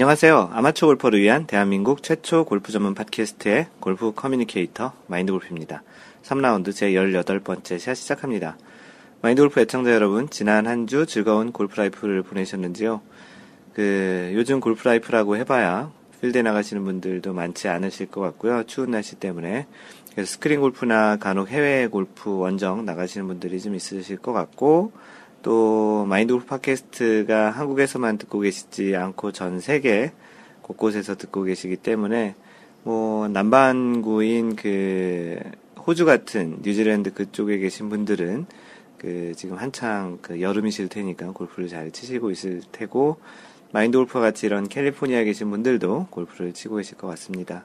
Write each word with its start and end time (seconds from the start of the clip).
안녕하세요. 0.00 0.48
아마추어 0.54 0.86
골퍼를 0.86 1.20
위한 1.20 1.46
대한민국 1.46 2.02
최초 2.02 2.46
골프 2.46 2.72
전문 2.72 2.94
팟캐스트의 2.94 3.66
골프 3.80 4.14
communicator 4.14 4.94
마인드 5.08 5.30
골프입니다. 5.30 5.82
3라운드 6.22 6.74
제 6.74 6.92
18번째 6.92 7.78
샷 7.78 7.94
시작합니다. 7.94 8.56
마인드 9.20 9.42
골프 9.42 9.60
애청자 9.60 9.92
여러분, 9.92 10.30
지난 10.30 10.66
한 10.66 10.86
주 10.86 11.04
즐거운 11.04 11.52
골프 11.52 11.76
life를 11.76 12.22
보내셨는지요? 12.22 13.02
그, 13.74 14.32
요즘 14.32 14.60
골프 14.60 14.88
life라고 14.88 15.36
해봐야 15.36 15.92
필드에 16.22 16.40
나가시는 16.40 16.82
분들도 16.82 17.34
많지 17.34 17.68
않으실 17.68 18.06
것 18.06 18.22
같고요. 18.22 18.62
추운 18.66 18.92
날씨 18.92 19.16
때문에. 19.16 19.66
그래서 20.14 20.32
스크린 20.32 20.60
골프나 20.60 21.18
간혹 21.18 21.48
해외 21.48 21.86
골프 21.88 22.38
원정 22.38 22.86
나가시는 22.86 23.26
분들이 23.26 23.60
좀 23.60 23.74
있으실 23.74 24.16
것 24.16 24.32
같고, 24.32 24.92
또 25.42 26.04
마인드 26.08 26.32
골프 26.32 26.46
팟캐스트가 26.46 27.50
한국에서만 27.50 28.18
듣고 28.18 28.40
계시지 28.40 28.94
않고 28.96 29.32
전 29.32 29.60
세계 29.60 30.12
곳곳에서 30.62 31.16
듣고 31.16 31.42
계시기 31.42 31.76
때문에 31.76 32.34
뭐 32.82 33.28
남반구인 33.28 34.56
그 34.56 35.38
호주 35.86 36.04
같은 36.04 36.58
뉴질랜드 36.62 37.14
그쪽에 37.14 37.58
계신 37.58 37.88
분들은 37.88 38.46
그 38.98 39.32
지금 39.34 39.56
한창 39.56 40.18
그 40.20 40.40
여름이실 40.40 40.88
테니까 40.88 41.32
골프를 41.32 41.68
잘 41.68 41.90
치시고 41.90 42.30
있을 42.30 42.60
테고 42.70 43.16
마인드 43.72 43.96
골프와 43.96 44.22
같이 44.22 44.46
이런 44.46 44.68
캘리포니아에 44.68 45.24
계신 45.24 45.50
분들도 45.50 46.08
골프를 46.10 46.52
치고 46.52 46.76
계실 46.76 46.98
것 46.98 47.06
같습니다. 47.08 47.64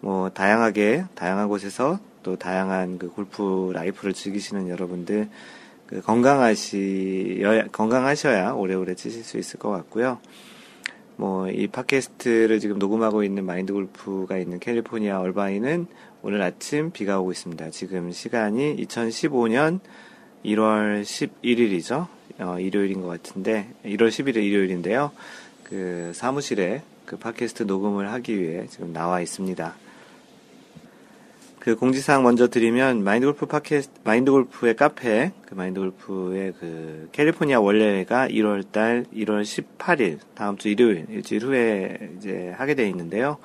뭐 0.00 0.30
다양하게 0.30 1.04
다양한 1.14 1.48
곳에서 1.48 1.98
또 2.22 2.36
다양한 2.36 2.98
그 2.98 3.10
골프 3.10 3.72
life를 3.74 4.12
즐기시는 4.12 4.68
여러분들 4.68 5.28
그 5.90 6.00
건강하시 6.00 7.42
건강하셔야 7.72 8.52
오래오래 8.52 8.94
치실 8.94 9.24
수 9.24 9.36
있을 9.36 9.58
것 9.58 9.70
같고요. 9.70 10.18
뭐 11.16 11.40
이 11.52 11.66
팟캐스트를 11.66 12.60
지금 12.60 12.78
녹음하고 12.78 13.22
있는 13.22 13.44
마인드 13.44 13.72
골프가 13.72 14.38
있는 14.38 14.58
캘리포니아 14.58 15.20
얼바인은 15.20 15.86
오늘 16.22 16.42
아침 16.42 16.90
비가 16.90 17.20
오고 17.20 17.32
있습니다. 17.32 17.70
지금 17.70 18.12
시간이 18.12 18.76
2015년 18.76 19.80
1월 20.44 21.02
11일이죠. 21.02 22.06
어, 22.38 22.58
일요일인 22.58 23.02
것 23.02 23.08
같은데 23.08 23.68
1월 23.84 24.08
11일 24.08 24.36
일요일인데요. 24.36 25.10
그 25.64 26.12
사무실에 26.14 26.82
그 27.04 27.18
팟캐스트 27.18 27.64
녹음을 27.64 28.10
하기 28.12 28.40
위해 28.40 28.66
지금 28.68 28.92
나와 28.92 29.20
있습니다. 29.20 29.74
그 31.60 31.76
공지사항 31.76 32.22
먼저 32.22 32.48
드리면 32.48 33.04
마인드 33.04 33.26
골프 33.26 33.44
팟캐스트 33.44 34.00
마인드 34.02 34.32
골프의 34.32 34.76
카페 34.76 35.32
그 35.46 35.54
마인드 35.54 35.78
골프의 35.78 36.54
그 36.58 37.10
캘리포니아 37.12 37.60
원래가 37.60 38.26
1월 38.28 38.72
달 38.72 39.04
1월 39.14 39.42
18일 39.42 40.20
다음 40.34 40.56
주 40.56 40.70
일요일 40.70 41.04
일주일 41.10 41.44
후에 41.44 42.12
이제 42.16 42.54
하게 42.56 42.74
돼 42.74 42.88
있는데요. 42.88 43.36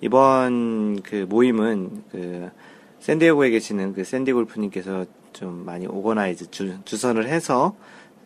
이번 0.00 1.02
그 1.02 1.24
모임은 1.28 2.02
그 2.10 2.50
샌디에고에 2.98 3.50
계시는 3.50 3.94
그 3.94 4.02
샌디 4.02 4.32
골프님께서 4.32 5.06
좀 5.32 5.64
많이 5.64 5.86
organize 5.86 6.50
주, 6.50 6.78
주선을 6.84 7.28
해서 7.28 7.76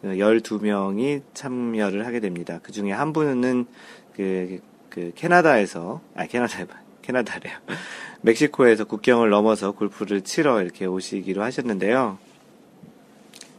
그 0.01 0.09
12명이 0.09 1.21
참여를 1.35 2.07
하게 2.07 2.21
됩니다. 2.21 2.59
그 2.63 2.73
중에 2.73 2.91
한 2.91 3.13
분은 3.13 3.67
그, 4.15 4.61
그 4.89 5.13
캐나다에서, 5.15 6.01
아, 6.15 6.27
캐나다, 6.27 6.67
캐나다래요. 7.07 7.57
멕시코에서 8.23 8.85
국경을 8.85 9.31
넘어서 9.31 9.73
골프를 9.73 10.23
치러 10.23 10.61
이렇게 10.61 10.87
오시기로 10.87 11.43
하셨는데요. 11.43 12.19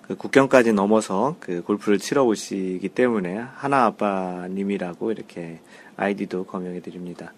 그 0.08 0.16
국경까지 0.16 0.74
넘어서 0.74 1.36
그 1.40 1.62
골프를 1.64 2.00
치러 2.00 2.24
오시기 2.24 2.90
때문에 2.90 3.36
하나 3.56 3.86
아빠님이라고 3.86 5.12
이렇게 5.12 5.60
아이디도 5.96 6.46
거명해 6.46 6.82
드립니다. 6.82 7.34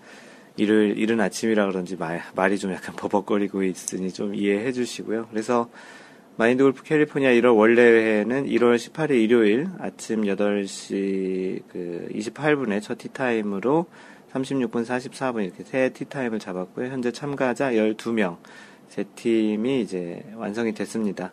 일요일, 0.57 0.97
이른 0.97 1.21
아침이라 1.21 1.67
그런지 1.67 1.95
말, 1.95 2.21
말이 2.35 2.57
좀 2.57 2.73
약간 2.73 2.95
버벅거리고 2.95 3.63
있으니 3.63 4.11
좀 4.11 4.35
이해해 4.35 4.71
주시고요. 4.71 5.27
그래서 5.31 5.69
마인드 6.37 6.63
골프 6.63 6.83
캘리포니아 6.83 7.31
1월 7.31 7.57
원래 7.57 7.81
회는 7.81 8.45
1월 8.45 8.75
18일 8.75 9.11
일요일 9.11 9.67
아침 9.79 10.21
8시 10.23 11.63
그 11.69 12.07
28분에 12.13 12.81
첫 12.81 12.97
티타임으로 12.97 13.87
36분 14.33 14.85
44분 14.85 15.43
이렇게 15.43 15.63
세 15.63 15.89
tee 15.89 16.04
time을 16.04 16.39
잡았고요. 16.39 16.87
현재 16.87 17.11
참가자 17.11 17.71
12명. 17.71 18.37
세 18.87 19.03
팀이 19.03 19.81
이제 19.81 20.23
완성이 20.35 20.73
됐습니다. 20.73 21.31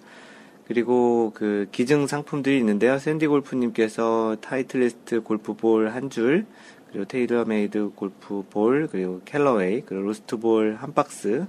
그리고 0.66 1.32
그 1.34 1.68
기증 1.72 2.06
상품들이 2.06 2.58
있는데요. 2.58 2.98
샌디 2.98 3.26
골프님께서 3.28 4.36
타이틀리스트 4.40 5.22
골프볼 5.22 5.90
한 5.90 6.10
줄, 6.10 6.44
그리고 6.88 7.04
테일러메이드 7.04 7.90
골프볼, 7.94 8.88
그리고 8.90 9.20
캘러웨이, 9.24 9.82
그리고 9.82 10.06
lost 10.06 10.41
ball 10.41 10.76
한 10.80 10.92
박스, 10.92 11.46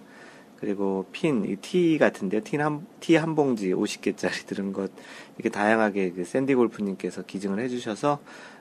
그리고 0.60 1.06
핀, 1.12 1.58
티 1.62 1.98
같은데요. 1.98 2.42
티 2.44 2.58
한, 2.58 2.86
티 3.00 3.16
한 3.16 3.36
봉지 3.36 3.74
50개짜리 3.74 4.46
들은 4.46 4.72
것, 4.72 4.92
이렇게 5.38 5.50
다양하게 5.50 6.12
그 6.12 6.24
샌디 6.24 6.54
골프님께서 6.56 7.24
기증을 7.24 7.60
해주셔서 7.60 8.20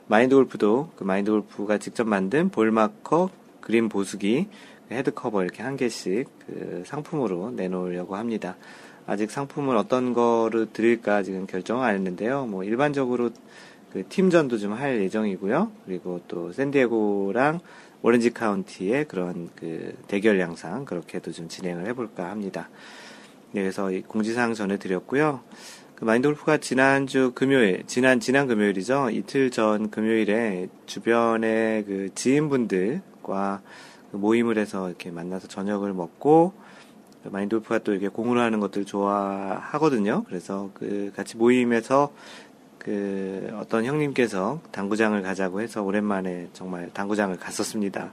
마인드 0.08 0.34
골프도 0.34 0.90
그 0.96 1.04
마인드 1.04 1.30
골프가 1.30 1.78
직접 1.78 2.06
만든 2.06 2.48
ball 2.48 2.78
marker, 2.78 3.30
그린 3.60 3.88
보수기, 3.88 4.48
head 4.90 5.12
cover 5.12 5.42
이렇게 5.42 5.62
한 5.62 5.76
개씩 5.76 6.28
그 6.46 6.84
상품으로 6.86 7.50
내놓으려고 7.50 8.14
합니다. 8.16 8.56
아직 9.06 9.30
상품을 9.30 9.76
어떤 9.76 10.14
거를 10.14 10.66
드릴까 10.72 11.22
지금 11.24 11.46
결정을 11.46 11.84
안 11.84 11.94
했는데요. 11.94 12.46
뭐 12.46 12.62
일반적으로 12.62 13.30
그 13.92 14.04
팀전도 14.08 14.58
좀 14.58 14.74
할 14.74 15.00
예정이고요. 15.00 15.72
그리고 15.86 16.20
또 16.28 16.52
샌디에고랑 16.52 17.60
오렌지 18.02 18.32
카운티의 18.32 19.06
그런 19.08 19.50
그 19.56 19.96
대결 20.06 20.38
양상 20.38 20.84
그렇게도 20.84 21.32
좀 21.32 21.48
진행을 21.48 21.86
해볼까 21.86 22.30
합니다. 22.30 22.68
네, 23.52 23.62
그래서 23.62 23.90
공지사항 24.06 24.54
전해드렸고요. 24.54 25.40
그 25.96 26.04
마인드 26.04 26.28
골프가 26.28 26.58
지난주 26.58 27.32
금요일, 27.34 27.82
지난, 27.86 28.20
지난 28.20 28.46
금요일이죠. 28.46 29.08
이틀 29.08 29.50
전 29.50 29.90
금요일에 29.90 30.68
주변의 30.84 31.84
그 31.86 32.10
지인분들과 32.14 33.62
그 34.12 34.16
모임을 34.18 34.58
해서 34.58 34.88
이렇게 34.88 35.10
만나서 35.10 35.48
저녁을 35.48 35.94
먹고 35.94 36.52
그 37.22 37.30
마인드 37.30 37.56
골프가 37.56 37.78
또 37.78 37.92
이렇게 37.92 38.08
공을 38.08 38.38
하는 38.38 38.60
것들 38.60 38.84
좋아하거든요. 38.84 40.24
그래서 40.24 40.68
그 40.74 41.12
같이 41.16 41.38
모임에서 41.38 42.12
그 42.78 43.50
어떤 43.58 43.86
형님께서 43.86 44.60
당구장을 44.72 45.20
가자고 45.22 45.62
해서 45.62 45.82
오랜만에 45.82 46.48
정말 46.52 46.90
당구장을 46.92 47.34
갔었습니다. 47.38 48.12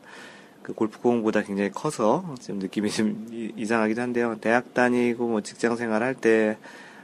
그 0.61 0.71
골프공보다 0.71 1.43
굉장히 1.43 1.69
커서 1.69 2.33
좀 2.41 2.59
느낌이 2.59 2.89
좀 2.89 3.27
이상하기도 3.57 4.01
한데요. 4.01 4.37
대학 4.39 4.73
다니고 4.73 5.27
뭐 5.27 5.41
직장 5.41 5.75
생활 5.75 6.01
할 6.01 6.15
때 6.15 6.57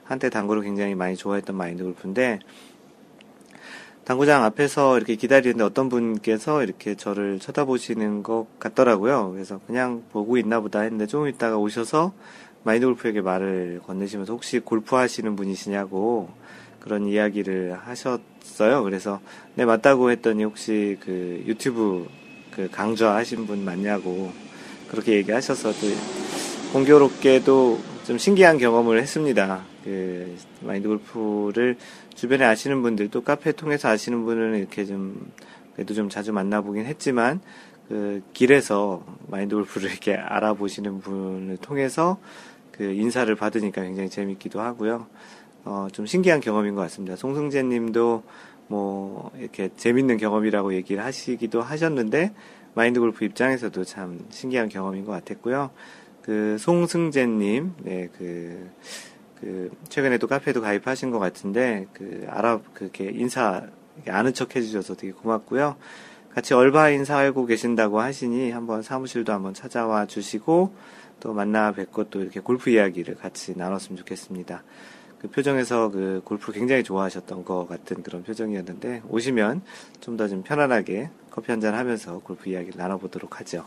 한때 0.09 0.31
당구를 0.31 0.63
굉장히 0.63 0.95
많이 0.95 1.15
좋아했던 1.15 1.55
마인드 1.55 1.83
골프인데 1.83 2.39
당구장 4.05 4.43
앞에서 4.43 4.97
이렇게 4.97 5.15
기다리는데 5.15 5.63
어떤 5.63 5.87
분께서 5.87 6.63
이렇게 6.63 6.95
저를 6.95 7.37
쳐다보시는 7.37 8.23
것 8.23 8.47
같더라고요. 8.57 9.29
그래서 9.31 9.59
그냥 9.67 10.03
보고 10.11 10.37
있나 10.37 10.61
보다 10.61 10.79
했는데 10.79 11.05
좀 11.05 11.27
있다가 11.27 11.57
오셔서 11.57 12.13
마인드 12.63 12.87
골프에게 12.87 13.21
말을 13.21 13.81
건네시면서 13.85 14.33
혹시 14.33 14.57
골프 14.57 14.95
하시는 14.95 15.35
분이시냐고 15.35 16.29
그런 16.79 17.05
이야기를 17.05 17.77
하셨어요. 17.77 18.81
그래서 18.81 19.19
네 19.53 19.63
맞다고 19.63 20.09
했더니 20.09 20.43
혹시 20.43 20.97
그 21.01 21.43
유튜브 21.45 22.07
그 22.49 22.67
강좌 22.71 23.13
하신 23.13 23.45
분 23.45 23.63
맞냐고 23.63 24.31
그렇게 24.89 25.17
얘기하셔서 25.17 25.71
또 25.71 25.87
공교롭게도 26.73 27.88
좀 28.09 28.17
신기한 28.17 28.57
경험을 28.57 28.99
했습니다. 28.99 29.61
그 29.83 30.35
마인드 30.61 30.87
골프를 30.87 31.77
주변에 32.15 32.43
아시는 32.43 32.81
분들 32.81 33.09
또 33.11 33.21
카페 33.21 33.51
통해서 33.51 33.87
아시는 33.87 34.25
분은 34.25 34.57
이렇게 34.57 34.83
좀 34.83 35.31
그래도 35.75 35.93
좀 35.93 36.09
자주 36.09 36.33
만나보긴 36.33 36.87
했지만 36.87 37.39
그 37.87 38.23
길에서 38.33 39.05
마인드 39.27 39.53
골프를 39.53 39.91
이렇게 39.93 40.15
알아보시는 40.15 41.01
분을 41.01 41.57
통해서 41.57 42.17
그 42.71 42.83
인사를 42.83 43.35
받으니까 43.35 43.83
굉장히 43.83 44.09
재밌기도 44.09 44.59
하고요. 44.59 45.05
어, 45.65 45.87
좀 45.91 46.07
신기한 46.07 46.39
경험인 46.39 46.73
것 46.73 46.81
같습니다. 46.81 47.15
송승재 47.15 47.61
님도 47.61 48.23
뭐 48.69 49.29
이렇게 49.37 49.69
재밌는 49.77 50.17
경험이라고 50.17 50.73
얘기를 50.73 51.05
하시기도 51.05 51.61
하셨는데 51.61 52.33
마인드 52.73 52.99
골프 52.99 53.23
입장에서도 53.23 53.83
참 53.83 54.25
신기한 54.31 54.67
경험인 54.67 55.05
것 55.05 55.11
같았고요. 55.11 55.69
그 56.29 56.57
송승재님, 56.59 57.73
네, 57.81 58.07
그, 58.15 58.69
그 59.41 59.71
최근에 59.89 60.19
도 60.19 60.27
카페도 60.27 60.61
가입하신 60.61 61.09
것 61.09 61.17
같은데 61.17 61.87
그 61.91 62.27
알아 62.29 62.59
그렇게 62.75 63.09
인사 63.11 63.63
아는 64.07 64.35
척 64.35 64.55
해주셔서 64.55 64.93
되게 64.93 65.11
고맙고요. 65.11 65.75
같이 66.31 66.53
얼바인 66.53 67.03
살고 67.03 67.47
계신다고 67.47 67.99
하시니 67.99 68.51
한번 68.51 68.83
사무실도 68.83 69.33
한번 69.33 69.55
찾아와 69.55 70.05
주시고 70.05 70.71
또 71.19 71.33
만나 71.33 71.71
뵙고 71.71 72.11
또 72.11 72.21
이렇게 72.21 72.41
골프 72.41 72.69
이야기를 72.69 73.15
같이 73.15 73.57
나눴으면 73.57 73.97
좋겠습니다. 73.97 74.61
그 75.17 75.29
표정에서 75.31 75.89
그 75.89 76.21
골프 76.23 76.51
굉장히 76.51 76.83
좋아하셨던 76.83 77.43
것 77.43 77.67
같은 77.67 78.03
그런 78.03 78.21
표정이었는데 78.21 79.01
오시면 79.09 79.63
좀 79.99 80.15
더 80.15 80.29
좀 80.29 80.43
편안하게 80.43 81.09
커피 81.31 81.51
한 81.51 81.59
잔 81.59 81.73
하면서 81.73 82.19
골프 82.19 82.51
이야기를 82.51 82.77
나눠보도록 82.77 83.39
하죠. 83.39 83.65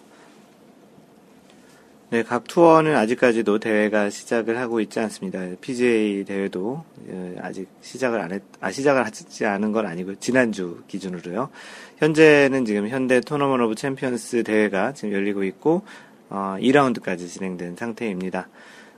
네, 2.12 2.22
각 2.22 2.44
투어는 2.44 2.94
아직까지도 2.94 3.58
대회가 3.58 4.10
시작을 4.10 4.58
하고 4.58 4.80
있지 4.80 5.00
않습니다. 5.00 5.46
PGA 5.62 6.24
대회도 6.26 6.84
예, 7.08 7.36
아직 7.40 7.68
시작을 7.80 8.20
안 8.20 8.32
했, 8.32 8.42
아, 8.60 8.70
시작을 8.70 9.06
하지 9.06 9.46
않은 9.46 9.72
건 9.72 9.86
아니고, 9.86 10.16
지난주 10.16 10.82
기준으로요. 10.88 11.48
현재는 11.96 12.66
지금 12.66 12.86
현대 12.90 13.22
Tournament 13.22 13.62
of 13.62 13.76
Champions 13.76 14.42
대회가 14.44 14.92
지금 14.92 15.14
열리고 15.14 15.42
있고, 15.44 15.84
어, 16.28 16.56
2라운드까지 16.60 17.30
진행된 17.30 17.76
상태입니다. 17.76 18.50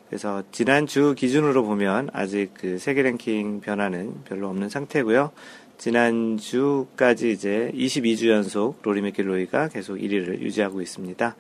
그래서 0.09 0.43
지난주 0.51 1.15
기준으로 1.17 1.63
보면 1.63 2.11
아직 2.13 2.51
그 2.55 2.79
세계 2.81 3.03
랭킹 3.03 3.61
변화는 3.61 4.25
별로 4.25 4.49
없는 4.49 4.69
상태고요. 4.69 5.31
지난주까지 5.79 7.31
이제 7.31 7.71
22주 7.75 8.29
연속 8.31 8.81
로리 8.83 9.03
맥길로이가 9.03 9.69
계속 9.69 9.99
1위를 9.99 10.41
유지하고 10.41 10.83
있습니다. 10.83 11.37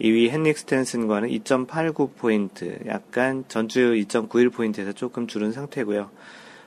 2위 0.00 0.30
헨릭 0.30 0.58
스탠슨과는 0.58 1.28
2.89포인트, 1.28 2.86
약간 2.86 3.44
전주 3.48 3.94
2.91포인트에서 3.94 4.94
조금 4.94 5.26
줄은 5.26 5.52
상태고요. 5.52 6.10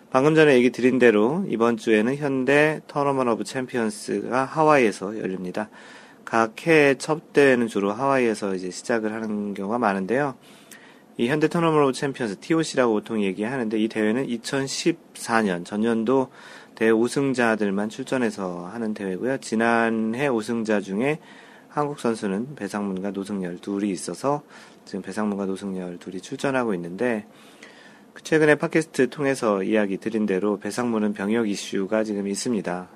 방금 0.09 0.35
전에 0.35 0.55
얘기 0.55 0.71
드린 0.71 0.99
대로 0.99 1.45
이번 1.47 1.77
주에는 1.77 2.17
현대 2.17 2.81
Tournament 2.87 3.29
of 3.29 3.45
Champions가 3.45 4.43
하와이에서 4.43 5.17
열립니다. 5.19 5.69
각 6.25 6.57
해 6.57 6.89
첫 6.89 7.31
대회는 7.31 7.67
주로 7.67 7.93
하와이에서 7.93 8.55
이제 8.55 8.69
시작을 8.69 9.13
하는 9.13 9.53
경우가 9.53 9.79
많은데요. 9.79 10.35
이 11.17 11.29
현대 11.29 11.47
Tournament 11.47 11.83
of 11.83 11.93
Champions 11.93 12.39
TOC라고 12.41 12.91
보통 12.91 13.23
얘기하는데 13.23 13.79
이 13.79 13.87
대회는 13.87 14.27
2014년 14.27 15.63
전년도 15.63 16.27
대회 16.75 16.89
우승자들만 16.89 17.87
출전해서 17.87 18.67
하는 18.67 18.93
대회고요. 18.93 19.37
지난해 19.37 20.27
우승자 20.27 20.81
중에 20.81 21.19
한국 21.71 22.01
선수는 22.01 22.55
배상문과 22.55 23.11
노승열 23.11 23.59
둘이 23.59 23.91
있어서 23.91 24.43
지금 24.83 25.01
배상문과 25.01 25.45
노승열 25.45 25.99
둘이 25.99 26.19
출전하고 26.19 26.73
있는데 26.73 27.25
그 28.13 28.23
최근에 28.23 28.55
팟캐스트 28.55 29.09
통해서 29.09 29.63
이야기 29.63 29.95
드린 29.97 30.25
대로 30.25 30.59
배상문은 30.59 31.13
병역 31.13 31.47
이슈가 31.47 32.03
지금 32.03 32.27
있습니다. 32.27 32.89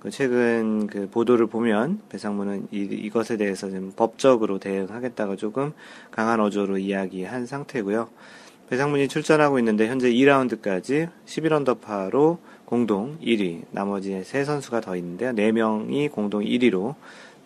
그 0.00 0.10
최근 0.10 0.86
그 0.86 1.08
보도를 1.08 1.46
보면 1.46 2.02
배상문은 2.10 2.68
이, 2.70 2.82
이것에 2.82 3.38
대해서 3.38 3.70
좀 3.70 3.92
법적으로 3.96 4.58
대응하겠다고 4.58 5.36
조금 5.36 5.72
강한 6.10 6.38
어조로 6.38 6.76
이야기한 6.76 7.46
상태고요. 7.46 8.10
배상문이 8.68 9.08
출전하고 9.08 9.58
있는데 9.60 9.88
현재 9.88 10.10
2라운드까지 10.10 11.08
11언더파로 11.24 12.36
공동 12.66 13.18
1위, 13.20 13.62
나머지 13.70 14.22
세 14.24 14.44
선수가 14.44 14.82
더 14.82 14.94
있는데요. 14.96 15.32
4명이 15.32 16.12
공동 16.12 16.42
1위로 16.42 16.94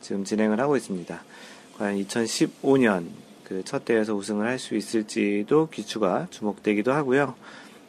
지금 0.03 0.25
진행을 0.25 0.61
하고 0.61 0.77
있습니다. 0.77 1.23
과연 1.79 1.97
2015년 2.05 3.07
그 3.45 3.63
첫 3.65 3.85
대회에서 3.85 4.15
우승을 4.15 4.47
할 4.47 4.59
수 4.59 4.75
있을지도 4.77 5.69
귀추가 5.71 6.27
주목되기도 6.31 6.93
하고요. 6.93 7.35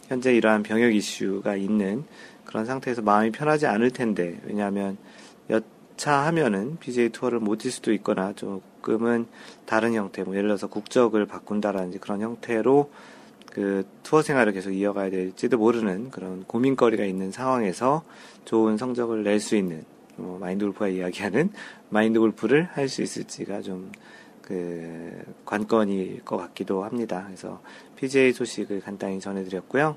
현재 0.08 0.36
이러한 0.36 0.64
병역 0.64 0.94
이슈가 0.94 1.56
있는 1.56 2.04
그런 2.46 2.66
상태에서 2.66 3.02
마음이 3.02 3.32
편하지 3.32 3.66
않을 3.68 3.92
텐데 3.92 4.40
왜냐하면 4.46 4.98
여차 5.50 6.26
하면은 6.28 6.78
BJ 6.80 7.10
투어를 7.10 7.40
못 7.40 7.60
뛸 7.60 7.72
수도 7.72 7.94
있거나 7.94 8.34
조금은 8.34 9.28
다른 9.66 9.94
형태, 9.94 10.24
뭐 10.24 10.36
예를 10.36 10.50
들어서 10.50 10.68
국적을 10.68 11.26
바꾼다라든지 11.26 12.00
그런 12.00 12.22
형태로 12.22 12.92
그 13.52 13.86
투어 14.04 14.22
생활을 14.22 14.52
계속 14.52 14.72
이어가야 14.72 15.12
될지도 15.12 15.58
모르는 15.58 16.10
그런 16.12 16.44
고민거리가 16.44 17.06
있는 17.06 17.32
상황에서 17.32 18.04
좋은 18.46 18.78
성적을 18.78 19.24
낼 19.24 19.40
수 19.40 19.56
있는 19.56 19.86
뭐 20.16 20.38
마인드 20.40 20.66
골프가 20.66 20.88
이야기하는 20.90 21.52
마인드 21.94 22.20
골프를 22.20 22.70
할 22.74 22.90
수 22.90 23.02
있을지가 23.02 23.62
좀 23.62 23.92
그 24.44 25.24
관건일 25.46 26.24
것 26.24 26.38
같기도 26.38 26.84
합니다. 26.84 27.24
그래서 27.26 27.62
PGA 27.96 28.34
소식을 28.34 28.82
간단히 28.82 29.20
전해드렸고요. 29.20 29.96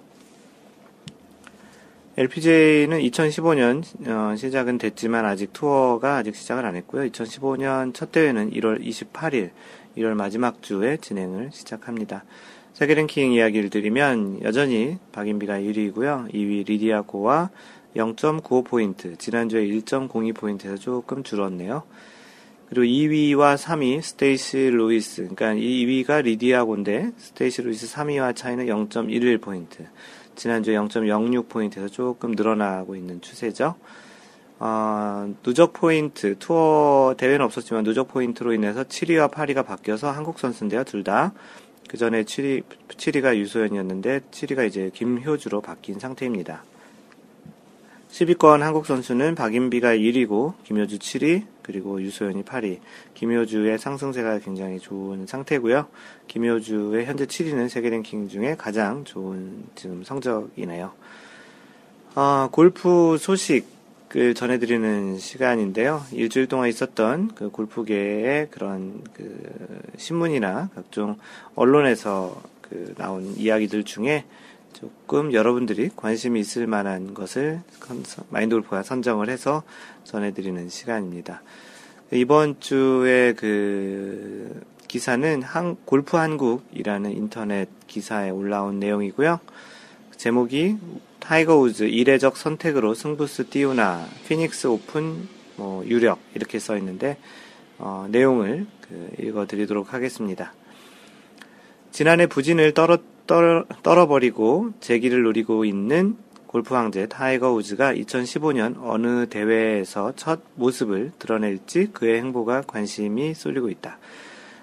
LPGA는 2.16 3.00
2015년 3.00 3.82
어, 4.08 4.36
시작은 4.36 4.78
됐지만 4.78 5.26
아직 5.26 5.52
투어가 5.52 6.16
아직 6.16 6.34
시작을 6.34 6.64
안 6.64 6.76
했고요. 6.76 7.10
2015년 7.10 7.92
첫 7.92 8.10
대회는 8.10 8.52
1월 8.52 8.82
28일, 8.82 9.50
1월 9.98 10.14
마지막 10.14 10.62
주에 10.62 10.96
진행을 10.96 11.50
시작합니다. 11.52 12.24
세계 12.72 12.94
랭킹 12.94 13.32
이야기를 13.32 13.68
드리면 13.68 14.42
여전히 14.42 14.98
박인비가 15.12 15.58
1위고요. 15.58 16.32
2위 16.32 16.66
리디아고와 16.66 17.50
0.95포인트, 17.96 19.18
지난주에 19.18 19.66
1.02포인트에서 19.66 20.80
조금 20.80 21.22
줄었네요. 21.22 21.82
그리고 22.68 22.84
2위와 22.84 23.56
3위 23.56 24.02
스테이시 24.02 24.70
루이스, 24.70 25.28
그러니까 25.34 25.54
2위가 25.54 26.22
리디아고인데 26.22 27.12
스테이시 27.16 27.62
루이스 27.62 27.86
3위와 27.94 28.34
차이는 28.34 28.66
0.11포인트, 28.66 29.86
지난주에 30.34 30.74
0.06포인트에서 30.74 31.90
조금 31.90 32.32
늘어나고 32.32 32.96
있는 32.96 33.20
추세죠. 33.20 33.76
어, 34.58 35.34
누적 35.42 35.72
포인트, 35.74 36.38
투어 36.38 37.14
대회는 37.16 37.44
없었지만 37.44 37.84
누적 37.84 38.08
포인트로 38.08 38.54
인해서 38.54 38.84
7위와 38.84 39.30
8위가 39.30 39.66
바뀌어서 39.66 40.10
한국 40.10 40.38
선수인데요, 40.38 40.84
둘 40.84 41.04
다. 41.04 41.32
그 41.88 41.96
전에 41.96 42.24
7위, 42.24 42.64
7위가 42.88 43.36
유소연이었는데 43.36 44.20
7위가 44.30 44.66
이제 44.66 44.90
김효주로 44.92 45.60
바뀐 45.60 46.00
상태입니다. 46.00 46.64
10위권 48.16 48.60
한국 48.60 48.86
선수는 48.86 49.34
박인비가 49.34 49.90
1위고 49.90 50.54
김효주 50.64 51.00
7위 51.00 51.44
그리고 51.60 52.00
유소연이 52.00 52.44
8위. 52.44 52.78
김효주의 53.12 53.78
상승세가 53.78 54.38
굉장히 54.38 54.78
좋은 54.78 55.26
상태고요. 55.26 55.86
김효주의 56.26 57.04
현재 57.04 57.26
7위는 57.26 57.68
세계 57.68 57.90
랭킹 57.90 58.28
중에 58.28 58.54
가장 58.56 59.04
좋은 59.04 59.64
지금 59.74 60.02
성적이네요. 60.02 60.92
어, 62.14 62.48
골프 62.52 63.18
소식을 63.20 64.32
전해드리는 64.34 65.18
시간인데요. 65.18 66.02
일주일 66.10 66.46
동안 66.46 66.70
있었던 66.70 67.34
그 67.34 67.50
골프계의 67.50 68.48
그런 68.50 69.04
그 69.12 69.38
신문이나 69.98 70.70
각종 70.74 71.18
언론에서 71.54 72.40
그 72.62 72.94
나온 72.96 73.34
이야기들 73.36 73.84
중에 73.84 74.24
조금 74.78 75.32
여러분들이 75.32 75.88
관심이 75.96 76.38
있을 76.38 76.66
만한 76.66 77.14
것을 77.14 77.62
마인드 78.28 78.54
골프가 78.54 78.82
선정을 78.82 79.30
해서 79.30 79.62
전해드리는 80.04 80.68
시간입니다. 80.68 81.42
이번 82.12 82.60
주에 82.60 83.32
그 83.32 84.62
기사는 84.86 85.42
한, 85.42 85.76
골프 85.86 86.18
한국이라는 86.18 87.10
인터넷 87.10 87.70
기사에 87.86 88.28
올라온 88.28 88.78
내용이고요. 88.78 89.40
제목이 90.18 90.76
타이거 91.20 91.56
우즈 91.56 91.84
이례적 91.84 92.36
선택으로 92.36 92.92
승부수 92.92 93.48
띄우나 93.48 94.06
피닉스 94.28 94.66
오픈 94.66 95.26
뭐 95.56 95.86
유력 95.86 96.18
이렇게 96.34 96.58
써 96.58 96.76
있는데 96.76 97.16
어, 97.78 98.06
내용을 98.10 98.66
그 98.82 99.10
읽어드리도록 99.20 99.94
하겠습니다. 99.94 100.52
지난해 101.92 102.26
부진을 102.26 102.74
떨어 102.74 102.98
떨, 103.26 103.64
떨어버리고 103.82 104.72
재기를 104.80 105.22
노리고 105.22 105.64
있는 105.64 106.16
골프 106.46 106.74
황제 106.74 107.06
타이거 107.06 107.52
우즈가 107.52 107.92
2015년 107.94 108.76
어느 108.82 109.28
대회에서 109.28 110.12
첫 110.16 110.40
모습을 110.54 111.12
드러낼지 111.18 111.88
그의 111.92 112.18
행보가 112.18 112.62
관심이 112.62 113.34
쏠리고 113.34 113.68
있다. 113.68 113.98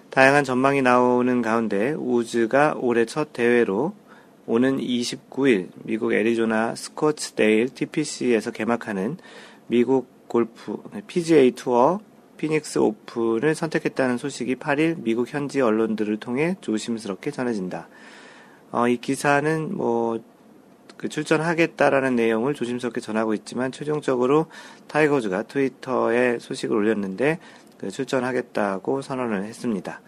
다양한 0.09 0.43
전망이 0.43 0.81
나오는 0.81 1.41
가운데 1.41 1.91
우즈가 1.91 2.75
올해 2.77 3.05
첫 3.05 3.33
대회로 3.33 3.93
오는 4.45 4.77
29일 4.77 5.69
미국 5.83 6.13
애리조나 6.13 6.75
스코츠데일 6.75 7.69
TPC에서 7.69 8.51
개막하는 8.51 9.17
미국 9.67 10.27
골프 10.27 10.77
PGA 11.07 11.51
투어 11.51 11.99
피닉스 12.37 12.79
오픈을 12.79 13.55
선택했다는 13.55 14.17
소식이 14.17 14.55
8일 14.55 14.95
미국 15.03 15.33
현지 15.33 15.61
언론들을 15.61 16.17
통해 16.17 16.57
조심스럽게 16.61 17.31
전해진다. 17.31 17.87
어, 18.73 18.87
이 18.87 18.97
기사는 18.97 19.77
뭐, 19.77 20.19
그 20.97 21.07
출전하겠다라는 21.07 22.15
내용을 22.15 22.55
조심스럽게 22.55 23.01
전하고 23.01 23.35
있지만 23.35 23.71
최종적으로 23.71 24.47
타이거즈가 24.87 25.43
트위터에 25.43 26.39
소식을 26.39 26.75
올렸는데 26.75 27.37
그 27.77 27.91
출전하겠다고 27.91 29.03
선언을 29.03 29.43
했습니다. 29.43 30.01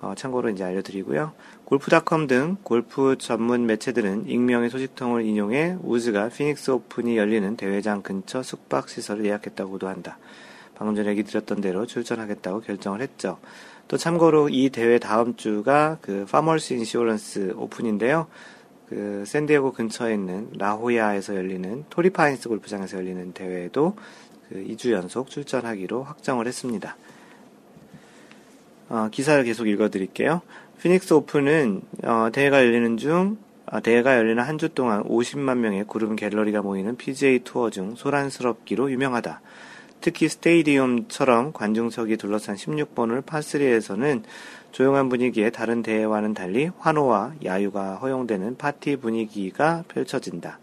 어, 0.00 0.14
참고로 0.16 0.50
이제 0.50 0.62
알려드리고요. 0.62 1.32
골프닷컴 1.64 2.28
등 2.28 2.56
골프 2.62 3.16
전문 3.18 3.66
매체들은 3.66 4.28
익명의 4.28 4.70
소식통을 4.70 5.24
인용해 5.24 5.76
우즈가 5.82 6.28
피닉스 6.28 6.70
오픈이 6.70 7.16
열리는 7.16 7.56
대회장 7.56 8.02
근처 8.02 8.44
숙박시설을 8.44 9.24
예약했다고도 9.24 9.88
한다. 9.88 10.18
방금 10.76 10.94
전에 10.94 11.10
얘기 11.10 11.24
드렸던 11.24 11.60
대로 11.60 11.86
출전하겠다고 11.86 12.60
결정을 12.60 13.00
했죠. 13.00 13.38
또 13.92 13.98
참고로 13.98 14.48
이 14.48 14.70
대회 14.70 14.98
다음 14.98 15.36
주가 15.36 15.98
그 16.00 16.24
파머스 16.24 16.72
인슈어런스 16.72 17.52
오픈인데요. 17.58 18.26
그 18.88 19.24
샌디에고 19.26 19.72
근처에 19.72 20.14
있는 20.14 20.48
라호야에서 20.56 21.36
열리는 21.36 21.84
토리파인스 21.90 22.48
골프장에서 22.48 22.96
열리는 22.96 23.34
대회에도 23.34 23.94
그그 24.48 24.64
2주 24.64 24.92
연속 24.92 25.28
출전하기로 25.28 26.04
확정을 26.04 26.46
했습니다. 26.46 26.96
어, 28.88 29.08
기사를 29.12 29.44
계속 29.44 29.68
읽어드릴게요. 29.68 30.40
피닉스 30.80 31.12
오픈은 31.12 31.82
어, 32.04 32.30
대회가 32.32 32.64
열리는 32.64 32.96
중 32.96 33.36
아, 33.66 33.80
대회가 33.80 34.16
열리는 34.16 34.42
한 34.42 34.56
주 34.56 34.70
동안 34.70 35.02
50만 35.02 35.58
명의 35.58 35.84
구름 35.86 36.16
갤러리가 36.16 36.62
모이는 36.62 36.96
PGA 36.96 37.40
투어 37.40 37.68
중 37.68 37.94
소란스럽기로 37.94 38.90
유명하다. 38.90 39.42
특히 40.02 40.28
스테이디움처럼 40.28 41.52
관중석이 41.52 42.16
둘러싼 42.16 42.56
16번 42.56 43.00
홀 43.00 43.22
파3에서는 43.22 44.24
조용한 44.72 45.08
분위기의 45.08 45.50
다른 45.50 45.82
대회와는 45.82 46.34
달리 46.34 46.70
환호와 46.78 47.34
야유가 47.44 47.94
허용되는 47.96 48.56
파티 48.56 48.96
분위기가 48.96 49.84
펼쳐진다. 49.86 50.58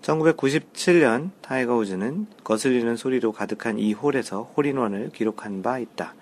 1997년 0.00 1.30
타이거 1.42 1.76
우즈는 1.76 2.26
거슬리는 2.42 2.96
소리로 2.96 3.32
가득한 3.32 3.78
이 3.78 3.92
홀에서 3.92 4.50
홀인원을 4.56 5.10
기록한 5.10 5.62
바 5.62 5.78
있다. 5.78 6.14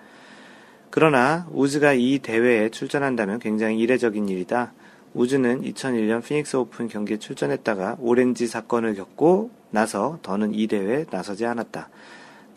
그러나 0.89 1.47
우즈가 1.51 1.93
이 1.93 2.19
대회에 2.19 2.69
출전한다면 2.69 3.39
굉장히 3.39 3.79
이례적인 3.79 4.27
일이다. 4.27 4.73
우즈는 5.13 5.61
2001년 5.61 6.23
피닉스 6.23 6.57
오픈 6.57 6.89
경기에 6.89 7.17
출전했다가 7.17 7.97
오렌지 7.99 8.47
사건을 8.47 8.95
겪고 8.95 9.49
나서 9.71 10.19
더는 10.23 10.53
이 10.53 10.67
대회에 10.67 11.05
나서지 11.09 11.45
않았다. 11.45 11.89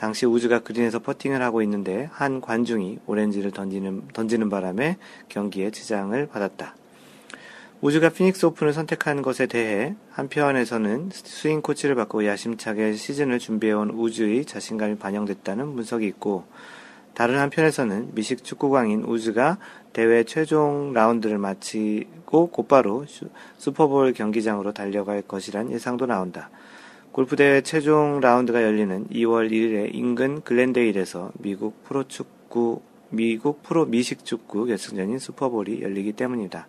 당시 0.03 0.27
우즈가 0.27 0.59
그린에서 0.59 0.99
퍼팅을 0.99 1.43
하고 1.43 1.63
있는데 1.63 2.09
한 2.11 2.41
관중이 2.41 2.99
오렌지를 3.07 3.53
던지는, 3.53 4.09
던지는 4.13 4.51
바람에 4.51 4.97
경기에 5.29 5.71
지장을 5.71 6.27
받았다. 6.27 6.75
우즈가 7.83 8.09
피닉스 8.09 8.47
오픈을 8.47 8.73
선택한 8.73 9.23
것에 9.23 9.47
대해 9.47 9.95
한편에서는 10.11 11.11
스윙 11.13 11.63
코치를 11.63 11.95
받고 11.95 12.27
야심차게 12.27 12.95
시즌을 12.95 13.39
준비해온 13.39 13.91
우즈의 13.91 14.45
자신감이 14.45 14.97
반영됐다는 14.97 15.77
분석이 15.77 16.05
있고 16.09 16.47
다른 17.15 17.39
한편에서는 17.39 18.13
미식 18.17 18.43
축구광인 18.43 19.05
우즈가 19.05 19.59
대회 19.93 20.25
최종 20.25 20.93
라운드를 20.95 21.39
마치고 21.39 22.49
곧바로 22.49 23.07
슈퍼볼 23.59 24.15
경기장으로 24.15 24.73
달려갈 24.73 25.23
것이란 25.23 25.71
예상도 25.71 26.07
나온다. 26.07 26.51
골프대회 27.13 27.61
최종 27.61 28.21
라운드가 28.21 28.63
열리는 28.63 29.07
2월 29.09 29.51
1일에 29.51 29.91
인근 29.95 30.41
글렌데일에서 30.41 31.33
미국 31.35 31.85
프로축구, 31.85 32.81
미국 33.11 33.63
프로 33.63 33.85
미식축구 33.85 34.65
결승전인 34.65 35.19
슈퍼볼이 35.19 35.83
열리기 35.83 36.13
때문이다. 36.13 36.67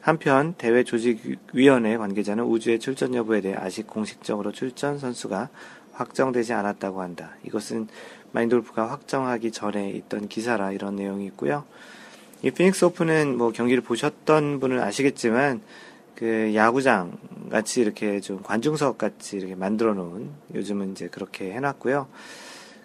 한편 0.00 0.54
대회 0.56 0.84
조직위원회 0.84 1.98
관계자는 1.98 2.44
우주의 2.44 2.78
출전 2.78 3.14
여부에 3.14 3.42
대해 3.42 3.56
아직 3.58 3.86
공식적으로 3.86 4.52
출전 4.52 4.98
선수가 4.98 5.50
확정되지 5.92 6.54
않았다고 6.54 7.02
한다. 7.02 7.36
이것은 7.44 7.88
마인돌프가 8.32 8.90
확정하기 8.90 9.52
전에 9.52 9.90
있던 9.90 10.28
기사라 10.28 10.72
이런 10.72 10.96
내용이 10.96 11.26
있고요. 11.26 11.64
이 12.40 12.50
피닉스 12.50 12.86
오픈은 12.86 13.36
뭐 13.36 13.52
경기를 13.52 13.82
보셨던 13.82 14.60
분은 14.60 14.80
아시겠지만 14.80 15.60
그 16.18 16.52
야구장 16.52 17.16
같이 17.48 17.80
이렇게 17.80 18.18
좀 18.18 18.42
관중석 18.42 18.98
같이 18.98 19.36
이렇게 19.36 19.54
만들어 19.54 19.94
놓은 19.94 20.28
요즘은 20.52 20.90
이제 20.90 21.06
그렇게 21.06 21.52
해놨고요. 21.52 22.08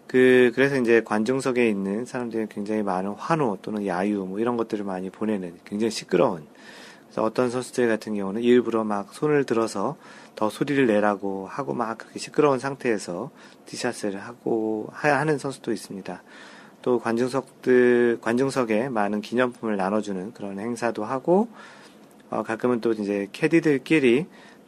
그 0.06 0.52
그래서 0.54 0.78
이제 0.78 1.02
관중석에 1.04 1.68
있는 1.68 2.06
사람들이 2.06 2.46
굉장히 2.52 2.84
많은 2.84 3.14
환호 3.14 3.58
또는 3.64 3.88
야유 3.88 4.26
뭐 4.26 4.40
이런 4.40 4.56
것들을 4.56 4.86
많이 4.86 5.10
보내는 5.10 5.58
굉장히 5.66 5.90
시끄러운 5.90 6.46
그래서 7.06 7.24
어떤 7.24 7.50
선수들 7.50 7.88
같은 7.88 8.14
경우는 8.14 8.44
일부러 8.44 8.84
막 8.84 9.12
손을 9.16 9.46
들어서 9.46 9.98
더 10.36 10.52
소리를 10.52 10.86
내라고 10.86 11.48
하고 11.48 11.74
막 11.74 11.98
그렇게 11.98 12.20
시끄러운 12.20 12.60
상태에서 12.60 13.32
티샷을 13.66 14.20
하고 14.20 14.90
하는 14.92 15.40
선수도 15.40 15.72
있습니다. 15.72 16.22
또 16.84 17.00
관중석들 17.00 18.20
관중석에 18.22 18.90
많은 18.90 19.22
기념품을 19.22 19.76
나눠주는 19.76 20.34
그런 20.34 20.60
행사도 20.60 21.04
하고 21.04 21.48
어, 22.34 22.42
가끔은 22.42 22.82
또 22.82 22.94
이제 22.94 23.28
캐디들끼리 23.32 24.26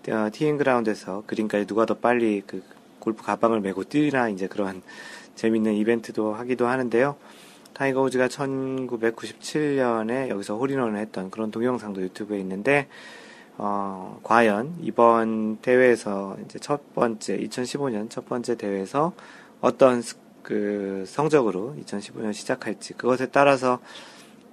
어, 0.10 0.30
티잉 0.32 0.58
그라운드에서 0.58 1.24
그린까지 1.26 1.66
누가 1.66 1.88
더 1.88 1.96
빨리 1.96 2.44
그 2.46 2.62
골프 3.00 3.24
가방을 3.24 3.60
메고 3.60 3.84
뛰나 3.84 4.30
이제 4.30 4.48
그런 4.48 4.84
재밌는 5.34 5.74
이벤트도 5.74 6.36
하기도 6.36 6.68
하는데요. 6.68 7.16
타이거 7.74 8.04
우즈가 8.04 8.28
1997년에 8.28 10.30
여기서 10.30 10.58
홀인원을 10.58 11.00
했던 11.00 11.32
그런 11.32 11.50
동영상도 11.50 12.04
유튜브에 12.04 12.40
있는데 12.40 12.88
어, 13.58 14.20
과연 14.24 14.76
이번 14.82 15.58
대회에서 15.58 16.38
이제 16.46 16.60
첫 16.60 16.94
번째 16.94 17.40
2015년 17.40 18.12
첫 18.12 18.30
번째 18.30 18.58
대회에서 18.58 19.14
어떤 19.60 20.04
그 20.44 21.04
성적으로 21.08 21.76
2015년 21.84 22.32
시작할지 22.32 22.94
그것에 22.94 23.26
따라서 23.32 23.80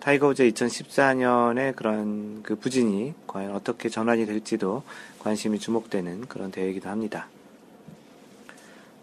타이거 0.02 0.26
우즈 0.26 0.42
2014년에 0.50 1.76
그런 1.76 2.42
그 2.42 2.56
부진이 2.56 3.14
과연 3.28 3.54
어떻게 3.54 3.88
전환이 3.88 4.26
될지도 4.26 4.82
관심이 5.20 5.60
주목되는 5.60 6.22
그런 6.22 6.50
대회이기도 6.50 6.88
합니다. 6.88 7.28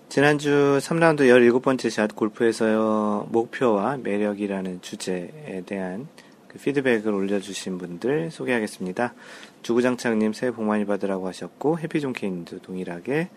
지난주 0.09 0.77
3라운드 0.81 1.21
17번째 1.21 1.89
샷 1.89 2.13
골프에서 2.13 3.25
목표와 3.29 3.95
매력이라는 3.95 4.81
주제에 4.81 5.63
대한 5.65 6.09
그 6.49 6.59
피드백을 6.59 7.13
올려주신 7.13 7.77
분들 7.77 8.29
소개하겠습니다. 8.29 9.13
주구장창님 9.61 10.33
새해 10.33 10.51
복 10.51 10.65
많이 10.65 10.83
받으라고 10.83 11.29
하셨고, 11.29 11.79
해피존케인도 11.79 12.59
동일하게 12.59 13.29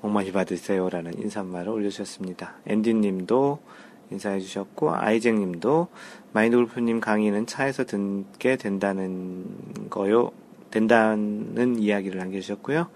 복 0.00 0.10
많이 0.10 0.32
받으세요라는 0.32 1.20
인사말을 1.20 1.70
올려주셨습니다. 1.70 2.54
앤디님도 2.66 3.60
인사해 4.10 4.40
주셨고, 4.40 4.94
아이쟁님도 4.94 5.88
마인드 6.32 6.56
골프님 6.56 7.00
강의는 7.00 7.46
차에서 7.46 7.84
듣게 7.84 8.56
된다는 8.56 9.46
거요, 9.90 10.32
된다는 10.70 11.78
이야기를 11.78 12.18
남겨주셨고요. 12.18 12.88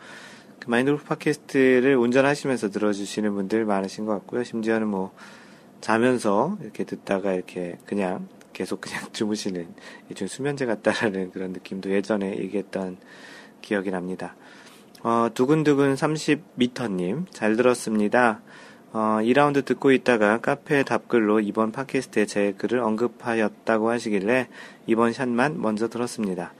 마인드 0.66 0.90
골프 0.90 1.04
팟캐스트를 1.06 1.96
운전하시면서 1.96 2.70
들어주시는 2.70 3.34
분들 3.34 3.64
많으신 3.64 4.04
것 4.04 4.12
같고요. 4.12 4.44
심지어는 4.44 4.88
뭐 4.88 5.12
자면서 5.80 6.58
이렇게 6.60 6.84
듣다가 6.84 7.32
이렇게 7.32 7.78
그냥 7.86 8.28
계속 8.52 8.80
그냥 8.80 9.04
주무시는 9.12 9.66
일종 10.08 10.26
수면제 10.28 10.66
같다라는 10.66 11.30
그런 11.30 11.52
느낌도 11.52 11.90
예전에 11.90 12.36
얘기했던 12.38 12.98
기억이 13.62 13.90
납니다. 13.90 14.34
어, 15.02 15.28
두근두근 15.32 15.94
30미터님, 15.94 17.26
잘 17.30 17.56
들었습니다. 17.56 18.42
어, 18.92 19.18
2라운드 19.20 19.64
듣고 19.66 19.92
있다가 19.92 20.38
카페 20.38 20.82
답글로 20.82 21.40
이번 21.40 21.72
팟캐스트에 21.72 22.24
제 22.24 22.54
글을 22.56 22.78
언급하였다고 22.80 23.90
하시길래 23.90 24.48
이번 24.86 25.12
샷만 25.12 25.60
먼저 25.60 25.88
들었습니다. 25.88 26.52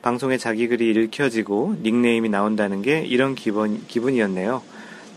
방송에 0.00 0.38
자기 0.38 0.68
글이 0.68 0.90
읽혀지고 0.90 1.76
닉네임이 1.82 2.28
나온다는 2.28 2.82
게 2.82 3.00
이런 3.00 3.34
기분, 3.34 3.84
기분이었네요. 3.88 4.62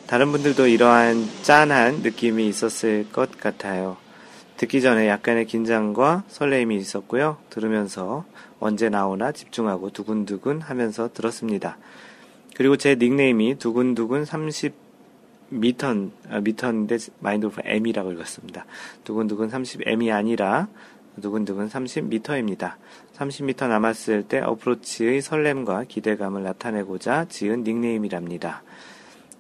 다른 0.07 0.31
분들도 0.31 0.67
이러한 0.67 1.27
짠한 1.43 2.01
느낌이 2.01 2.47
있었을 2.47 3.11
것 3.11 3.39
같아요. 3.39 3.97
듣기 4.55 4.81
전에 4.81 5.07
약간의 5.07 5.45
긴장과 5.45 6.23
설레임이 6.27 6.75
있었고요. 6.77 7.37
들으면서 7.51 8.25
언제 8.59 8.89
나오나 8.89 9.31
집중하고 9.31 9.91
두근두근 9.91 10.61
하면서 10.61 11.11
들었습니다. 11.13 11.77
그리고 12.55 12.77
제 12.77 12.95
닉네임이 12.95 13.59
두근두근 13.59 14.25
30 14.25 14.87
미턴, 15.50 16.12
아, 16.30 16.39
미턴인데 16.39 16.98
마인드오프 17.20 17.62
M이라고 17.63 18.12
읽었습니다. 18.13 18.66
두근두근 19.04 19.50
30M이 19.50 20.13
아니라 20.13 20.68
두근두근 21.22 21.70
30m입니다. 21.70 22.75
30m 23.16 23.70
남았을 23.70 24.24
때 24.24 24.39
어프로치의 24.39 25.22
설렘과 25.22 25.86
기대감을 25.86 26.44
나타내고자 26.44 27.25
지은 27.25 27.63
닉네임이랍니다. 27.63 28.63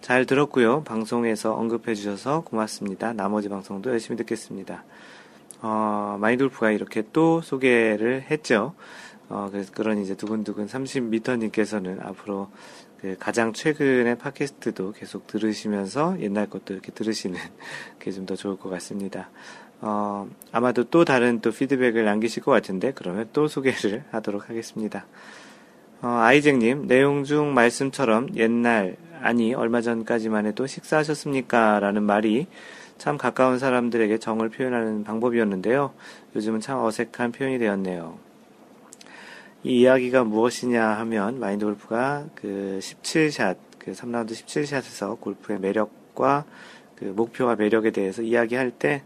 잘 0.01 0.25
들었고요. 0.25 0.83
방송에서 0.83 1.53
언급해 1.53 1.93
주셔서 1.93 2.41
고맙습니다. 2.41 3.13
나머지 3.13 3.49
방송도 3.49 3.89
열심히 3.91 4.17
듣겠습니다. 4.17 4.83
어, 5.61 6.17
마이돌프가 6.19 6.71
이렇게 6.71 7.03
또 7.13 7.41
소개를 7.41 8.23
했죠. 8.29 8.73
어, 9.29 9.49
그래서 9.51 9.71
그런 9.73 9.99
이제 9.99 10.15
두근두근 10.15 10.67
30m님께서는 10.67 12.03
앞으로 12.05 12.49
그 13.01 13.15
가장 13.19 13.53
최근의 13.53 14.17
팟캐스트도 14.17 14.93
계속 14.93 15.27
들으시면서 15.27 16.17
옛날 16.19 16.47
것도 16.49 16.73
이렇게 16.73 16.91
들으시는 16.91 17.39
게 17.99 18.11
좀 18.11 18.25
더 18.25 18.35
좋을 18.35 18.57
것 18.57 18.69
같습니다. 18.69 19.29
어, 19.79 20.27
아마도 20.51 20.83
또 20.85 21.05
다른 21.05 21.39
또 21.41 21.51
피드백을 21.51 22.03
남기실 22.03 22.41
것 22.43 22.51
같은데, 22.51 22.91
그러면 22.93 23.29
또 23.33 23.47
소개를 23.47 24.03
하도록 24.11 24.49
하겠습니다. 24.49 25.05
어, 26.01 26.07
아이쟁님, 26.07 26.87
내용 26.87 27.23
중 27.23 27.53
말씀처럼 27.53 28.35
옛날, 28.35 28.97
아니, 29.21 29.53
얼마 29.53 29.81
전까지만 29.81 30.47
해도 30.47 30.65
식사하셨습니까? 30.65 31.79
라는 31.79 32.03
말이 32.03 32.47
참 32.97 33.17
가까운 33.17 33.59
사람들에게 33.59 34.17
정을 34.17 34.49
표현하는 34.49 35.03
방법이었는데요. 35.03 35.93
요즘은 36.35 36.59
참 36.61 36.79
어색한 36.79 37.31
표현이 37.31 37.59
되었네요. 37.59 38.17
이 39.63 39.81
이야기가 39.81 40.23
무엇이냐 40.23 40.83
하면 40.99 41.39
마인드 41.39 41.65
골프가 41.65 42.25
그 42.35 42.79
17샷, 42.81 43.57
그 43.79 43.91
3라운드 43.91 44.31
17샷에서 44.31 45.19
골프의 45.19 45.59
매력과 45.59 46.45
그 46.95 47.05
목표와 47.05 47.55
매력에 47.55 47.91
대해서 47.91 48.21
이야기할 48.21 48.71
때 48.71 49.03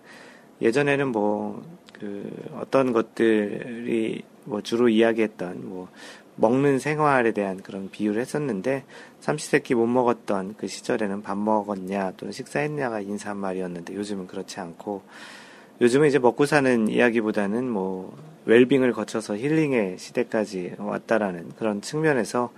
예전에는 0.62 1.08
뭐 1.12 1.82
그 2.02 2.28
어떤 2.56 2.94
것들이 2.94 4.24
뭐 4.46 4.62
주로 4.62 4.90
이야기했던 4.90 5.70
뭐 5.70 5.88
먹는 6.36 6.80
생활에 6.80 7.32
대한 7.32 7.62
그런 7.62 7.92
비유를 7.92 8.20
했었는데 8.20 8.86
삼시세끼 9.20 9.76
못 9.76 9.86
먹었던 9.86 10.56
그 10.58 10.66
시절에는 10.68 11.22
밥 11.22 11.38
먹었냐 11.38 12.14
또는 12.18 12.32
식사했냐가 12.32 13.02
인사말이었는데 13.02 13.94
요즘은 13.94 14.26
그렇지 14.26 14.60
않고 14.60 15.04
요즘은 15.82 16.08
이제 16.08 16.20
먹고 16.20 16.46
사는 16.46 16.88
이야기보다는 16.88 17.68
뭐 17.68 18.16
웰빙을 18.46 18.94
거쳐서 18.94 19.36
힐링의 19.36 19.98
시대까지 19.98 20.76
왔다라는 20.78 21.50
그런 21.58 21.82
측면에서 21.82 22.52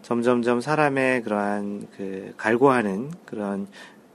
점점점 0.00 0.62
사람의 0.62 1.22
그러한 1.22 1.86
그 1.94 2.32
갈구하는 2.38 3.10
그런 3.26 3.66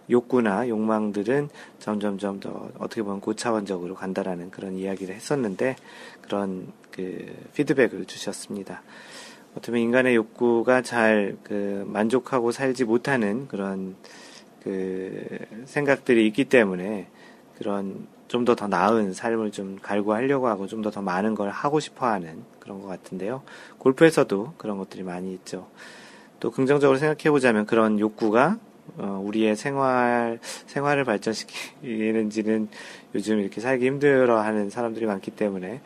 욕구나 0.10 0.68
욕망들은 0.68 1.50
점점점 1.78 2.40
더 2.40 2.72
어떻게 2.80 3.04
보면 3.04 3.22
고차원적으로 3.22 3.94
간다라는 3.94 4.50
그런 4.50 4.74
이야기를 4.74 5.14
했었는데 5.14 5.76
그런 6.22 6.72
그 6.90 7.28
피드백을 7.54 8.06
주셨습니다. 8.06 8.82
어떻게 9.56 9.80
인간의 9.80 10.16
욕구가 10.16 10.82
잘 10.82 11.38
그 11.44 11.86
만족하고 11.88 12.52
살지 12.52 12.86
못하는 12.86 13.48
그런 13.48 13.96
그 14.64 15.38
생각들이 15.66 16.26
있기 16.28 16.46
때문에 16.46 17.08
그런 17.60 18.08
좀 18.28 18.46
더 18.46 18.56
더 18.56 18.68
나은 18.68 19.14
삶을 19.14 19.52
좀 19.52 19.78
갈구하려고 19.82 20.48
하고 20.48 20.68
좀 20.68 20.82
더 20.82 20.92
더 20.92 21.02
많은 21.02 21.36
걸 21.36 21.50
하고 21.50 21.80
싶어 21.80 22.08
하는 22.08 22.44
그런 22.60 22.82
것 22.82 22.88
같은데요. 22.88 23.42
골프에서도 23.80 24.54
그런 24.58 24.78
것들이 24.78 25.04
많이 25.04 25.34
있죠. 25.34 25.68
또 26.40 26.52
긍정적으로 26.52 26.98
생각해 26.98 27.32
보자면 27.32 27.66
그런 27.66 28.00
욕구가 28.00 28.58
어, 28.98 29.22
우리의 29.24 29.56
생활, 29.56 30.40
생활을 30.68 31.04
발전시키는지는 31.04 32.70
요즘 33.14 33.40
이렇게 33.40 33.62
살기 33.62 33.86
힘들어 33.86 34.40
하는 34.42 34.70
사람들이 34.70 35.06
많기 35.06 35.32
때문에 35.32 35.82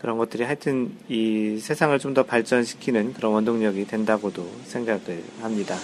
그런 0.00 0.16
것들이 0.18 0.44
하여튼 0.44 0.92
이 1.08 1.58
세상을 1.58 1.98
좀 1.98 2.14
더 2.14 2.22
발전시키는 2.22 3.12
그런 3.14 3.32
원동력이 3.32 3.86
된다고도 3.86 4.46
생각을 4.64 5.22
합니다. 5.42 5.76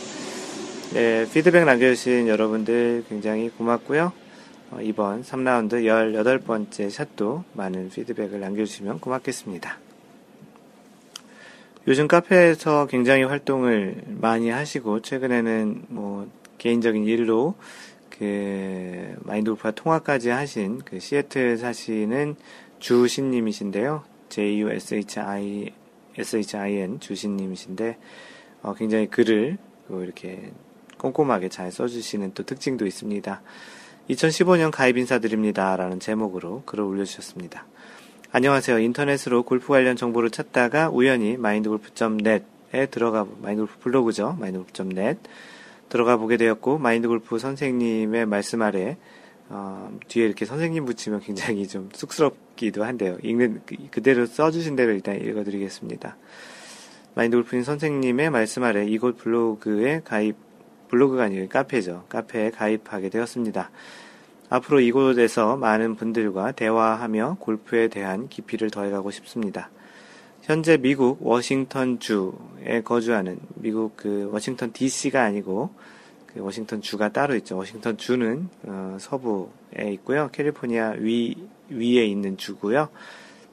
네, 0.93 1.27
피드백 1.33 1.65
남겨주신 1.65 2.29
여러분들 2.29 3.05
굉장히 3.09 3.51
고맙고요. 3.51 4.13
어, 4.75 4.81
이번 4.81 5.23
3라운드 5.23 5.85
18번째 5.85 6.91
샷도 6.91 7.45
많은 7.53 7.91
피드백을 7.91 8.41
남겨주시면 8.41 8.99
고맙겠습니다. 8.99 9.79
요즘 11.87 12.09
카페에서 12.09 12.89
굉장히 12.89 13.23
활동을 13.23 14.03
많이 14.09 14.51
하시고, 14.51 15.01
최근에는 15.01 15.85
뭐, 15.91 16.29
개인적인 16.59 17.05
일로 17.05 17.55
그 18.11 19.15
마인드골프와 19.21 19.73
통화까지 19.73 20.31
하신 20.31 20.81
그 20.85 20.99
시애틀 20.99 21.57
사시는 21.57 22.35
주신님이신데요. 22.81 24.03
J-U-S-H-I, 24.29 25.73
S-H-I-N 26.19 26.99
주신님이신데, 26.99 27.99
어, 28.63 28.75
굉장히 28.75 29.07
글을 29.07 29.57
이렇게 29.89 30.51
꼼꼼하게 30.99 31.49
잘 31.49 31.71
써주시는 31.71 32.35
또 32.35 32.43
특징도 32.43 32.87
있습니다. 32.87 33.41
2015년 34.11 34.71
가입 34.71 34.99
인사드립니다. 34.99 35.77
라는 35.77 35.99
제목으로 35.99 36.63
글을 36.67 36.85
올려주셨습니다. 36.85 37.67
안녕하세요. 38.33 38.79
인터넷으로 38.81 39.45
골프 39.45 39.69
관련 39.69 39.97
정보를 39.97 40.31
찾다가 40.31 40.91
우연히 40.91 41.37
마인드골프.net에 41.39 42.87
들어가, 42.91 43.27
마인드골프 43.41 43.79
블로그죠. 43.79 44.37
마인드골프.net 44.39 45.21
들어가 45.89 46.17
보게 46.17 46.37
되었고 46.37 46.79
마인드골프 46.79 47.39
선생님의 47.39 48.27
말씀 48.27 48.63
아래 48.63 48.99
어, 49.49 49.97
뒤에 50.09 50.27
이렇게 50.27 50.45
선생님 50.45 50.85
붙이면 50.85 51.21
굉장히 51.21 51.67
좀 51.67 51.89
쑥스럽기도 51.95 52.85
한데요. 52.85 53.17
읽는 53.23 53.63
그, 53.65 53.77
그대로 53.91 54.27
써주신 54.27 54.77
대로 54.77 54.93
일단 54.93 55.21
읽어드리겠습니다. 55.21 56.17
마인드골프인 57.15 57.63
선생님의 57.63 58.31
말씀 58.31 58.65
아래 58.65 58.85
이곳 58.85 59.17
블로그에 59.17 60.03
가입 60.05 60.37
블로그가 60.89 61.25
아니고 61.25 61.49
카페죠. 61.49 62.05
카페에 62.09 62.51
가입하게 62.51 63.09
되었습니다. 63.09 63.71
앞으로 64.51 64.81
이곳에서 64.81 65.57
많은 65.57 65.97
분들과 65.97 66.53
대화하며 66.53 67.39
골프에 67.41 67.89
대한 67.89 68.29
깊이를 68.29 68.71
더해가고 68.71 69.11
싶습니다. 69.11 69.71
현재 70.43 70.77
미국 70.77 71.27
워싱턴 71.27 71.99
주에 71.99 72.83
거주하는 72.85 73.39
미국 73.55 73.97
그 73.97 74.29
워싱턴 74.31 74.73
DC가 74.73 75.23
아니고 75.23 75.71
그 76.27 76.41
워싱턴 76.41 76.83
주가 76.83 77.09
따로 77.09 77.35
있죠. 77.37 77.57
워싱턴 77.57 77.97
주는 77.97 78.49
어, 78.65 78.97
서부에 79.01 79.93
있고요. 79.95 80.29
캘리포니아 80.33 80.91
위 80.99 81.35
위에 81.71 82.05
있는 82.05 82.37
주고요. 82.37 82.89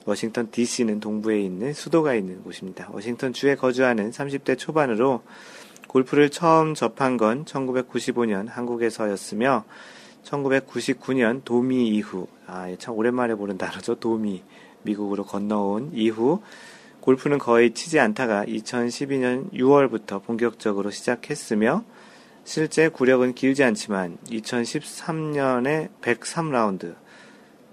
워싱턴 0.06 0.50
DC는 0.52 1.00
동부에 1.00 1.40
있는 1.40 1.74
수도가 1.74 2.16
있는 2.16 2.44
곳입니다. 2.44 2.90
워싱턴 2.92 3.34
주에 3.34 3.56
거주하는 3.56 4.12
30대 4.12 4.58
초반으로 4.58 5.22
골프를 5.92 6.30
처음 6.30 6.74
접한 6.74 7.18
건 7.18 7.44
1995년 7.44 8.48
한국에서였으며 8.48 9.66
1999년 10.24 11.44
도미 11.44 11.90
이후 11.90 12.28
아, 12.48 12.74
참 12.80 12.96
오랜만에 12.96 13.36
보는 13.36 13.58
단어죠. 13.58 13.96
도미 13.96 14.42
미국으로 14.84 15.26
건너온 15.26 15.92
이후 15.94 16.42
골프는 17.02 17.40
거의 17.40 17.74
치지 17.74 18.00
않다가 18.00 18.46
2012년 18.46 19.52
6월부터 19.52 20.24
본격적으로 20.24 20.92
시작했으며 20.92 21.84
실제 22.46 22.88
구력은 22.88 23.34
길지 23.34 23.66
않지만 23.66 24.18
2013년에 24.28 25.90
103라운드 26.00 26.96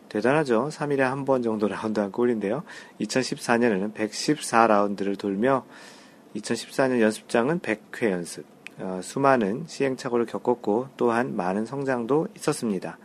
대단하죠. 0.09 0.71
3일에 0.73 0.99
한 1.03 1.25
번 1.25 1.45
정도 1.45 1.69
라운드 1.69 2.01
한 2.01 2.11
꼴인데요. 2.11 2.65
2014년에는 3.01 3.95
114라운드를 3.95 5.17
돌며 5.17 5.65
2014년 6.37 7.01
연습장은 7.01 7.61
100회 7.61 8.11
연습. 8.11 8.45
어, 8.79 9.01
수많은 9.03 9.65
시행착오를 9.67 10.27
겪었고 10.27 10.89
또한 10.97 11.35
많은 11.37 11.67
성장도 11.67 12.29
있었습니다. 12.37 12.99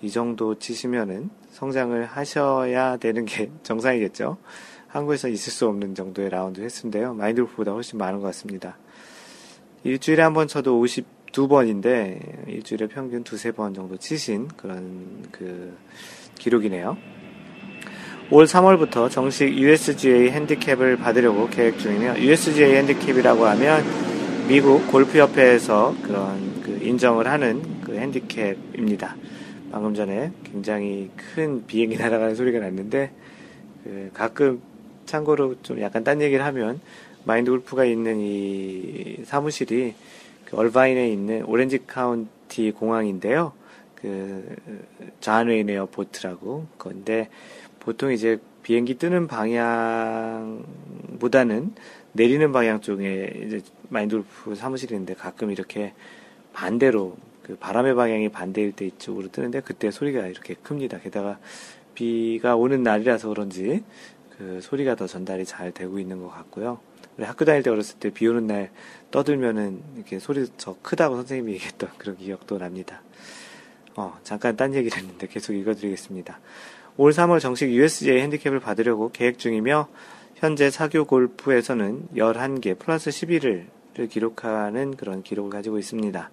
이 0.00 0.10
정도 0.10 0.58
치시면은 0.58 1.30
성장을 1.50 2.04
하셔야 2.06 2.96
되는 2.96 3.24
게 3.24 3.50
정상이겠죠. 3.62 4.38
한국에서 4.88 5.28
있을 5.28 5.52
수 5.52 5.66
없는 5.66 5.94
정도의 5.94 6.30
라운드 6.30 6.60
횟수인데요. 6.60 7.14
마인드골프보다 7.14 7.72
훨씬 7.72 7.98
많은 7.98 8.20
것 8.20 8.26
같습니다. 8.28 8.78
일주일에 9.82 10.22
한 10.22 10.32
번 10.32 10.48
쳐도 10.48 10.80
52번인데 10.82 12.48
일주일에 12.48 12.86
평균 12.86 13.24
두세 13.24 13.50
번 13.52 13.74
정도 13.74 13.96
치신 13.96 14.48
그런 14.56 15.26
그 15.30 15.76
기록이네요. 16.38 16.96
올 18.30 18.46
3월부터 18.46 19.10
정식 19.10 19.54
USGA 19.54 20.30
핸디캡을 20.30 20.96
받으려고 20.96 21.46
계획 21.48 21.78
중이며 21.78 22.18
USGA 22.20 22.76
핸디캡이라고 22.76 23.44
하면 23.44 23.84
미국 24.48 24.90
골프협회에서 24.90 25.94
그런 26.02 26.62
그 26.62 26.78
인정을 26.82 27.26
하는 27.26 27.62
그 27.82 27.96
핸디캡입니다. 27.96 29.16
방금 29.70 29.94
전에 29.94 30.32
굉장히 30.42 31.10
큰 31.16 31.66
비행기 31.66 31.98
날아가는 31.98 32.34
소리가 32.34 32.60
났는데 32.60 33.10
그 33.84 34.10
가끔 34.14 34.62
참고로 35.04 35.56
좀 35.62 35.80
약간 35.82 36.02
딴 36.02 36.22
얘기를 36.22 36.44
하면 36.46 36.80
마인드 37.24 37.50
골프가 37.50 37.84
있는 37.84 38.20
이 38.20 39.18
사무실이 39.24 39.94
그 40.46 40.56
얼바인에 40.56 41.10
있는 41.10 41.44
오렌지 41.44 41.78
카운티 41.86 42.70
공항인데요. 42.70 43.52
그 43.96 44.56
John 45.24 45.46
Wayne 45.46 45.70
Airport라고 45.70 46.66
그건데 46.76 47.30
보통 47.84 48.12
이제 48.12 48.40
비행기 48.62 48.96
뜨는 48.96 49.26
방향보다는 49.28 50.64
내리는 52.12 52.52
방향 52.52 52.80
쪽에 52.80 53.42
이제 53.46 53.60
마인드 53.90 54.16
골프 54.16 54.54
사무실인데 54.54 55.14
가끔 55.14 55.50
이렇게 55.50 55.92
반대로 56.54 57.16
그 57.42 57.56
바람의 57.56 57.94
방향이 57.94 58.30
반대일 58.30 58.72
때 58.72 58.86
이쪽으로 58.86 59.28
뜨는데 59.30 59.60
그때 59.60 59.90
소리가 59.90 60.26
이렇게 60.26 60.54
큽니다. 60.54 60.98
게다가 61.00 61.38
비가 61.94 62.56
오는 62.56 62.82
날이라서 62.82 63.28
그런지 63.28 63.84
그 64.38 64.60
소리가 64.62 64.94
더 64.96 65.06
전달이 65.06 65.44
잘 65.44 65.70
되고 65.72 65.98
있는 65.98 66.20
것 66.20 66.28
같고요. 66.30 66.80
학교 67.18 67.44
다닐 67.44 67.62
때 67.62 67.70
어렸을 67.70 67.98
때 67.98 68.08
비 68.10 68.26
오는 68.26 68.46
날 68.46 68.70
떠들면은 69.10 69.82
이렇게 69.96 70.18
소리 70.18 70.46
더 70.56 70.74
크다고 70.82 71.16
선생님이 71.16 71.52
얘기했던 71.60 71.90
그런 71.98 72.16
기억도 72.16 72.56
납니다. 72.58 73.02
어, 73.96 74.18
잠깐 74.22 74.56
딴 74.56 74.74
얘기를 74.74 74.96
했는데 74.98 75.26
계속 75.26 75.52
읽어드리겠습니다. 75.52 76.40
올 76.96 77.12
3월 77.12 77.40
정식 77.40 77.70
USJ 77.70 78.20
핸디캡을 78.20 78.60
받으려고 78.60 79.10
계획 79.12 79.38
중이며 79.38 79.88
현재 80.36 80.70
사교 80.70 81.04
골프에서는 81.06 82.08
11개 82.16 82.78
플러스 82.78 83.10
11을 83.10 83.66
기록하는 84.10 84.96
그런 84.96 85.22
기록을 85.22 85.50
가지고 85.50 85.78
있습니다. 85.78 86.30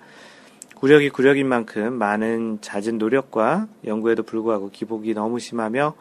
구력이 0.75 1.09
구력인 1.11 1.47
만큼 1.47 1.93
많은 1.93 2.59
잦은 2.61 2.97
노력과 2.97 3.67
연구에도 3.85 4.23
불구하고 4.23 4.71
기복이 4.71 5.13
너무 5.13 5.39
심하며 5.39 5.95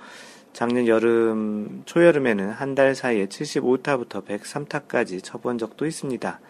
작년 0.55 0.87
여름, 0.89 1.83
초여름에는 1.85 2.51
한 2.51 2.75
달 2.75 2.95
사이에 2.95 3.27
75타부터 3.27 4.25
103타까지 4.25 5.23
쳐본 5.23 5.59
적도 5.59 5.87
있습니다. 5.87 6.41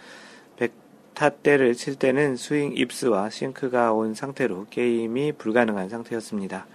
Tat대를 1.14 1.74
칠 1.74 1.96
때는 1.96 2.36
스윙 2.36 2.72
입스와 2.74 3.30
생크가 3.30 3.92
온 3.92 4.14
상태로 4.14 4.66
게임이 4.70 5.32
불가능한 5.32 5.88
상태였습니다. 5.88 6.66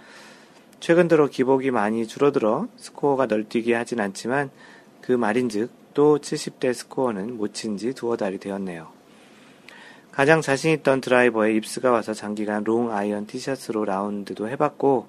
최근 0.78 1.08
들어 1.08 1.26
기복이 1.26 1.70
많이 1.70 2.06
줄어들어 2.06 2.68
스코어가 2.76 3.26
널뛰게 3.26 3.74
하진 3.74 4.00
않지만 4.00 4.50
그 5.00 5.12
말인즉 5.12 5.70
또 5.94 6.18
70대 6.18 6.72
스코어는 6.74 7.36
못 7.38 7.54
친 7.54 7.76
지 7.76 7.94
두어 7.94 8.16
달이 8.16 8.38
되었네요. 8.38 8.88
가장 10.12 10.40
자신 10.40 10.72
있던 10.72 11.00
드라이버에 11.00 11.52
입스가 11.54 11.90
와서 11.90 12.14
장기간 12.14 12.64
롱 12.64 12.90
아이언 12.90 13.26
티샷으로 13.26 13.84
라운드도 13.84 14.48
해봤고 14.48 15.06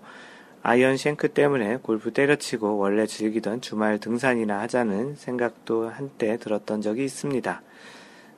아이언 0.64 0.98
생크 0.98 1.30
때문에 1.30 1.78
골프 1.78 2.12
때려치고 2.12 2.78
원래 2.78 3.06
즐기던 3.06 3.62
주말 3.62 4.00
등산이나 4.00 4.60
하자는 4.62 5.16
생각도 5.16 5.90
한때 5.90 6.38
들었던 6.38 6.82
적이 6.82 7.06
있습니다. 7.06 7.62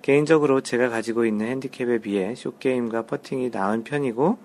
개인적으로 0.02 0.62
제가 0.62 0.90
가지고 0.90 1.26
있는 1.26 1.48
핸디캡에 1.48 2.00
비해 2.00 2.36
숏게임과 2.36 3.06
퍼팅이 3.06 3.50
나은 3.50 3.84
편이고 3.84 4.38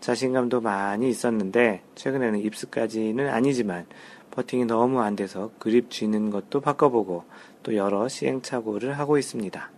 자신감도 0.00 0.60
많이 0.60 1.08
있었는데 1.08 1.82
최근에는 1.94 2.38
입스까지는 2.40 3.28
아니지만 3.28 3.86
퍼팅이 4.30 4.66
너무 4.66 5.00
안 5.00 5.16
돼서 5.16 5.50
그립 5.58 5.90
쥐는 5.90 6.30
것도 6.30 6.60
바꿔보고 6.60 7.24
또 7.62 7.74
여러 7.74 8.06
시행착오를 8.08 8.98
하고 8.98 9.18
있습니다. 9.18 9.70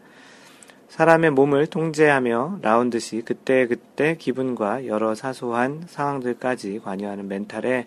사람의 0.88 1.30
몸을 1.30 1.68
통제하며 1.68 2.58
라운드 2.62 2.98
시 2.98 3.22
그때그때 3.22 4.16
기분과 4.18 4.86
여러 4.86 5.14
사소한 5.14 5.84
상황들까지 5.86 6.80
관여하는 6.80 7.28
멘탈에 7.28 7.86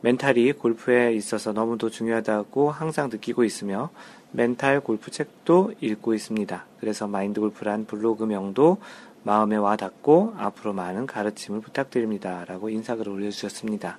멘탈이 0.00 0.52
골프에 0.52 1.12
있어서 1.14 1.52
너무도 1.52 1.90
중요하다고 1.90 2.70
항상 2.70 3.08
느끼고 3.10 3.44
있으며 3.44 3.90
멘탈 4.36 4.80
골프 4.80 5.12
책도 5.12 5.74
읽고 5.80 6.12
있습니다. 6.12 6.64
그래서 6.80 7.06
마인드 7.06 7.40
골프란 7.40 7.86
블로그 7.86 8.24
명도 8.24 8.78
마음에 9.22 9.54
와 9.56 9.76
닿고 9.76 10.34
앞으로 10.36 10.72
많은 10.72 11.06
가르침을 11.06 11.60
부탁드립니다. 11.60 12.44
라고 12.48 12.68
인사글을 12.68 13.12
올려주셨습니다. 13.12 13.98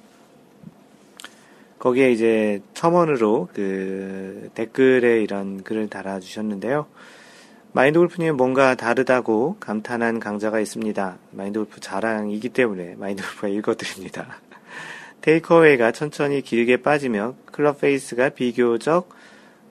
거기에 1.79 2.11
이제 2.11 2.61
첨언으로 2.73 3.47
그 3.53 4.49
댓글에 4.55 5.21
이런 5.23 5.63
글을 5.63 5.89
달아주셨는데요. 5.89 6.85
마인드 7.71 7.97
골프님 7.97 8.35
뭔가 8.35 8.75
다르다고 8.75 9.55
감탄한 9.61 10.19
강좌가 10.19 10.59
있습니다. 10.59 11.17
마인드 11.31 11.59
골프 11.59 11.79
자랑이기 11.79 12.49
때문에 12.49 12.95
마인드 12.97 13.23
골프가 13.23 13.47
읽어드립니다. 13.47 14.41
takeaway가 15.21 15.93
천천히 15.93 16.41
길게 16.41 16.81
빠지며 16.81 17.35
클럽 17.45 17.79
페이스가 17.79 18.29
비교적 18.29 19.14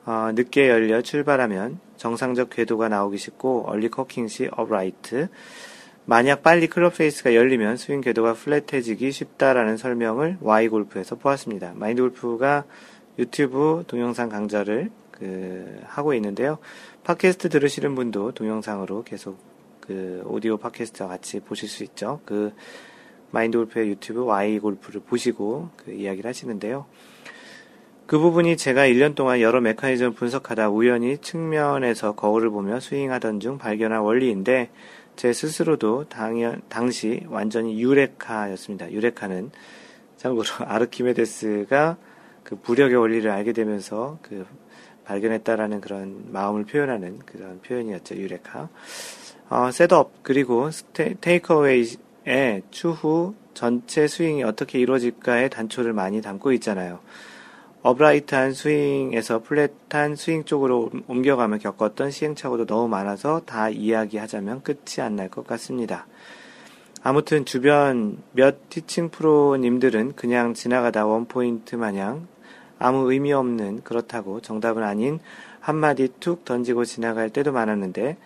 어, 0.07 0.31
늦게 0.35 0.69
열려 0.69 1.01
출발하면 1.03 1.79
정상적 1.97 2.51
궤도가 2.51 2.89
나오기 2.89 3.17
쉽고 3.17 3.65
early 3.67 3.89
cocking 3.89 4.29
시 4.29 4.49
upright 4.53 5.29
만약 6.07 6.43
빨리 6.43 6.67
클럽 6.67 6.99
페이스가 6.99 7.35
열리면 7.35 7.79
스윙 7.79 8.03
궤도가 8.03 8.35
flat해지기 8.35 9.11
쉽다라는 9.11 9.79
설명을 9.79 10.37
Y 10.43 10.69
골프에서 10.69 11.17
보았습니다. 11.17 11.73
마인드 11.77 12.03
골프가 12.03 12.65
유튜브 13.19 13.85
동영상 13.87 14.29
강좌를 14.29 14.91
그 15.11 15.81
하고 15.87 16.13
있는데요. 16.15 16.59
팟캐스트 17.05 17.49
들으시는 17.49 17.95
분도 17.95 18.33
동영상으로 18.33 19.05
계속 19.05 19.39
그 19.81 20.23
오디오 20.27 20.59
팟캐스트와 20.59 21.09
같이 21.09 21.41
보실 21.41 21.69
수 21.69 21.85
있죠. 21.85 22.21
그 22.27 22.53
마인드 23.31 23.57
골프의 23.57 23.89
유튜브 23.89 24.25
Y 24.25 24.59
골프를 24.59 25.01
보시고 25.01 25.71
그 25.77 25.93
이야기를 25.93 26.29
하시는데요. 26.29 26.85
그 28.07 28.19
부분이 28.19 28.59
제가 28.59 28.83
1년 28.83 29.15
동안 29.15 29.41
여러 29.41 29.63
메커니즘을 29.63 30.13
분석하다 30.13 30.69
우연히 30.69 31.17
측면에서 31.19 32.15
거울을 32.15 32.51
보며 32.51 32.79
스윙하던 32.79 33.41
중 33.41 33.57
발견한 33.57 34.01
원리인데 34.01 34.71
제 35.17 35.33
스스로도 35.33 36.05
당연, 36.11 36.61
당시 36.69 37.23
완전히 37.29 37.81
유레카였습니다. 37.81 38.93
유레카는 38.93 39.53
참고로 40.19 40.45
아르키메데스가 40.69 41.97
그 42.43 42.57
부력의 42.57 42.97
원리를 42.97 43.31
알게 43.31 43.55
되면서 43.55 44.19
그 44.21 44.45
발견했다라는 45.07 45.81
그런 45.81 46.31
마음을 46.31 46.65
표현하는 46.65 47.21
그런 47.21 47.61
표현이었죠. 47.63 48.17
유레카. 48.17 48.69
어, 49.49 49.71
setup 49.71 50.23
그리고 50.23 50.71
스테, 50.71 51.15
takeaway의 51.23 52.63
추후 52.71 53.35
전체 53.55 54.07
스윙이 54.09 54.43
어떻게 54.43 54.79
이루어질까의 54.79 55.49
단초를 55.49 55.95
많이 55.95 56.21
담고 56.21 56.53
있잖아요. 56.53 57.01
upright한 57.85 58.55
스윙에서 58.55 59.43
flat한 59.43 60.17
스윙 60.17 60.45
쪽으로 60.45 60.91
옮겨가며 61.07 61.59
겪었던 61.59 62.11
시행착오도 62.11 62.65
너무 62.65 62.89
많아서 62.89 63.43
다 63.45 63.69
이야기하자면 63.69 64.63
끝이 64.63 65.03
안 65.03 65.17
날 65.17 65.29
것 65.29 65.47
같습니다. 65.47 66.07
아무튼 67.03 67.45
주변 67.45 68.23
몇 68.33 68.71
티칭 68.71 69.11
프로님들은 69.11 70.15
그냥 70.17 70.55
지나가다 70.55 71.05
원포인트 71.05 71.77
마냥 71.77 72.27
아무 72.79 73.13
의미 73.13 73.35
없는 73.35 73.83
그렇다고 73.85 74.41
정답은 74.41 74.83
아닌 74.83 75.21
한마디 75.61 76.09
툭 76.21 76.47
던지고 76.47 76.87
지나갈 76.87 77.29
때도 77.29 77.53
많았는데 77.53 78.17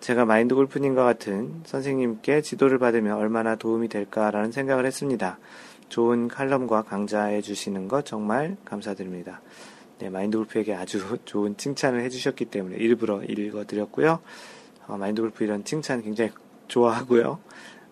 제가 0.00 0.24
마인드 0.24 0.56
골프님과 0.56 1.04
같은 1.04 1.62
선생님께 1.64 2.42
지도를 2.42 2.78
받으면 2.80 3.16
얼마나 3.16 3.54
도움이 3.54 3.86
될까라는 3.86 4.50
생각을 4.50 4.86
했습니다. 4.86 5.38
좋은 5.88 6.28
칼럼과 6.28 6.82
강좌해 6.82 7.40
주시는 7.40 7.88
것 7.88 8.04
정말 8.04 8.56
감사드립니다. 8.64 9.40
네, 9.98 10.10
마인드 10.10 10.36
골프에게 10.38 10.74
아주 10.74 11.18
좋은 11.24 11.56
칭찬을 11.56 12.02
해주셨기 12.02 12.46
때문에 12.46 12.76
일부러 12.76 13.22
읽어드렸고요. 13.22 14.20
어, 14.86 14.96
마인드 14.96 15.20
골프 15.20 15.44
이런 15.44 15.64
칭찬 15.64 16.02
굉장히 16.02 16.30
좋아하고요. 16.68 17.38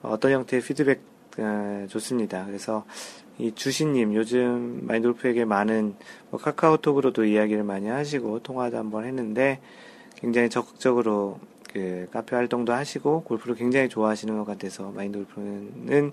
어, 0.03 0.09
어떤 0.09 0.33
형태의 0.33 0.63
피드백 0.63 1.01
어, 1.39 1.87
좋습니다. 1.89 2.47
그래서 2.47 2.85
이 3.39 3.53
주신님 3.53 4.15
요즘 4.15 4.87
마인드 4.87 5.09
골프에게 5.09 5.45
많은 5.45 5.95
뭐 6.31 6.41
카카오톡으로도 6.41 7.25
이야기를 7.25 7.65
많이 7.65 7.89
하시고 7.89 8.41
통화도 8.41 8.79
한번 8.79 9.05
했는데 9.05 9.61
굉장히 10.15 10.49
적극적으로 10.49 11.39
그 11.73 12.09
카페 12.11 12.37
활동도 12.37 12.73
하시고 12.73 13.25
골프를 13.25 13.55
굉장히 13.55 13.91
좋아하시는 13.91 14.35
것 14.39 14.47
같아서 14.47 14.91
마인드 14.93 15.19
골프는 15.19 16.13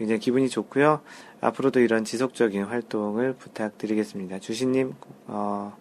굉장히 0.00 0.18
기분이 0.18 0.48
좋고요. 0.48 1.02
앞으로도 1.42 1.80
이런 1.80 2.06
지속적인 2.06 2.64
활동을 2.64 3.34
부탁드리겠습니다. 3.34 4.38
주신님 4.38 4.94
어, 5.26 5.76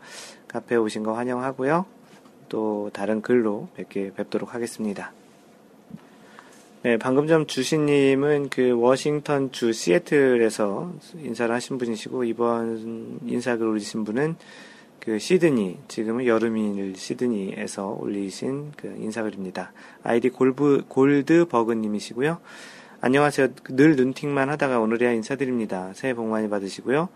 카페에 0.50 0.78
오신 0.78 1.04
거 1.04 1.14
환영하고요. 1.14 1.86
또 2.50 2.90
다른 2.92 3.22
글로 3.22 3.70
뵙게 3.76 4.12
뵙도록 4.14 4.54
하겠습니다. 4.54 5.14
네, 6.84 6.98
방금 6.98 7.28
전 7.28 7.48
주신님은 7.48 8.50
그 8.50 8.78
워싱턴 8.78 9.54
주 9.54 9.72
시애틀에서 9.72 10.92
인사를 11.16 11.56
하신 11.56 11.78
분이시고 11.78 12.26
이번 12.26 13.20
인사글 13.26 13.66
올리신 13.66 14.04
분은 14.04 14.36
그 15.00 15.18
시드니 15.18 15.78
지금은 15.88 16.26
여름인 16.26 16.94
시드니에서 16.94 17.98
올리신 18.02 18.74
그 18.76 18.88
인사글입니다. 19.00 19.72
아이디 20.04 20.28
골브 20.28 20.88
골드 20.90 21.46
버그님이시고요. 21.46 22.40
안녕하세요. 23.02 23.48
늘 23.70 23.96
눈팅만 23.96 24.50
하다가 24.50 24.82
오늘에야 24.82 25.14
인사드립니다. 25.14 25.94
새해 25.94 26.14
복 26.14 26.28
많이 26.28 26.50
받으시고요. 26.50 27.08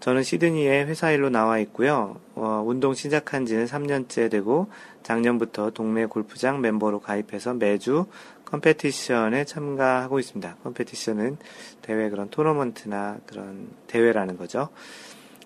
저는 0.00 0.24
시드니에 0.24 0.84
회사 0.86 1.12
일로 1.12 1.30
나와 1.30 1.60
있고요. 1.60 2.18
어, 2.34 2.64
운동 2.66 2.92
시작한 2.92 3.46
지는 3.46 3.66
3년째 3.66 4.32
되고 4.32 4.68
작년부터 5.04 5.70
동네 5.70 6.06
골프장 6.06 6.60
멤버로 6.60 6.98
가입해서 6.98 7.54
매주 7.54 8.06
competition에 8.46 9.44
참가하고 9.44 10.18
있습니다. 10.18 10.56
competition은 10.64 11.36
대회 11.82 12.10
그런 12.10 12.30
토너먼트나 12.30 13.18
그런 13.24 13.68
대회라는 13.86 14.38
거죠. 14.38 14.70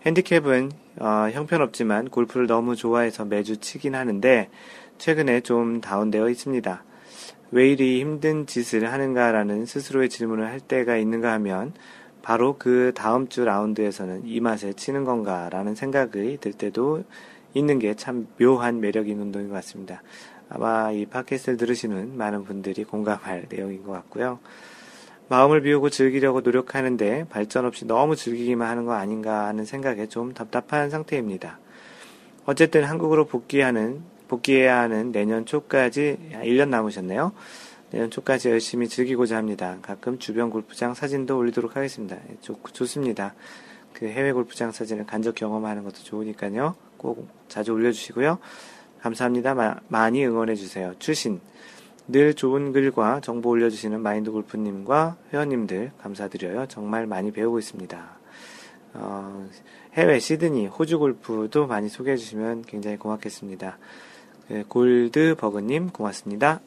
핸디캡은 0.06 0.72
어, 1.00 1.28
형편없지만 1.30 2.08
골프를 2.08 2.46
너무 2.46 2.76
좋아해서 2.76 3.26
매주 3.26 3.58
치긴 3.58 3.94
하는데 3.94 4.48
최근에 4.96 5.42
좀 5.42 5.82
다운되어 5.82 6.30
있습니다. 6.30 6.82
왜 7.52 7.68
이리 7.68 8.00
힘든 8.00 8.46
짓을 8.46 8.90
하는가라는 8.90 9.66
스스로의 9.66 10.08
질문을 10.08 10.46
할 10.46 10.58
때가 10.58 10.96
있는가 10.96 11.32
하면 11.34 11.74
바로 12.22 12.56
그 12.58 12.92
다음 12.94 13.28
주 13.28 13.44
라운드에서는 13.44 14.22
이 14.26 14.40
맛에 14.40 14.72
치는 14.72 15.04
건가라는 15.04 15.74
생각이 15.74 16.38
들 16.40 16.52
때도 16.52 17.04
있는 17.54 17.78
게 17.78 17.94
참 17.94 18.26
묘한 18.40 18.80
매력인 18.80 19.20
운동인 19.20 19.48
것 19.48 19.54
같습니다. 19.56 20.02
아마 20.48 20.90
이 20.92 21.04
팟캐스트를 21.04 21.58
들으시는 21.58 22.16
많은 22.16 22.44
분들이 22.44 22.84
공감할 22.84 23.46
내용인 23.50 23.82
것 23.84 23.92
같고요. 23.92 24.38
마음을 25.28 25.60
비우고 25.62 25.90
즐기려고 25.90 26.40
노력하는데 26.40 27.26
발전 27.28 27.64
없이 27.66 27.86
너무 27.86 28.16
즐기기만 28.16 28.68
하는 28.68 28.84
거 28.84 28.92
아닌가 28.92 29.46
하는 29.46 29.64
생각에 29.64 30.06
좀 30.06 30.32
답답한 30.32 30.90
상태입니다. 30.90 31.58
어쨌든 32.44 32.84
한국으로 32.84 33.26
복귀하는 33.26 34.02
복귀해야 34.32 34.78
하는 34.80 35.12
내년 35.12 35.44
초까지 35.44 36.16
1년 36.32 36.70
남으셨네요. 36.70 37.32
내년 37.90 38.10
초까지 38.10 38.48
열심히 38.48 38.88
즐기고자 38.88 39.36
합니다. 39.36 39.76
가끔 39.82 40.18
주변 40.18 40.48
골프장 40.48 40.94
사진도 40.94 41.36
올리도록 41.36 41.76
하겠습니다. 41.76 42.16
예, 42.16 42.36
좋, 42.40 42.58
좋습니다. 42.72 43.34
그 43.92 44.06
해외 44.06 44.32
골프장 44.32 44.72
사진을 44.72 45.04
간접 45.04 45.34
경험하는 45.34 45.84
것도 45.84 45.96
좋으니까요. 46.04 46.74
꼭 46.96 47.28
자주 47.48 47.72
올려주시고요. 47.72 48.38
감사합니다. 49.02 49.54
마, 49.54 49.76
많이 49.88 50.24
응원해주세요. 50.24 50.94
추신. 50.98 51.40
늘 52.08 52.32
좋은 52.32 52.72
글과 52.72 53.20
정보 53.20 53.50
올려주시는 53.50 54.00
마인드 54.00 54.30
골프님과 54.30 55.18
회원님들 55.34 55.92
감사드려요. 55.98 56.66
정말 56.68 57.06
많이 57.06 57.32
배우고 57.32 57.58
있습니다. 57.58 58.18
어, 58.94 59.48
해외 59.92 60.18
시드니, 60.18 60.68
호주 60.68 60.98
골프도 60.98 61.66
많이 61.66 61.90
소개해 61.90 62.16
주시면 62.16 62.62
굉장히 62.62 62.96
고맙겠습니다. 62.96 63.76
네, 64.52 64.64
골드 64.68 65.36
버그님 65.38 65.92
고맙습니다. 65.92 66.60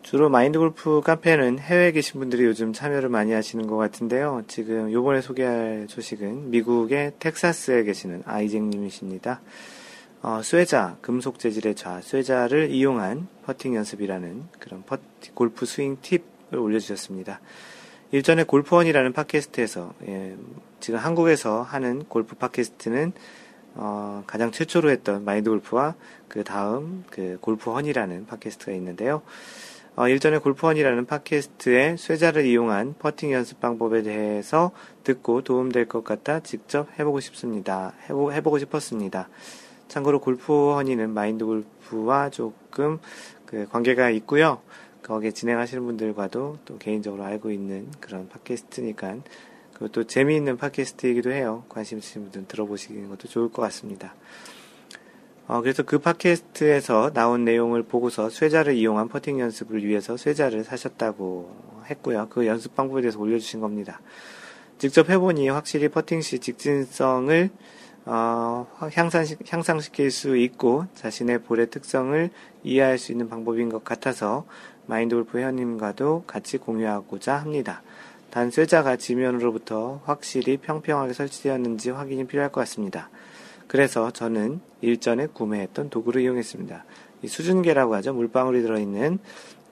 주로 0.00 0.30
마인드 0.30 0.58
골프 0.58 1.02
카페는 1.04 1.58
해외에 1.58 1.92
계신 1.92 2.18
분들이 2.18 2.44
요즘 2.44 2.72
참여를 2.72 3.10
많이 3.10 3.32
하시는 3.32 3.66
것 3.66 3.76
같은데요. 3.76 4.44
지금 4.48 4.90
요번에 4.90 5.20
소개할 5.20 5.84
소식은 5.86 6.50
미국의 6.50 7.12
텍사스에 7.18 7.82
계시는 7.82 8.22
아이잭님이십니다. 8.24 9.42
어, 10.22 10.40
쇠자, 10.42 10.96
금속 11.02 11.38
재질의 11.38 11.74
좌, 11.74 12.00
쇠자를 12.00 12.70
이용한 12.70 13.28
퍼팅 13.44 13.74
연습이라는 13.74 14.44
그런 14.58 14.84
퍼, 14.84 14.96
골프 15.34 15.66
스윙 15.66 15.98
팁을 16.00 16.58
올려주셨습니다. 16.58 17.38
일전에 18.12 18.44
골프원이라는 18.44 19.12
팟캐스트에서, 19.12 19.92
예, 20.06 20.36
지금 20.80 21.00
한국에서 21.00 21.60
하는 21.60 22.04
골프 22.08 22.34
팟캐스트는, 22.34 23.12
어, 23.74 24.24
가장 24.26 24.50
최초로 24.50 24.90
했던 24.90 25.24
마인드 25.24 25.50
골프와 25.50 25.94
그 26.28 26.44
다음 26.44 27.04
그 27.10 27.38
골프 27.40 27.70
헌이라는 27.70 28.26
팟캐스트가 28.26 28.72
있는데요. 28.72 29.22
어, 29.98 30.06
일전에 30.06 30.38
골프헌이라는 30.38 31.06
팟캐스트에 31.06 31.96
쇠자를 31.96 32.46
이용한 32.46 32.94
퍼팅 33.00 33.32
연습 33.32 33.58
방법에 33.58 34.02
대해서 34.02 34.70
듣고 35.02 35.42
도움될 35.42 35.88
것 35.88 36.04
같아 36.04 36.38
직접 36.38 36.86
해보고 37.00 37.18
싶습니다. 37.18 37.94
해보, 38.08 38.32
해보고 38.32 38.60
싶었습니다. 38.60 39.28
참고로 39.88 40.20
골프 40.20 40.52
허니는 40.52 41.10
마인드 41.10 41.44
골프와 41.44 42.30
조금 42.30 43.00
그 43.44 43.66
관계가 43.70 44.10
있고요. 44.10 44.60
거기에 45.02 45.32
진행하시는 45.32 45.84
분들과도 45.84 46.58
또 46.64 46.78
개인적으로 46.78 47.24
알고 47.24 47.50
있는 47.50 47.88
그런 47.98 48.28
팟캐스트니까 48.28 49.16
그것도 49.78 50.04
재미있는 50.04 50.56
팟캐스트이기도 50.56 51.30
해요. 51.30 51.64
관심 51.68 51.98
있으신 51.98 52.22
분들은 52.22 52.48
들어보시는 52.48 53.08
것도 53.10 53.28
좋을 53.28 53.50
것 53.50 53.62
같습니다. 53.62 54.14
어, 55.46 55.62
그래서 55.62 55.82
그 55.82 55.98
팟캐스트에서 55.98 57.12
나온 57.14 57.44
내용을 57.44 57.84
보고서 57.84 58.28
쇠자를 58.28 58.74
이용한 58.74 59.08
퍼팅 59.08 59.40
연습을 59.40 59.84
위해서 59.84 60.16
쇠자를 60.16 60.64
사셨다고 60.64 61.84
했고요. 61.86 62.26
그 62.28 62.46
연습 62.46 62.74
방법에 62.74 63.00
대해서 63.00 63.18
올려주신 63.18 63.60
겁니다. 63.60 64.00
직접 64.78 65.08
해보니 65.08 65.48
확실히 65.48 65.88
퍼팅 65.88 66.20
시 66.20 66.38
직진성을 66.40 67.50
어, 68.04 68.66
향상, 68.94 69.80
시킬수 69.80 70.36
있고 70.38 70.86
자신의 70.94 71.42
볼의 71.42 71.70
특성을 71.70 72.30
이해할 72.64 72.98
수 72.98 73.12
있는 73.12 73.28
방법인 73.28 73.68
것 73.68 73.84
같아서 73.84 74.46
마인드 74.86 75.14
골프 75.14 75.38
회원님과도 75.38 76.24
같이 76.26 76.58
공유하고자 76.58 77.36
합니다. 77.36 77.82
단 78.30 78.50
쇠자가 78.50 78.96
지면으로부터 78.96 80.00
확실히 80.04 80.58
평평하게 80.58 81.12
설치되었는지 81.12 81.90
확인이 81.90 82.26
필요할 82.26 82.52
것 82.52 82.60
같습니다. 82.60 83.08
그래서 83.66 84.10
저는 84.10 84.60
일전에 84.80 85.26
구매했던 85.26 85.90
도구를 85.90 86.22
이용했습니다. 86.22 86.84
이 87.22 87.28
수준계라고 87.28 87.94
하죠. 87.96 88.12
물방울이 88.12 88.62
들어있는 88.62 89.18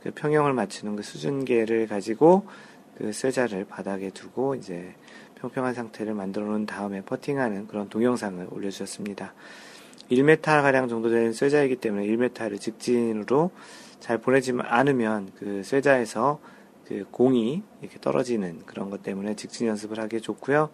그 0.02 0.10
평형을 0.14 0.52
맞추는 0.52 0.96
그 0.96 1.02
수준계를 1.02 1.86
가지고 1.86 2.46
그 2.98 3.12
쇠자를 3.12 3.64
바닥에 3.64 4.10
두고 4.10 4.54
이제 4.54 4.94
평평한 5.40 5.74
상태를 5.74 6.14
만들어 6.14 6.46
놓은 6.46 6.66
다음에 6.66 7.02
퍼팅하는 7.02 7.66
그런 7.66 7.88
동영상을 7.88 8.46
올려주셨습니다. 8.50 9.34
1m가량 10.10 10.88
정도 10.88 11.10
되는 11.10 11.32
쇠자이기 11.32 11.76
때문에 11.76 12.06
1m를 12.06 12.60
직진으로 12.60 13.50
잘 14.00 14.18
보내지 14.18 14.54
않으면 14.60 15.30
그 15.38 15.62
쇠자에서 15.62 16.40
그 16.88 17.04
공이 17.10 17.62
이렇게 17.80 17.98
떨어지는 18.00 18.60
그런 18.66 18.90
것 18.90 19.02
때문에 19.02 19.34
직진 19.34 19.66
연습을 19.66 19.98
하기 20.00 20.20
좋고요. 20.20 20.70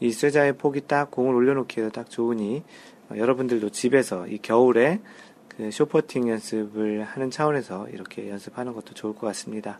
이 0.00 0.12
쇠자의 0.12 0.56
폭이 0.56 0.82
딱 0.86 1.10
공을 1.10 1.34
올려놓기에도 1.34 1.90
딱 1.90 2.10
좋으니 2.10 2.62
어, 3.08 3.16
여러분들도 3.16 3.70
집에서 3.70 4.26
이 4.26 4.38
겨울에 4.38 5.00
그 5.48 5.70
쇼퍼팅 5.70 6.28
연습을 6.28 7.04
하는 7.04 7.30
차원에서 7.30 7.88
이렇게 7.90 8.28
연습하는 8.28 8.72
것도 8.74 8.94
좋을 8.94 9.14
것 9.14 9.26
같습니다. 9.28 9.78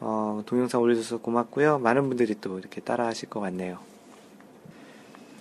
어, 0.00 0.42
동영상 0.46 0.80
올려줘서 0.80 1.18
고맙고요. 1.18 1.78
많은 1.78 2.08
분들이 2.08 2.34
또 2.40 2.58
이렇게 2.58 2.80
따라 2.80 3.06
하실 3.06 3.28
것 3.28 3.40
같네요. 3.40 3.78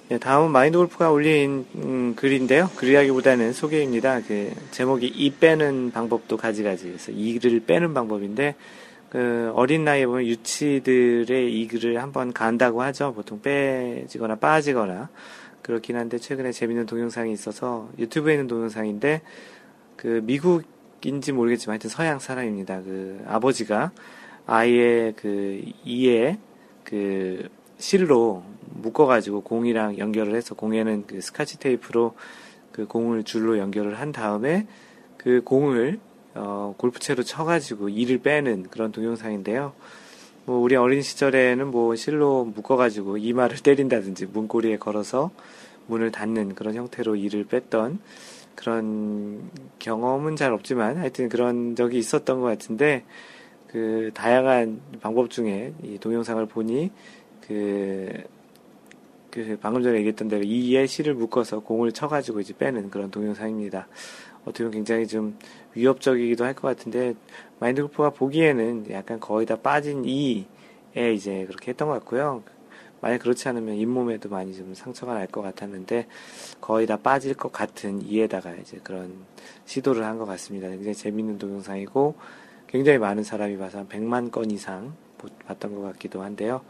네, 0.10 0.18
다음은 0.18 0.52
마인드 0.52 0.78
골프가 0.78 1.12
올린 1.12 1.66
음, 1.76 2.16
글인데요. 2.16 2.70
글이라기보다는 2.78 3.52
소개입니다. 3.52 4.22
그 4.22 4.54
제목이 4.72 5.06
이 5.06 5.32
빼는 5.32 5.92
방법도 5.92 6.38
가지가지. 6.38 6.86
그래서 6.86 7.12
이를 7.12 7.60
빼는 7.60 7.94
방법인데 7.94 8.56
그 9.10 9.52
어린 9.56 9.86
나이에 9.86 10.06
보면 10.06 10.26
유치들의 10.26 11.54
이 11.54 11.68
글을 11.68 12.02
한번 12.02 12.34
간다고 12.34 12.82
하죠. 12.82 13.14
보통 13.14 13.42
빼지거나 13.42 14.36
빠지거나 14.36 15.10
그렇긴 15.62 15.96
한데 15.96 16.18
최근에 16.18 16.52
재밌는 16.52 16.86
동영상이 16.86 17.32
있어서 17.32 17.90
유튜브에 17.98 18.34
있는 18.34 18.48
동영상인데 18.48 19.22
그 19.96 20.22
미국인지 20.24 21.32
모르겠지만 21.32 21.74
하여튼 21.74 21.90
서양 21.90 22.20
사람입니다. 22.20 22.82
그 22.82 23.22
아버지가 23.28 23.92
아이의 24.46 25.14
그 25.18 25.62
이에 25.86 26.38
그 26.84 27.50
실로 27.78 28.44
묶어가지고 28.66 29.42
공이랑 29.42 29.98
연결을 29.98 30.36
해서 30.36 30.56
공에는 30.56 31.06
그 31.08 31.22
스카치 31.22 31.60
테이프로 31.60 32.16
그 32.72 32.86
공을 32.86 33.24
줄로 33.24 33.58
연결을 33.58 34.00
한 34.00 34.12
다음에 34.12 34.68
그 35.18 35.42
공을 35.44 36.00
어, 36.38 36.76
골프채로 36.78 37.24
쳐가지고 37.24 37.90
이를 37.90 38.20
빼는 38.20 38.68
그런 38.70 38.92
동영상인데요. 38.92 39.74
뭐 40.46 40.60
우리 40.60 40.76
어린 40.76 41.02
시절에는 41.02 41.68
뭐 41.68 41.96
실로 41.96 42.46
묶어가지고 42.46 43.18
이마를 43.18 43.58
때린다든지 43.58 44.28
문고리에 44.28 44.78
걸어서 44.78 45.32
문을 45.88 46.12
닫는 46.12 46.56
그런 46.56 46.76
형태로 46.76 47.16
이를 47.16 47.44
뺐던 47.46 48.00
그런 48.56 49.50
경험은 49.80 50.36
잘 50.36 50.54
없지만 50.54 50.98
하여튼 50.98 51.30
그런 51.30 51.76
적이 51.76 51.98
있었던 52.00 52.40
것 52.40 52.48
같은데 52.48 53.04
그 53.68 54.12
다양한 54.14 54.82
방법 55.02 55.30
중에 55.30 55.74
이 55.84 55.98
동영상을 56.00 56.44
보니 56.48 56.92
그, 57.48 58.24
그 59.30 59.58
방금 59.62 59.84
전에 59.84 59.98
얘기했던 59.98 60.28
대로 60.28 60.44
이에 60.44 60.88
실을 60.88 61.14
묶어서 61.14 61.60
공을 61.60 61.92
쳐가지고 61.92 62.40
이제 62.40 62.54
빼는 62.58 62.90
그런 62.90 63.12
동영상입니다. 63.12 63.88
어떻게 64.48 64.64
보면 64.64 64.72
굉장히 64.72 65.08
좀 65.08 65.38
위협적이기도 65.76 66.44
할 66.46 66.54
것 66.54 66.68
같은데 66.68 67.14
마인드 67.60 67.82
골프가 67.82 68.10
보기에는 68.10 68.90
약간 68.92 69.20
거의 69.20 69.46
다 69.46 69.58
빠진 69.58 70.06
이에 70.06 71.14
이제 71.14 71.46
그렇게 71.48 71.72
했던 71.72 71.88
것 71.90 71.94
같고요. 71.96 72.44
만약 73.00 73.20
그렇지 73.20 73.48
않으면 73.48 73.76
잇몸에도 73.76 74.28
많이 74.30 74.56
좀 74.56 74.74
상처가 74.74 75.14
날 75.14 75.28
것 75.28 75.42
같았는데 75.44 76.08
거의 76.62 76.88
다 76.88 76.98
빠질 76.98 77.36
것 77.36 77.52
같은 77.52 78.02
이에다가 78.02 78.54
이제 78.56 78.80
그런 78.84 79.14
시도를 79.66 80.04
한 80.04 80.18
것 80.18 80.26
같습니다. 80.26 80.68
굉장히 80.70 80.96
재밌는 80.96 81.38
동영상이고 81.38 82.16
굉장히 82.68 82.98
많은 82.98 83.24
사람이 83.24 83.58
봐서 83.58 83.80
한 83.80 83.88
100만 83.88 84.32
건 84.32 84.50
이상 84.52 84.94
봤던 85.46 85.76
것 85.76 85.82
같기도 85.82 86.24
한데요. 86.24 86.62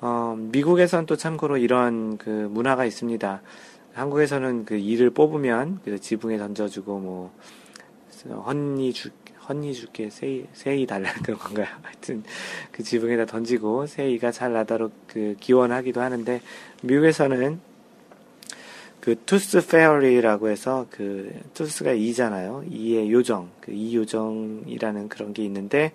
어, 0.00 0.36
미국에선 0.38 1.06
또 1.06 1.16
참고로 1.16 1.56
이런 1.56 2.18
그 2.18 2.28
문화가 2.50 2.84
있습니다. 2.84 3.40
한국에서는 3.94 4.64
그 4.64 4.74
이를 4.76 5.10
뽑으면 5.10 5.80
그 5.84 5.98
지붕에 6.00 6.36
던져주고 6.36 6.98
뭐 6.98 7.32
헌니 8.28 8.92
주 8.92 9.10
헌니 9.48 9.74
줄게 9.74 10.10
세이 10.10 10.46
세이 10.52 10.86
달라는 10.86 11.22
그런 11.22 11.38
건가요? 11.38 11.66
하여튼 11.82 12.22
그 12.72 12.82
지붕에다 12.82 13.26
던지고 13.26 13.86
새 13.86 14.09
이가 14.09 14.32
잘 14.32 14.52
나도록 14.52 14.92
그 15.06 15.36
기원하기도 15.38 16.00
하는데 16.00 16.40
미국에서는 16.82 17.60
그 19.00 19.16
tooth 19.26 19.66
fairy라고 19.66 20.48
해서 20.48 20.86
그 20.90 21.30
tooth가 21.52 21.92
이잖아요. 21.92 22.66
이의 22.70 23.10
요정, 23.10 23.50
그 23.60 23.70
이 23.70 23.79
요정이라는 23.79 25.10
그런 25.10 25.34
게 25.34 25.44
있는데 25.44 25.92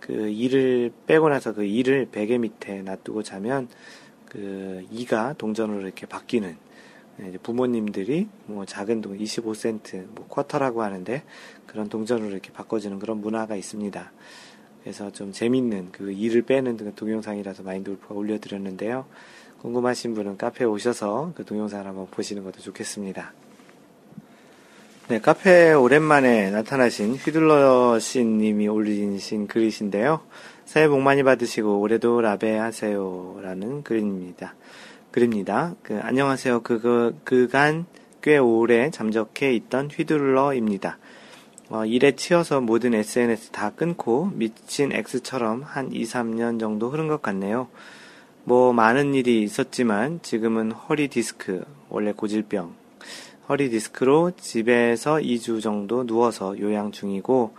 그 0.00 0.12
이를 0.12 0.90
빼고 1.06 1.28
나서 1.28 1.52
그 1.52 1.62
이를 1.62 2.10
베개 2.10 2.38
밑에 2.38 2.82
놔두고 2.82 3.22
자면 3.22 3.68
그 4.26 4.84
이가 4.92 5.38
동전으로 5.38 5.82
이렇게 5.82 6.06
바뀌는 6.06 6.48
네, 6.48 6.56
부모님들이 7.42 8.28
뭐 8.46 8.64
작은 8.64 9.00
돈 9.00 9.18
25센트 9.18 10.06
뭐 10.14 10.26
quarter라고 10.28 10.82
하는데 10.82 11.22
그런 11.66 11.88
동전으로 11.88 12.30
이렇게 12.30 12.52
바꿔주는 12.52 12.98
그런 12.98 13.20
문화가 13.20 13.56
있습니다. 13.56 14.12
그래서 14.82 15.10
좀 15.10 15.32
재밌는 15.32 15.92
그 15.92 16.04
2를 16.06 16.46
빼는 16.46 16.76
그 16.76 16.94
동영상이라서 16.94 17.62
마인드 17.62 17.90
골프가 17.90 18.14
올려드렸는데요. 18.14 19.04
궁금하신 19.60 20.14
분은 20.14 20.38
카페에 20.38 20.66
오셔서 20.66 21.32
그 21.34 21.44
동영상을 21.44 21.86
한번 21.86 22.06
보시는 22.06 22.44
것도 22.44 22.60
좋겠습니다. 22.60 23.34
네, 25.08 25.20
카페에 25.20 25.72
오랜만에 25.72 26.50
나타나신 26.50 27.14
휘둘러 27.16 27.98
씨님이 27.98 28.68
올리신 28.68 29.48
글이신데요. 29.48 30.20
새해 30.64 30.88
복 30.88 31.00
많이 31.00 31.24
받으시고 31.24 31.80
올해도 31.80 32.20
라베 32.20 32.56
하세요라는 32.56 33.82
글입니다. 33.82 34.54
글입니다. 35.10 35.74
그, 35.82 35.98
안녕하세요. 36.00 36.60
그, 36.62 36.80
그, 36.80 37.18
그간 37.24 37.86
꽤 38.22 38.38
오래 38.38 38.90
잠적해 38.90 39.52
있던 39.54 39.90
휘둘러입니다. 39.90 40.98
어, 41.68 41.84
일에 41.84 42.14
치여서 42.14 42.60
모든 42.60 42.94
SNS 42.94 43.50
다 43.50 43.70
끊고 43.70 44.30
미친 44.34 44.92
X처럼 44.92 45.62
한 45.64 45.92
2, 45.92 46.04
3년 46.04 46.60
정도 46.60 46.90
흐른 46.90 47.08
것 47.08 47.22
같네요. 47.22 47.66
뭐 48.44 48.72
많은 48.72 49.14
일이 49.14 49.42
있었지만 49.42 50.20
지금은 50.22 50.70
허리 50.70 51.08
디스크, 51.08 51.64
원래 51.88 52.12
고질병, 52.12 52.72
허리 53.48 53.68
디스크로 53.68 54.32
집에서 54.36 55.16
2주 55.16 55.60
정도 55.60 56.06
누워서 56.06 56.56
요양 56.60 56.92
중이고 56.92 57.52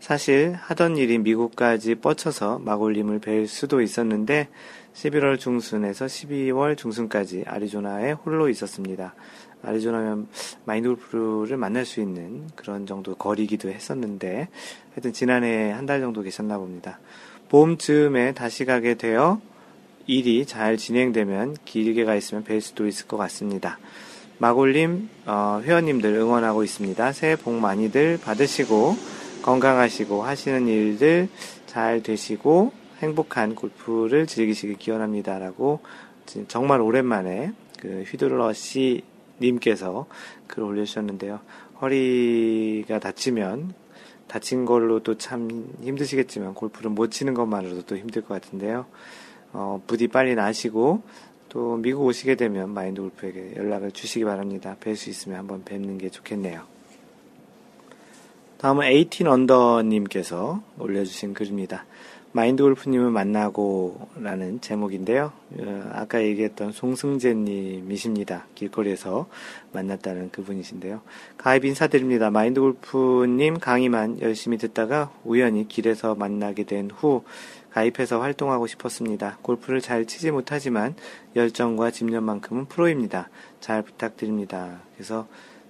사실 0.00 0.54
하던 0.58 0.96
일이 0.96 1.18
미국까지 1.18 1.96
뻗쳐서 1.96 2.60
마골림을 2.60 3.20
뵐 3.20 3.46
수도 3.46 3.82
있었는데 3.82 4.48
11월 4.94 5.38
중순에서 5.38 6.06
12월 6.06 6.76
중순까지 6.76 7.44
아리조나에 7.46 8.12
홀로 8.12 8.48
있었습니다. 8.48 9.14
아리조나면 9.62 10.28
마인드골프를 10.66 11.56
만날 11.56 11.84
수 11.84 12.00
있는 12.00 12.48
그런 12.54 12.86
정도 12.86 13.14
거리기도 13.14 13.70
했었는데 13.70 14.48
하여튼 14.92 15.12
지난해 15.12 15.70
한 15.70 15.86
달 15.86 16.00
정도 16.00 16.22
계셨나 16.22 16.58
봅니다. 16.58 16.98
봄 17.48 17.76
즈음에 17.76 18.32
다시 18.32 18.64
가게 18.64 18.94
되어 18.94 19.40
일이 20.06 20.46
잘 20.46 20.76
진행되면 20.76 21.56
길게 21.64 22.04
가 22.04 22.14
있으면 22.14 22.44
뵐 22.44 22.60
수도 22.60 22.86
있을 22.86 23.06
것 23.06 23.16
같습니다. 23.16 23.78
마골님 24.38 25.08
어, 25.26 25.60
회원님들 25.64 26.14
응원하고 26.14 26.64
있습니다. 26.64 27.12
새해 27.12 27.36
복 27.36 27.54
많이들 27.54 28.18
받으시고 28.22 28.96
건강하시고 29.42 30.22
하시는 30.22 30.66
일들 30.68 31.28
잘 31.66 32.02
되시고 32.02 32.72
행복한 33.00 33.54
골프를 33.54 34.26
즐기시길 34.26 34.76
기원합니다라고 34.78 35.80
정말 36.48 36.80
오랜만에 36.80 37.52
그 37.80 38.04
휘둘러 38.06 38.52
씨 38.52 39.02
님께서 39.40 40.06
글을 40.46 40.68
올려주셨는데요. 40.68 41.40
허리가 41.80 42.98
다치면 42.98 43.74
다친 44.26 44.64
걸로도 44.64 45.18
참 45.18 45.68
힘드시겠지만 45.82 46.54
골프를 46.54 46.90
못 46.90 47.10
치는 47.10 47.34
것만으로도 47.34 47.82
또 47.82 47.96
힘들 47.96 48.22
것 48.22 48.34
같은데요. 48.34 48.86
어, 49.52 49.82
부디 49.86 50.08
빨리 50.08 50.34
나시고 50.34 51.02
또 51.48 51.76
미국 51.76 52.06
오시게 52.06 52.34
되면 52.34 52.70
마인드 52.70 53.00
골프에게 53.00 53.54
연락을 53.56 53.92
주시기 53.92 54.24
바랍니다. 54.24 54.76
뵐 54.80 54.96
수 54.96 55.10
있으면 55.10 55.38
한번 55.38 55.62
뵙는 55.64 55.98
게 55.98 56.10
좋겠네요. 56.10 56.62
다음은 58.58 58.86
18 58.86 59.28
언더님께서 59.28 60.62
올려주신 60.78 61.34
글입니다. 61.34 61.84
마인드 62.36 62.64
골프님을 62.64 63.12
만나고 63.12 64.08
라는 64.16 64.60
제목인데요. 64.60 65.30
어, 65.56 65.90
아까 65.92 66.20
얘기했던 66.20 66.72
송승재님이십니다. 66.72 68.48
길거리에서 68.56 69.28
만났다는 69.72 70.32
그분이신데요. 70.32 71.00
가입 71.38 71.64
인사드립니다. 71.64 72.30
마인드 72.32 72.60
골프님 72.60 73.60
강의만 73.60 74.20
열심히 74.20 74.58
듣다가 74.58 75.12
우연히 75.24 75.68
길에서 75.68 76.16
만나게 76.16 76.64
된 76.64 76.90
후 76.90 77.22
가입해서 77.70 78.20
활동하고 78.20 78.66
싶었습니다. 78.66 79.38
골프를 79.42 79.80
잘 79.80 80.04
치지 80.04 80.32
못하지만 80.32 80.96
열정과 81.36 81.92
집념만큼은 81.92 82.66
프로입니다. 82.66 83.30
잘 83.60 83.82
부탁드립니다. 83.82 84.80
그래서 84.94 85.28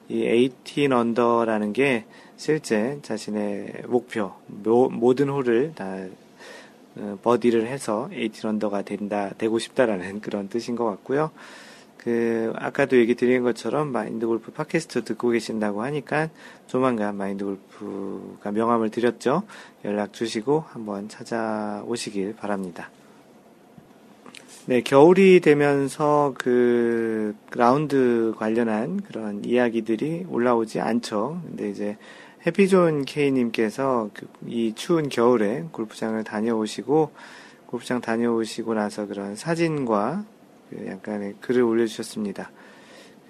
이 0.09 0.50
18 0.64 0.92
언더라는 0.94 1.74
게 1.74 2.07
실제 2.37 2.98
자신의 3.03 3.85
목표, 3.87 4.33
모든 4.46 5.29
홀을 5.29 5.72
다 5.74 5.85
어, 5.94 6.23
버디를 7.22 7.66
해서 7.66 8.09
eighteen 8.12 8.42
under가 8.42 8.82
된다, 8.83 9.30
되고 9.37 9.59
싶다라는 9.59 10.20
그런 10.22 10.48
뜻인 10.48 10.76
것 10.76 10.85
같고요. 10.85 11.30
그, 11.96 12.52
아까도 12.57 12.98
얘기 12.98 13.14
드린 13.14 13.42
것처럼 13.42 13.90
마인드 13.90 14.26
골프 14.26 14.52
팟캐스트 14.52 15.04
듣고 15.04 15.30
계신다고 15.30 15.83
하니까 15.83 16.28
조만간 16.66 17.16
마인드 17.16 17.44
골프가 17.46 18.52
명함을 18.52 18.90
드렸죠. 18.90 19.44
연락 19.87 20.12
주시고 20.12 20.64
한번 20.68 21.09
찾아오시길 21.09 22.37
바랍니다. 22.37 22.90
네, 24.66 24.80
겨울이 24.80 25.40
되면서 25.40 26.35
그 26.38 27.35
라운드 27.54 28.35
관련한 28.38 29.02
그런 29.02 29.44
이야기들이 29.44 30.26
올라오지 30.28 30.80
않죠. 30.80 31.40
근데 31.46 31.68
이제 31.68 31.96
해피존 32.46 33.07
K님께서 33.07 34.11
그 34.12 34.59
이 34.59 34.74
추운 34.74 35.09
겨울에 35.09 35.64
골프장을 35.72 36.22
다녀오시고 36.24 37.11
골프장 37.64 38.02
다녀오시고 38.02 38.74
나서 38.74 39.07
그런 39.07 39.35
사진과 39.35 40.26
그 40.68 40.87
약간의 40.87 41.37
글을 41.40 41.62
올려주셨습니다. 41.62 42.50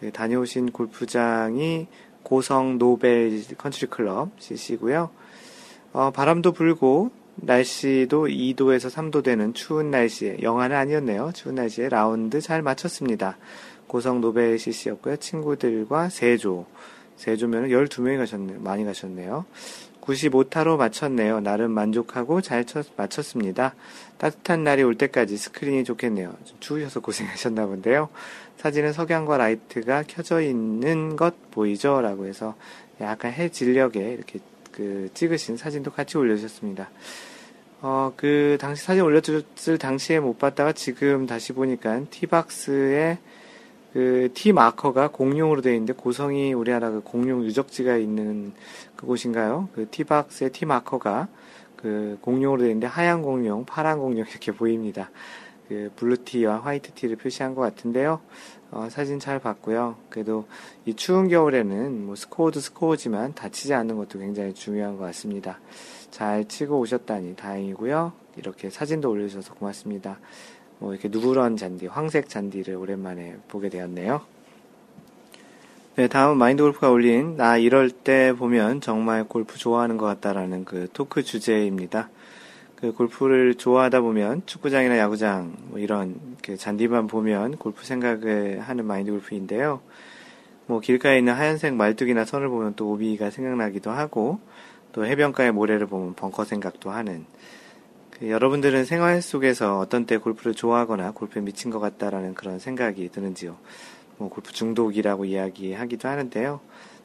그 0.00 0.10
다녀오신 0.10 0.72
골프장이 0.72 1.86
고성 2.24 2.78
노벨 2.78 3.40
컨트리 3.56 3.86
클럽 3.88 4.30
CC고요. 4.40 5.10
어, 5.92 6.10
바람도 6.10 6.50
불고 6.50 7.12
날씨도 7.36 8.26
2도에서 8.26 8.90
3도 8.90 9.22
되는 9.22 9.54
추운 9.54 9.92
날씨에 9.92 10.38
영하는 10.42 10.76
아니었네요. 10.76 11.30
추운 11.34 11.54
날씨에 11.54 11.88
라운드 11.88 12.40
잘 12.40 12.62
마쳤습니다. 12.62 13.38
고성 13.86 14.20
노벨 14.20 14.58
CC였고요. 14.58 15.18
친구들과 15.18 16.08
세 16.08 16.37
조 16.37 16.66
세 17.16 17.25
조면은 17.25 17.68
12명이 17.70 18.18
가셨네요. 18.18 18.60
많이 18.60 18.84
가셨네요. 18.84 19.44
95타로 20.00 20.76
마쳤네요. 20.76 21.40
나름 21.40 21.70
만족하고 21.70 22.40
잘 22.42 22.64
쳤, 22.64 22.86
마쳤습니다. 22.96 23.74
따뜻한 24.18 24.62
날이 24.62 24.82
올 24.82 24.96
때까지 24.96 25.36
스크린이 25.36 25.84
좋겠네요. 25.84 26.34
좀 26.44 26.56
추우셔서 26.60 27.00
고생하셨나 27.00 27.66
본데요. 27.66 28.10
사진은 28.58 28.92
석양과 28.92 29.38
라이트가 29.38 30.04
켜져 30.06 30.42
있는 30.42 31.16
것 31.16 31.50
보이죠? 31.50 32.00
라고 32.00 32.26
해서 32.26 32.54
약간 33.00 33.32
해 33.32 33.48
질 33.48 33.69
녘에 33.69 34.12
이렇게 34.12 34.40
그 34.70 35.08
찍으신 35.14 35.56
사진도 35.56 35.90
같이 35.90 36.18
올려주셨습니다. 36.18 36.90
어, 37.80 38.12
그 38.16 38.56
당시 38.60 38.82
사진 38.82 39.02
올려줬을 39.02 39.78
당시에 39.78 40.20
못 40.20 40.38
봤다가 40.38 40.72
지금 40.72 41.26
다시 41.26 41.52
보니까 41.52 42.02
tee 42.10 42.56
box에 42.56 43.18
그 43.94 44.28
T 44.34 44.52
마커가 44.52 45.12
공룡으로 45.12 45.60
되어 45.60 45.72
있는데 45.74 45.92
고성이 45.92 46.52
우리나라 46.52 46.90
그 46.90 47.00
공룡 47.00 47.44
유적지가 47.44 47.96
있는 47.96 48.52
그곳인가요? 48.96 49.68
그 49.72 49.88
T박스의 49.88 50.50
T 50.50 50.66
마커가 50.66 51.28
그 51.76 52.18
공룡으로 52.20 52.62
되어 52.62 52.70
있는데 52.70 52.88
하얀 52.88 53.22
공룡, 53.22 53.64
파란 53.64 54.00
공룡 54.00 54.26
이렇게 54.28 54.50
보입니다. 54.50 55.12
그 55.68 55.92
블루티와 55.94 56.58
화이트티를 56.58 57.14
표시한 57.14 57.54
것 57.54 57.60
같은데요. 57.60 58.20
어, 58.72 58.88
사진 58.90 59.20
잘 59.20 59.38
봤고요. 59.38 59.94
그래도 60.10 60.48
이 60.86 60.94
추운 60.94 61.28
겨울에는 61.28 62.04
뭐 62.04 62.16
스코어도 62.16 62.58
스코어지만 62.58 63.34
다치지 63.34 63.74
않는 63.74 63.96
것도 63.96 64.18
굉장히 64.18 64.54
중요한 64.54 64.96
것 64.96 65.04
같습니다. 65.04 65.60
잘 66.10 66.48
치고 66.48 66.80
오셨다니 66.80 67.36
다행이고요. 67.36 68.12
이렇게 68.38 68.70
사진도 68.70 69.10
올려주셔서 69.10 69.54
고맙습니다. 69.54 70.18
뭐 70.84 70.92
이렇게 70.92 71.08
누런 71.08 71.56
잔디, 71.56 71.86
황색 71.86 72.28
잔디를 72.28 72.76
오랜만에 72.76 73.38
보게 73.48 73.70
되었네요. 73.70 74.20
네, 75.96 76.08
다음은 76.08 76.36
마인드 76.36 76.62
골프가 76.62 76.90
올린 76.90 77.38
나 77.38 77.56
이럴 77.56 77.88
때 77.88 78.34
보면 78.34 78.82
정말 78.82 79.24
골프 79.24 79.56
좋아하는 79.56 79.96
것 79.96 80.04
같다라는 80.04 80.66
그 80.66 80.88
토크 80.92 81.22
주제입니다. 81.22 82.10
그 82.76 82.92
골프를 82.92 83.54
좋아하다 83.54 84.02
보면 84.02 84.42
축구장이나 84.44 84.98
야구장 84.98 85.56
뭐 85.68 85.78
이런 85.78 86.20
그 86.42 86.58
잔디만 86.58 87.06
보면 87.06 87.56
골프 87.56 87.86
생각을 87.86 88.60
하는 88.60 88.84
마인드 88.84 89.10
골프인데요. 89.10 89.80
뭐 90.66 90.80
길가에 90.80 91.18
있는 91.18 91.32
하얀색 91.32 91.76
말뚝이나 91.76 92.26
선을 92.26 92.48
보면 92.48 92.74
또 92.76 92.90
오비가 92.90 93.30
생각나기도 93.30 93.90
하고 93.90 94.38
또 94.92 95.06
해변가의 95.06 95.52
모래를 95.52 95.86
보면 95.86 96.12
벙커 96.12 96.44
생각도 96.44 96.90
하는 96.90 97.24
그 98.18 98.30
여러분들은 98.30 98.84
생활 98.84 99.20
속에서 99.20 99.78
어떤 99.78 100.06
때 100.06 100.18
골프를 100.18 100.54
좋아하거나 100.54 101.10
골프에 101.12 101.42
미친 101.42 101.70
것 101.70 101.80
같다라는 101.80 102.34
그런 102.34 102.60
생각이 102.60 103.08
드는지요. 103.08 103.56
뭐 104.18 104.28
골프 104.28 104.52
중독이라고 104.52 105.24
이야기하기도 105.24 106.08
하는데요. 106.08 106.60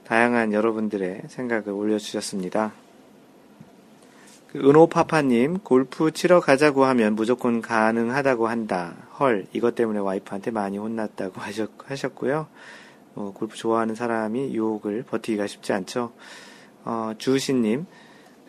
다양한 0.05 0.53
여러분들의 0.53 1.23
생각을 1.27 1.69
올려주셨습니다. 1.69 2.73
그 4.51 4.57
은호파파님, 4.57 5.59
골프 5.59 6.11
치러 6.11 6.39
가자고 6.39 6.85
하면 6.85 7.15
무조건 7.15 7.61
가능하다고 7.61 8.47
한다. 8.47 8.95
헐, 9.19 9.45
이것 9.53 9.75
때문에 9.75 9.99
와이프한테 9.99 10.51
많이 10.51 10.77
혼났다고 10.77 11.41
하셨, 11.41 11.71
하셨고요. 11.85 12.47
어, 13.15 13.31
골프 13.35 13.55
좋아하는 13.55 13.95
사람이 13.95 14.53
유혹을 14.55 15.03
버티기가 15.03 15.47
쉽지 15.47 15.73
않죠. 15.73 16.11
어, 16.85 17.13
주우신님, 17.17 17.85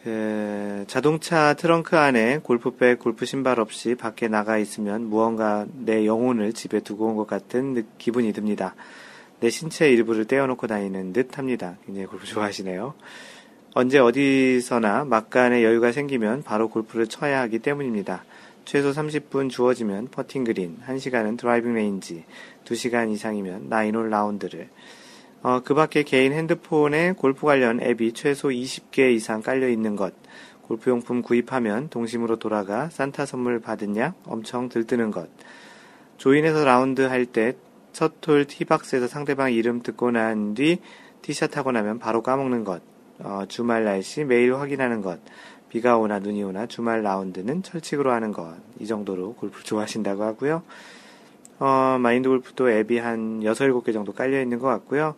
그 0.03 0.85
자동차 0.87 1.53
트렁크 1.55 1.97
안에 1.97 2.39
골프백, 2.39 2.99
골프 2.99 3.27
신발 3.27 3.61
없이 3.61 3.95
밖에 3.95 4.29
나가 4.29 4.57
있으면 4.57 5.05
무언가 5.05 5.67
내 5.75 6.07
영혼을 6.07 6.55
집에 6.55 6.81
두고 6.81 7.09
온 7.09 7.17
것 7.17 7.27
같은 7.27 7.87
기분이 7.99 8.33
듭니다. 8.33 8.75
내 9.41 9.51
신체 9.51 9.91
일부를 9.91 10.25
떼어놓고 10.25 10.67
다니는 10.67 11.13
듯 11.13 11.37
합니다. 11.37 11.77
굉장히 11.85 12.07
골프 12.07 12.25
좋아하시네요. 12.27 12.95
언제 13.75 13.99
어디서나 13.99 15.05
막간의 15.05 15.65
여유가 15.65 15.93
생기면 15.93 16.43
바로 16.43 16.69
골프를 16.71 17.07
쳐야 17.07 17.41
하기 17.43 17.59
때문입니다. 17.59 18.25
최소 18.65 18.91
30분 18.91 19.51
주어지면 19.51 20.09
퍼팅 20.09 20.45
그린, 20.45 20.79
1시간은 20.87 21.39
driving 21.39 21.75
range, 21.75 22.25
2시간 22.65 23.13
이상이면 23.13 23.69
nine 23.69 23.90
hole 23.90 24.11
라운드를, 24.11 24.69
어, 25.43 25.61
그 25.65 25.75
밖에 25.75 26.03
개인 26.03 26.33
핸드폰에 26.33 27.13
골프 27.13 27.47
관련 27.47 27.81
앱이 27.81 28.13
최소 28.13 28.49
20개 28.49 29.13
이상 29.15 29.41
깔려 29.43 29.69
있는 29.69 29.97
것, 29.97 30.13
골프용품 30.63 31.23
구입하면 31.23 31.89
동심으로 31.89 32.37
돌아가 32.37 32.91
산타 32.91 33.27
선물 33.27 33.59
받은 33.61 33.97
약 33.97 34.15
엄청 34.27 34.69
들뜨는 34.69 35.11
것, 35.11 35.29
조인해서 36.19 36.65
라운드 36.65 37.01
할 37.03 37.27
때 37.27 37.55
첫 37.93 38.21
톨 38.21 38.45
티박스에서 38.45 39.09
상대방 39.09 39.53
이름 39.53 39.83
듣고 39.83 40.11
난 40.11 40.55
뒤 40.55 40.79
티샷 41.23 41.57
하고 41.57 41.73
나면 41.73 41.99
바로 41.99 42.23
까먹는 42.23 42.65
것, 42.65 42.83
어, 43.21 43.45
주말 43.49 43.85
날씨 43.85 44.25
매일 44.25 44.55
확인하는 44.55 45.01
것, 45.03 45.21
비가 45.71 45.97
오나 45.99 46.19
눈이 46.19 46.43
오나 46.43 46.67
주말 46.67 47.03
라운드는 47.03 47.63
철칙으로 47.63 48.13
하는 48.13 48.33
것, 48.33 48.57
이 48.79 48.87
정도로 48.87 49.35
골프 49.35 49.63
좋아하신다고 49.65 50.23
하고요. 50.23 50.63
어, 51.61 51.99
마인드 52.01 52.27
골프도 52.29 52.71
앱이 52.71 52.99
한 52.99 53.43
6, 53.43 53.53
7개 53.53 53.93
정도 53.93 54.13
깔려 54.13 54.41
있는 54.41 54.59
것 54.59 54.67
같고요. 54.69 55.15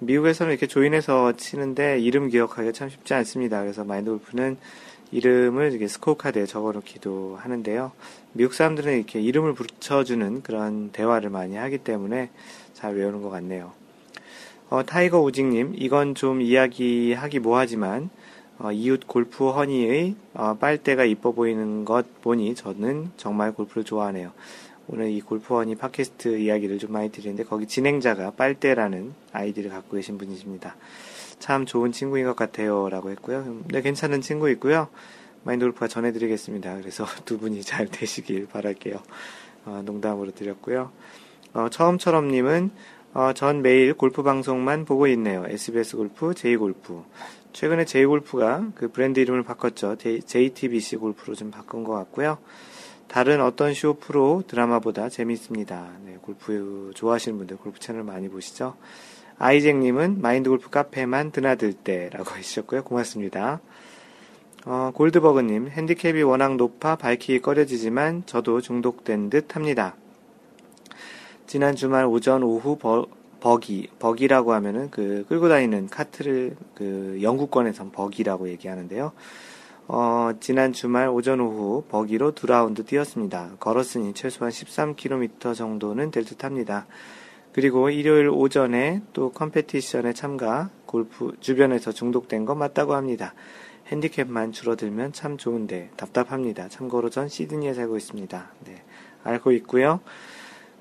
미국에서는 0.00 0.50
이렇게 0.50 0.66
join해서 0.66 1.36
치는데 1.36 2.00
이름 2.00 2.28
기억하기가 2.28 2.72
참 2.72 2.88
쉽지 2.88 3.14
않습니다. 3.14 3.60
그래서 3.60 3.84
마인드 3.84 4.10
골프는 4.10 4.56
이름을 5.12 5.70
이렇게 5.70 5.86
스코어 5.86 6.16
카드에 6.16 6.46
적어 6.46 6.72
놓기도 6.72 7.38
하는데요. 7.40 7.92
미국 8.32 8.54
사람들은 8.54 8.96
이렇게 8.96 9.20
이름을 9.20 9.54
붙여주는 9.54 10.42
그런 10.42 10.90
대화를 10.90 11.30
많이 11.30 11.54
하기 11.54 11.78
때문에 11.78 12.30
잘 12.72 12.96
외우는 12.96 13.22
것 13.22 13.30
같네요. 13.30 13.70
어, 14.70 14.82
타이거 14.84 15.20
우직님, 15.20 15.74
이건 15.76 16.16
좀 16.16 16.40
이야기하기 16.42 17.38
뭐하지만, 17.38 18.10
어, 18.58 18.72
이웃 18.72 19.06
골프 19.06 19.50
허니의 19.50 20.16
어, 20.32 20.56
빨대가 20.58 21.04
이뻐 21.04 21.30
보이는 21.30 21.84
것 21.84 22.20
보니 22.22 22.56
저는 22.56 23.12
정말 23.16 23.52
골프를 23.52 23.84
좋아하네요. 23.84 24.32
오늘 24.86 25.10
이 25.10 25.20
골프 25.20 25.54
허니 25.54 25.76
팟캐스트 25.76 26.38
이야기를 26.38 26.78
좀 26.78 26.92
많이 26.92 27.10
드리는데 27.10 27.44
거기 27.44 27.66
진행자가 27.66 28.32
빨대라는 28.32 29.14
아이디를 29.32 29.70
갖고 29.70 29.96
계신 29.96 30.18
분이십니다. 30.18 30.76
참 31.38 31.64
좋은 31.64 31.90
친구인 31.90 32.26
것 32.26 32.36
같아요. 32.36 32.88
라고 32.90 33.10
했고요. 33.10 33.62
네, 33.68 33.80
괜찮은 33.80 34.20
친구 34.20 34.50
있고요. 34.50 34.88
마인드 35.42 35.64
골프가 35.64 35.88
전해드리겠습니다. 35.88 36.76
그래서 36.76 37.06
두 37.24 37.38
분이 37.38 37.62
잘 37.62 37.86
되시길 37.86 38.48
바랄게요. 38.48 38.96
어, 39.66 39.82
농담으로 39.84 40.32
드렸고요. 40.32 40.90
어, 41.54 41.68
처음처럼님은 41.70 42.70
어, 43.14 43.32
전 43.32 43.62
매일 43.62 43.94
골프 43.94 44.22
방송만 44.22 44.84
보고 44.84 45.06
있네요. 45.08 45.44
SBS 45.46 45.96
골프, 45.96 46.34
J골프. 46.34 47.04
최근에 47.52 47.84
J골프가 47.84 48.72
그 48.74 48.88
브랜드 48.88 49.20
이름을 49.20 49.44
바꿨죠. 49.44 49.96
JTBC 49.96 50.96
골프로 50.96 51.34
좀 51.34 51.50
바꾼 51.50 51.84
것 51.84 51.92
같고요. 51.92 52.38
다른 53.08 53.40
어떤 53.40 53.74
쇼 53.74 53.94
프로 53.94 54.42
드라마보다 54.46 55.08
재미있습니다. 55.08 55.88
네, 56.04 56.18
골프 56.20 56.90
좋아하시는 56.94 57.38
분들 57.38 57.56
골프 57.58 57.78
채널 57.78 58.02
많이 58.02 58.28
보시죠. 58.28 58.76
아이잭님은 59.38 60.20
마인드 60.20 60.48
골프 60.48 60.70
카페만 60.70 61.30
드나들 61.30 61.72
때라고 61.72 62.34
해주셨고요. 62.36 62.84
고맙습니다. 62.84 63.60
어, 64.66 64.90
골드버그님, 64.94 65.68
핸디캡이 65.68 66.22
워낙 66.22 66.56
높아 66.56 66.96
밝히기 66.96 67.40
꺼려지지만 67.40 68.24
저도 68.24 68.60
중독된 68.60 69.28
듯 69.28 69.56
합니다. 69.56 69.94
지난 71.46 71.76
주말 71.76 72.06
오전 72.06 72.42
오후 72.42 72.78
버, 72.78 73.06
버기, 73.40 73.90
버기라고 73.98 74.54
하면은 74.54 74.90
그 74.90 75.26
끌고 75.28 75.50
다니는 75.50 75.88
카트를 75.88 76.56
그 76.74 77.18
영국권에선 77.20 77.92
버기라고 77.92 78.48
얘기하는데요. 78.48 79.12
어, 79.86 80.30
지난 80.40 80.72
주말 80.72 81.08
오전 81.08 81.40
오후 81.40 81.84
버기로 81.90 82.32
두 82.32 82.46
라운드 82.46 82.84
뛰었습니다. 82.84 83.56
걸었으니 83.60 84.14
최소한 84.14 84.50
13km 84.50 85.54
정도는 85.54 86.10
될 86.10 86.24
듯 86.24 86.42
합니다. 86.42 86.86
그리고 87.52 87.90
일요일 87.90 88.30
오전에 88.30 89.02
또 89.12 89.30
competition에 89.30 90.14
참가, 90.14 90.70
골프 90.86 91.36
주변에서 91.38 91.92
중독된 91.92 92.46
거 92.46 92.54
맞다고 92.54 92.94
합니다. 92.94 93.34
핸디캡만 93.88 94.52
줄어들면 94.52 95.12
참 95.12 95.36
좋은데 95.36 95.90
답답합니다. 95.96 96.68
참고로 96.68 97.10
전 97.10 97.28
시드니에 97.28 97.74
살고 97.74 97.98
있습니다. 97.98 98.52
네, 98.64 98.82
알고 99.22 99.52
있고요. 99.52 100.00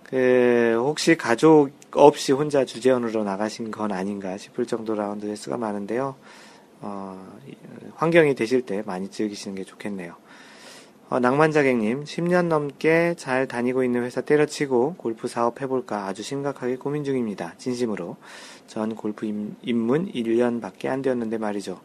그 0.03 0.75
혹시 0.79 1.15
가족 1.17 1.71
없이 1.91 2.31
혼자 2.31 2.63
주재원으로 2.63 3.25
나가신 3.25 3.69
건 3.69 3.91
아닌가 3.91 4.37
싶을 4.37 4.65
정도 4.65 4.95
라운드 4.95 5.25
횟수가 5.25 5.57
많은데요. 5.57 6.15
어, 6.83 7.17
환경이 7.95 8.35
되실 8.35 8.61
때 8.61 8.83
많이 8.85 9.09
즐기시는 9.09 9.55
게 9.55 9.63
좋겠네요. 9.63 10.15
어, 11.09 11.19
낭만자객님, 11.19 12.03
10년 12.03 12.47
넘게 12.47 13.15
잘 13.17 13.47
다니고 13.47 13.83
있는 13.83 14.03
회사 14.03 14.21
때려치고 14.21 14.95
골프 14.97 15.27
사업 15.27 15.61
해볼까 15.61 16.07
아주 16.07 16.23
심각하게 16.23 16.75
고민 16.77 17.03
중입니다. 17.03 17.53
진심으로. 17.57 18.17
전 18.67 18.95
골프 18.95 19.25
입문 19.61 20.11
1년밖에 20.11 20.87
안 20.87 21.01
되었는데 21.01 21.37
말이죠. 21.37 21.79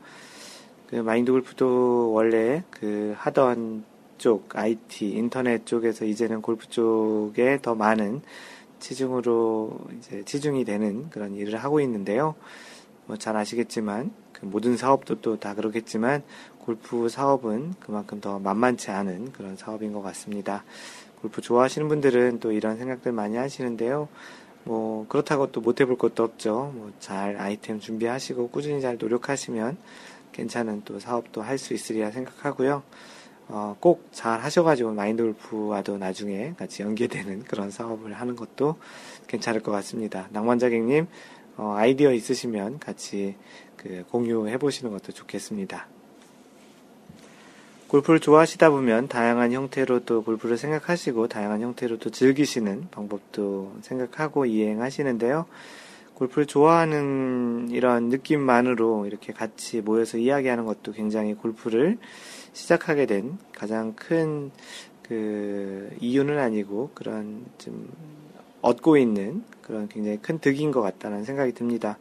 그 0.88 0.96
마인드 0.96 1.30
골프도 1.30 2.12
원래 2.12 2.64
그 2.70 3.14
하던 3.18 3.84
쪽, 4.16 4.56
IT, 4.56 5.10
인터넷 5.10 5.64
쪽에서 5.64 6.04
이제는 6.04 6.42
골프 6.42 6.68
쪽에 6.68 7.58
더 7.62 7.74
많은 7.74 8.22
치중으로 8.80 9.78
이제 9.98 10.24
치중이 10.24 10.64
되는 10.64 11.08
그런 11.10 11.34
일을 11.36 11.62
하고 11.62 11.80
있는데요. 11.80 12.34
뭐 13.06 13.16
잘 13.16 13.36
아시겠지만 13.36 14.10
그 14.10 14.27
모든 14.42 14.76
사업도 14.76 15.20
또다 15.20 15.54
그렇겠지만 15.54 16.22
골프 16.58 17.08
사업은 17.08 17.74
그만큼 17.80 18.20
더 18.20 18.38
만만치 18.38 18.90
않은 18.90 19.32
그런 19.32 19.56
사업인 19.56 19.92
것 19.92 20.02
같습니다. 20.02 20.64
골프 21.20 21.40
좋아하시는 21.40 21.88
분들은 21.88 22.40
또 22.40 22.52
이런 22.52 22.76
생각들 22.78 23.12
많이 23.12 23.36
하시는데요. 23.36 24.08
뭐 24.64 25.06
그렇다고 25.08 25.50
또 25.50 25.60
못 25.60 25.80
해볼 25.80 25.96
것도 25.98 26.22
없죠. 26.24 26.72
뭐 26.74 26.92
잘 27.00 27.36
아이템 27.38 27.80
준비하시고 27.80 28.48
꾸준히 28.50 28.80
잘 28.80 28.98
노력하시면 28.98 29.76
괜찮은 30.32 30.82
또 30.84 30.98
사업도 31.00 31.42
할 31.42 31.58
수 31.58 31.74
있으리라 31.74 32.10
생각하고요. 32.10 32.82
어, 33.48 33.76
꼭 33.80 34.08
잘 34.12 34.40
하셔가지고 34.40 34.92
마인드 34.92 35.22
골프와도 35.22 35.96
나중에 35.98 36.52
같이 36.58 36.82
연계되는 36.82 37.44
그런 37.44 37.70
사업을 37.70 38.12
하는 38.12 38.36
것도 38.36 38.76
괜찮을 39.26 39.62
것 39.62 39.72
같습니다. 39.72 40.28
낭만자객님, 40.32 41.06
어, 41.56 41.74
아이디어 41.76 42.12
있으시면 42.12 42.78
같이 42.78 43.36
그 43.78 44.04
공유해 44.10 44.58
보시는 44.58 44.92
것도 44.92 45.12
좋겠습니다. 45.12 45.86
골프를 47.88 48.20
좋아하시다 48.20 48.68
보면 48.68 49.08
다양한 49.08 49.52
형태로 49.52 50.04
또 50.04 50.22
골프를 50.22 50.58
생각하시고 50.58 51.28
다양한 51.28 51.62
형태로 51.62 51.98
또 51.98 52.10
즐기시는 52.10 52.88
방법도 52.90 53.76
생각하고 53.80 54.44
이행하시는데요. 54.44 55.46
골프를 56.12 56.46
좋아하는 56.46 57.68
이런 57.70 58.08
느낌만으로 58.08 59.06
이렇게 59.06 59.32
같이 59.32 59.80
모여서 59.80 60.18
이야기하는 60.18 60.66
것도 60.66 60.92
굉장히 60.92 61.32
골프를 61.32 61.96
시작하게 62.52 63.06
된 63.06 63.38
가장 63.54 63.94
큰 63.94 64.50
그 65.08 65.88
이유는 66.00 66.38
아니고 66.38 66.90
그런 66.92 67.46
좀 67.56 67.90
얻고 68.60 68.98
있는 68.98 69.42
그런 69.62 69.88
굉장히 69.88 70.18
큰 70.18 70.38
득인 70.38 70.70
것 70.70 70.82
같다는 70.82 71.24
생각이 71.24 71.52
듭니다. 71.52 71.96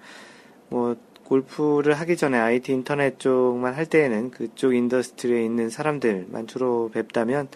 뭐 0.70 0.98
골프를 1.28 1.94
하기 1.94 2.18
전에 2.18 2.38
IT 2.38 2.72
인터넷 2.72 3.20
쪽만 3.20 3.74
할 3.74 3.86
때에는 3.86 4.32
그쪽 4.32 4.74
industry에 4.74 5.44
있는 5.44 5.70
사람들만 5.70 6.48
주로 6.48 6.90
뵙다면 6.94 7.50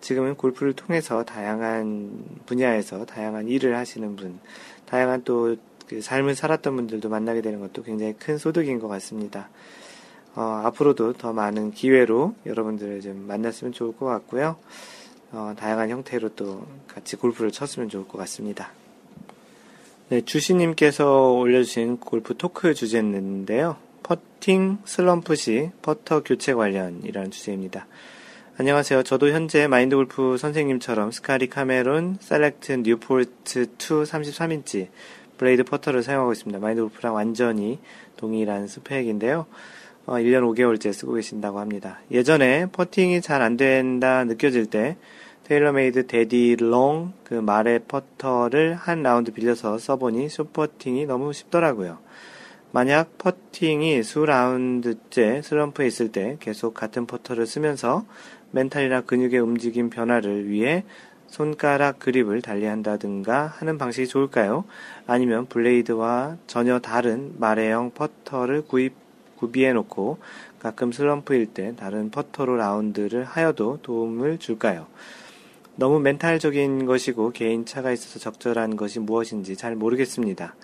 지금은 0.00 0.36
골프를 0.36 0.72
통해서 0.74 1.24
다양한 1.24 2.24
분야에서 2.46 3.04
다양한 3.04 3.48
일을 3.48 3.76
하시는 3.76 4.16
분, 4.16 4.38
다양한 4.86 5.24
또 5.24 5.56
그 5.88 6.02
삶을 6.02 6.34
살았던 6.34 6.76
분들도 6.76 7.08
만나게 7.08 7.40
되는 7.40 7.60
것도 7.60 7.82
굉장히 7.82 8.12
큰 8.12 8.36
소득인 8.36 8.78
것 8.78 8.88
같습니다. 8.88 9.48
어, 10.34 10.42
앞으로도 10.64 11.14
더 11.14 11.32
많은 11.32 11.72
기회로 11.72 12.34
여러분들을 12.46 13.00
좀 13.00 13.26
만났으면 13.26 13.72
좋을 13.72 13.96
것 13.96 14.04
같고요. 14.06 14.56
어, 15.32 15.54
다양한 15.58 15.88
형태로 15.88 16.30
또 16.30 16.66
같이 16.86 17.16
골프를 17.16 17.50
쳤으면 17.50 17.88
좋을 17.88 18.06
것 18.06 18.18
같습니다. 18.18 18.70
네, 20.10 20.22
주시님께서 20.22 21.32
올려주신 21.32 21.98
골프 21.98 22.34
토크 22.34 22.72
주제인데요. 22.72 23.76
퍼팅 24.02 24.78
슬럼프 24.86 25.36
시 25.36 25.68
퍼터 25.82 26.22
교체 26.22 26.54
관련이라는 26.54 27.30
주제입니다. 27.30 27.86
안녕하세요. 28.56 29.02
저도 29.02 29.28
현재 29.28 29.66
마인드 29.66 29.96
골프 29.96 30.38
선생님처럼 30.38 31.10
Scotty 31.10 31.48
Cameron 31.50 32.16
Select 32.20 32.72
Newport 32.84 33.60
2 33.60 33.66
33인치 33.76 34.88
블레이드 35.36 35.62
퍼터를 35.64 36.02
사용하고 36.02 36.32
있습니다. 36.32 36.58
마인드 36.58 36.80
골프랑 36.80 37.14
완전히 37.14 37.78
동일한 38.16 38.66
스펙인데요. 38.66 39.44
어, 40.06 40.14
1년 40.14 40.40
5개월째 40.54 40.90
쓰고 40.90 41.12
계신다고 41.12 41.60
합니다. 41.60 42.00
예전에 42.10 42.64
퍼팅이 42.72 43.20
잘 43.20 43.42
안 43.42 43.58
된다 43.58 44.24
느껴질 44.24 44.70
때 44.70 44.96
TaylorMade 45.48 46.08
Daddy 46.08 46.56
Long 46.60 47.14
그 47.24 47.32
mallet 47.32 47.80
퍼터를 47.88 48.74
한 48.74 49.02
라운드 49.02 49.32
빌려서 49.32 49.78
써보니 49.78 50.28
숏퍼팅이 50.28 51.06
너무 51.06 51.32
쉽더라고요. 51.32 51.96
만약 52.70 53.16
퍼팅이 53.16 54.02
수 54.02 54.26
라운드째 54.26 55.40
슬럼프에 55.40 55.86
있을 55.86 56.12
때 56.12 56.36
계속 56.38 56.74
같은 56.74 57.06
퍼터를 57.06 57.46
쓰면서 57.46 58.04
멘탈이나 58.50 59.00
근육의 59.00 59.40
움직임 59.40 59.88
변화를 59.88 60.50
위해 60.50 60.84
손가락 61.28 61.98
그립을 61.98 62.42
달리한다든가 62.42 63.46
하는 63.46 63.78
방식이 63.78 64.06
좋을까요? 64.06 64.64
아니면 65.06 65.46
블레이드와 65.46 66.36
전혀 66.46 66.78
다른 66.78 67.32
mallet형 67.38 67.92
퍼터를 67.92 68.66
구입, 68.66 68.92
구비해 69.36 69.72
놓고 69.72 70.18
가끔 70.58 70.92
슬럼프일 70.92 71.46
때 71.46 71.74
다른 71.74 72.10
퍼터로 72.10 72.56
라운드를 72.56 73.24
하여도 73.24 73.78
도움을 73.80 74.36
줄까요? 74.36 74.86
너무 75.78 76.00
멘탈적인 76.00 76.86
것이고 76.86 77.30
개인차가 77.30 77.92
있어서 77.92 78.18
적절한 78.18 78.74
것이 78.74 78.98
무엇인지 78.98 79.56
잘 79.56 79.76
모르겠습니다. 79.76 80.56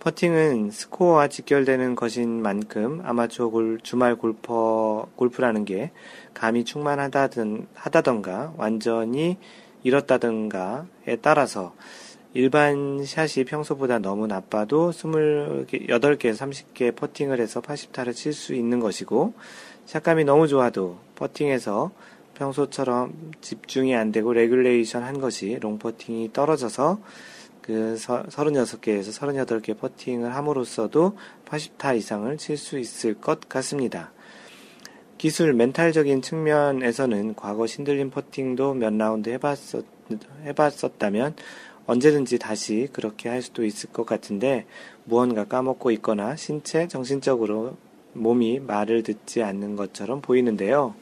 퍼팅은 0.00 0.70
스코어와 0.70 1.28
직결되는 1.28 1.94
것인 1.94 2.40
만큼 2.40 3.02
아마추어 3.04 3.50
골, 3.50 3.78
주말 3.82 4.16
골퍼, 4.16 5.08
골프라는 5.16 5.66
게 5.66 5.90
감이 6.32 6.64
충만하다든, 6.64 7.66
하다던가 7.74 8.54
완전히 8.56 9.36
잃었다든가에 9.82 11.16
따라서 11.20 11.74
일반 12.32 13.04
샷이 13.04 13.44
평소보다 13.44 13.98
너무 13.98 14.26
나빠도 14.26 14.92
28개, 14.92 16.32
30개 16.32 16.96
퍼팅을 16.96 17.38
해서 17.38 17.60
80타를 17.60 18.14
칠 18.14 18.32
수 18.32 18.54
있는 18.54 18.80
것이고, 18.80 19.34
샷감이 19.84 20.24
너무 20.24 20.48
좋아도 20.48 20.96
퍼팅에서 21.16 21.90
평소처럼 22.38 23.32
집중이 23.40 23.94
안 23.94 24.12
되고 24.12 24.32
regulation 24.32 25.02
한 25.02 25.20
것이 25.20 25.58
롱 25.60 25.78
퍼팅이 25.78 26.32
떨어져서 26.32 27.00
그 27.60 27.96
36개에서 27.98 29.12
38개 29.12 29.78
퍼팅을 29.78 30.34
함으로써도 30.34 31.18
80타 31.44 31.96
이상을 31.96 32.36
칠 32.38 32.56
수 32.56 32.78
있을 32.78 33.14
것 33.14 33.48
같습니다. 33.48 34.12
기술 35.18 35.52
멘탈적인 35.52 36.22
측면에서는 36.22 37.34
과거 37.34 37.66
신들린 37.66 38.10
퍼팅도 38.10 38.74
몇 38.74 38.94
라운드 38.94 39.28
해봤었, 39.30 39.84
해봤었다면 40.44 41.34
언제든지 41.86 42.38
다시 42.38 42.88
그렇게 42.92 43.28
할 43.28 43.42
수도 43.42 43.64
있을 43.64 43.90
것 43.90 44.06
같은데 44.06 44.66
무언가 45.04 45.44
까먹고 45.44 45.90
있거나 45.92 46.36
신체, 46.36 46.86
정신적으로 46.86 47.76
몸이 48.12 48.60
말을 48.60 49.02
듣지 49.02 49.42
않는 49.42 49.74
것처럼 49.74 50.20
보이는데요. 50.20 50.94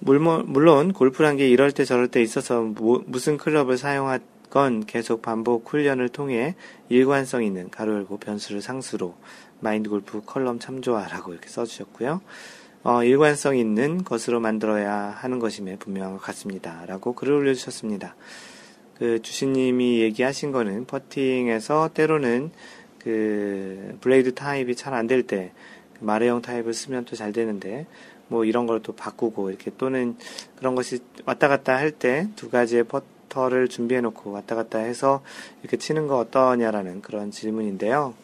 물론 0.00 0.92
골프란 0.92 1.36
게 1.36 1.48
이럴 1.48 1.72
때 1.72 1.84
저럴 1.84 2.08
때 2.08 2.22
있어서 2.22 2.62
무슨 2.62 3.36
클럽을 3.36 3.76
사용하건 3.76 4.86
계속 4.86 5.22
반복 5.22 5.70
훈련을 5.72 6.08
통해 6.08 6.54
일관성 6.88 7.44
있는 7.44 7.70
괄호 7.70 7.94
열고 7.94 8.18
변수를 8.18 8.62
상수로 8.62 9.14
마인드 9.60 9.90
골프 9.90 10.22
컬럼 10.24 10.58
참조하라고 10.58 11.32
이렇게 11.32 11.48
써주셨고요. 11.48 12.22
어, 12.82 13.04
일관성 13.04 13.58
있는 13.58 14.02
것으로 14.04 14.40
만들어야 14.40 14.94
하는 15.18 15.38
것임에 15.38 15.76
분명한 15.76 16.12
것 16.14 16.22
같습니다. 16.22 16.84
라고 16.86 17.12
글을 17.14 17.34
올려주셨습니다. 17.34 18.16
그 18.98 19.20
주신님이 19.20 20.00
얘기하신 20.00 20.50
거는 20.50 20.86
퍼팅에서 20.86 21.90
때로는 21.92 22.52
그 22.98 23.98
블레이드 24.00 24.34
타입이 24.34 24.76
잘 24.76 24.94
안 24.94 25.06
될 25.06 25.26
때 25.26 25.52
mallet형 26.00 26.40
타입을 26.40 26.72
쓰면 26.72 27.04
또 27.04 27.16
잘 27.16 27.32
되는데 27.32 27.86
뭐 28.30 28.44
이런 28.46 28.66
걸 28.66 28.80
또 28.82 28.94
바꾸고 28.94 29.50
이렇게 29.50 29.70
또는 29.76 30.16
그런 30.56 30.74
것이 30.74 31.00
왔다 31.26 31.48
갔다 31.48 31.76
할 31.76 31.92
때 31.92 32.26
두 32.36 32.48
가지의 32.48 32.84
퍼터를 32.84 33.68
준비해 33.68 34.00
놓고 34.00 34.32
왔다 34.32 34.54
갔다 34.54 34.78
해서 34.78 35.22
이렇게 35.60 35.76
치는 35.76 36.06
거 36.06 36.16
어떠냐라는 36.18 37.02
그런 37.02 37.30
질문인데요. 37.30 38.14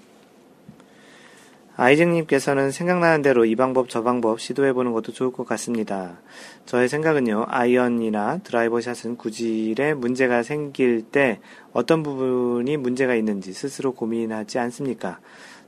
아이증님께서는 1.78 2.70
생각나는 2.70 3.20
대로 3.20 3.44
이 3.44 3.54
방법 3.54 3.90
저 3.90 4.02
방법 4.02 4.40
시도해보는 4.40 4.92
것도 4.92 5.12
좋을 5.12 5.30
것 5.30 5.46
같습니다. 5.46 6.18
저의 6.64 6.88
생각은요, 6.88 7.44
아이언이나 7.48 8.38
드라이버 8.38 8.80
샷은 8.80 9.18
구질에 9.18 9.92
문제가 9.92 10.42
생길 10.42 11.02
때 11.02 11.38
어떤 11.74 12.02
부분이 12.02 12.78
문제가 12.78 13.14
있는지 13.14 13.52
스스로 13.52 13.92
고민하지 13.92 14.58
않습니까? 14.58 15.20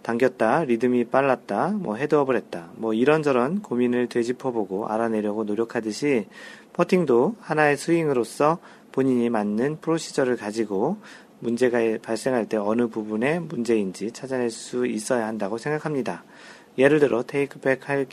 당겼다, 0.02 0.64
리듬이 0.64 1.04
빨랐다, 1.04 1.68
뭐 1.78 1.96
헤드업을 1.96 2.36
했다, 2.36 2.70
뭐 2.76 2.94
이런저런 2.94 3.62
고민을 3.62 4.08
되짚어보고 4.08 4.88
알아내려고 4.88 5.44
노력하듯이 5.44 6.26
퍼팅도 6.72 7.36
하나의 7.40 7.76
스윙으로서 7.76 8.58
본인이 8.92 9.28
맞는 9.30 9.80
procedure를 9.80 10.36
가지고 10.36 10.98
문제가 11.40 11.78
발생할 12.02 12.48
때 12.48 12.56
어느 12.56 12.88
부분에 12.88 13.38
문제인지 13.38 14.12
찾아낼 14.12 14.50
수 14.50 14.86
있어야 14.86 15.26
한다고 15.26 15.58
생각합니다. 15.58 16.24
예를 16.78 17.00
들어 17.00 17.22
테이크백 17.24 17.88
할 17.88 18.06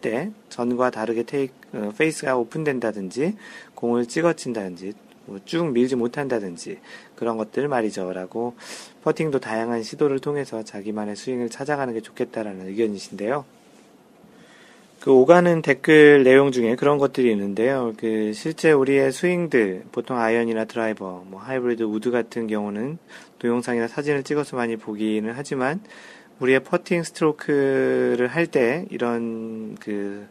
때 0.00 0.32
전과 0.48 0.90
다르게 0.90 1.22
테이크 1.22 1.52
어, 1.72 1.92
페이스가 1.96 2.36
오픈된다든지 2.36 3.36
공을 3.74 4.06
찍어친다든지 4.06 4.86
뭐 4.86 5.07
쭉 5.44 5.72
밀지 5.72 5.96
못한다든지 5.96 6.78
그런 7.14 7.36
것들 7.36 7.68
말이죠 7.68 8.12
라고 8.12 8.54
퍼팅도 9.04 9.40
다양한 9.40 9.82
시도를 9.82 10.18
통해서 10.18 10.62
자기만의 10.62 11.16
스윙을 11.16 11.50
찾아가는 11.50 11.92
게 11.94 12.00
좋겠다라는 12.00 12.68
의견이신데요. 12.68 13.44
그 15.00 15.12
오가는 15.12 15.62
댓글 15.62 16.24
내용 16.24 16.50
중에 16.50 16.74
그런 16.74 16.98
것들이 16.98 17.30
있는데요. 17.30 17.94
그 17.96 18.32
실제 18.34 18.72
우리의 18.72 19.12
스윙들, 19.12 19.84
보통 19.92 20.18
아이언이나 20.18 20.64
드라이버, 20.64 21.22
뭐 21.26 21.40
하이브리드 21.40 21.84
우드 21.84 22.10
같은 22.10 22.48
경우는 22.48 22.98
동영상이나 23.38 23.86
사진을 23.86 24.24
찍어서 24.24 24.56
많이 24.56 24.76
보기는 24.76 25.32
하지만 25.34 25.80
우리의 26.40 26.64
퍼팅 26.64 27.04
스트로크를 27.04 28.26
할 28.28 28.48
때 28.48 28.86
이런 28.90 29.76
그 29.76 30.26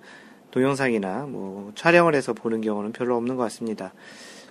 동영상이나 0.51 1.27
뭐 1.27 1.71
촬영을 1.75 2.13
해서 2.13 2.33
보는 2.33 2.61
경우는 2.61 2.91
별로 2.91 3.15
없는 3.15 3.35
것 3.35 3.43
같습니다. 3.43 3.93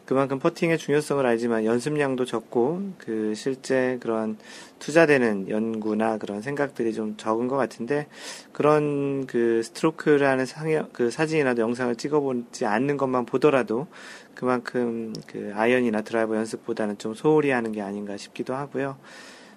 그만큼 0.06 0.38
퍼팅의 0.38 0.78
중요성을 0.78 1.26
알지만 1.26 1.64
연습량도 1.64 2.24
적고 2.24 2.92
그 2.96 3.34
실제 3.34 3.98
그런 4.00 4.38
투자되는 4.78 5.50
연구나 5.50 6.16
그런 6.16 6.42
생각들이 6.42 6.94
좀 6.94 7.16
적은 7.16 7.48
것 7.48 7.56
같은데 7.56 8.06
그런 8.52 9.26
그 9.26 9.62
스트로크라는 9.64 10.46
상여, 10.46 10.88
그 10.92 11.10
사진이나 11.10 11.56
영상을 11.58 11.96
찍어보지 11.96 12.66
않는 12.66 12.96
것만 12.96 13.26
보더라도 13.26 13.88
그만큼 14.36 15.12
그 15.26 15.52
아이언이나 15.56 16.02
드라이버 16.02 16.36
연습보다는 16.36 16.98
좀 16.98 17.14
소홀히 17.14 17.50
하는 17.50 17.72
게 17.72 17.82
아닌가 17.82 18.16
싶기도 18.16 18.54
하고요. 18.54 18.96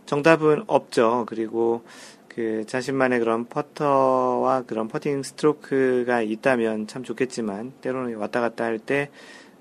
정답은 0.08 0.64
없죠. 0.66 1.26
그리고 1.28 1.84
그 2.28 2.64
자신만의 2.66 3.20
그런 3.20 3.46
퍼터와 3.48 4.64
그런 4.64 4.88
퍼팅 4.88 5.22
스트로크가 5.22 6.22
있다면 6.22 6.88
참 6.88 7.04
좋겠지만 7.04 7.74
때로는 7.82 8.16
왔다 8.16 8.42
갔다 8.42 8.64
할때 8.64 9.12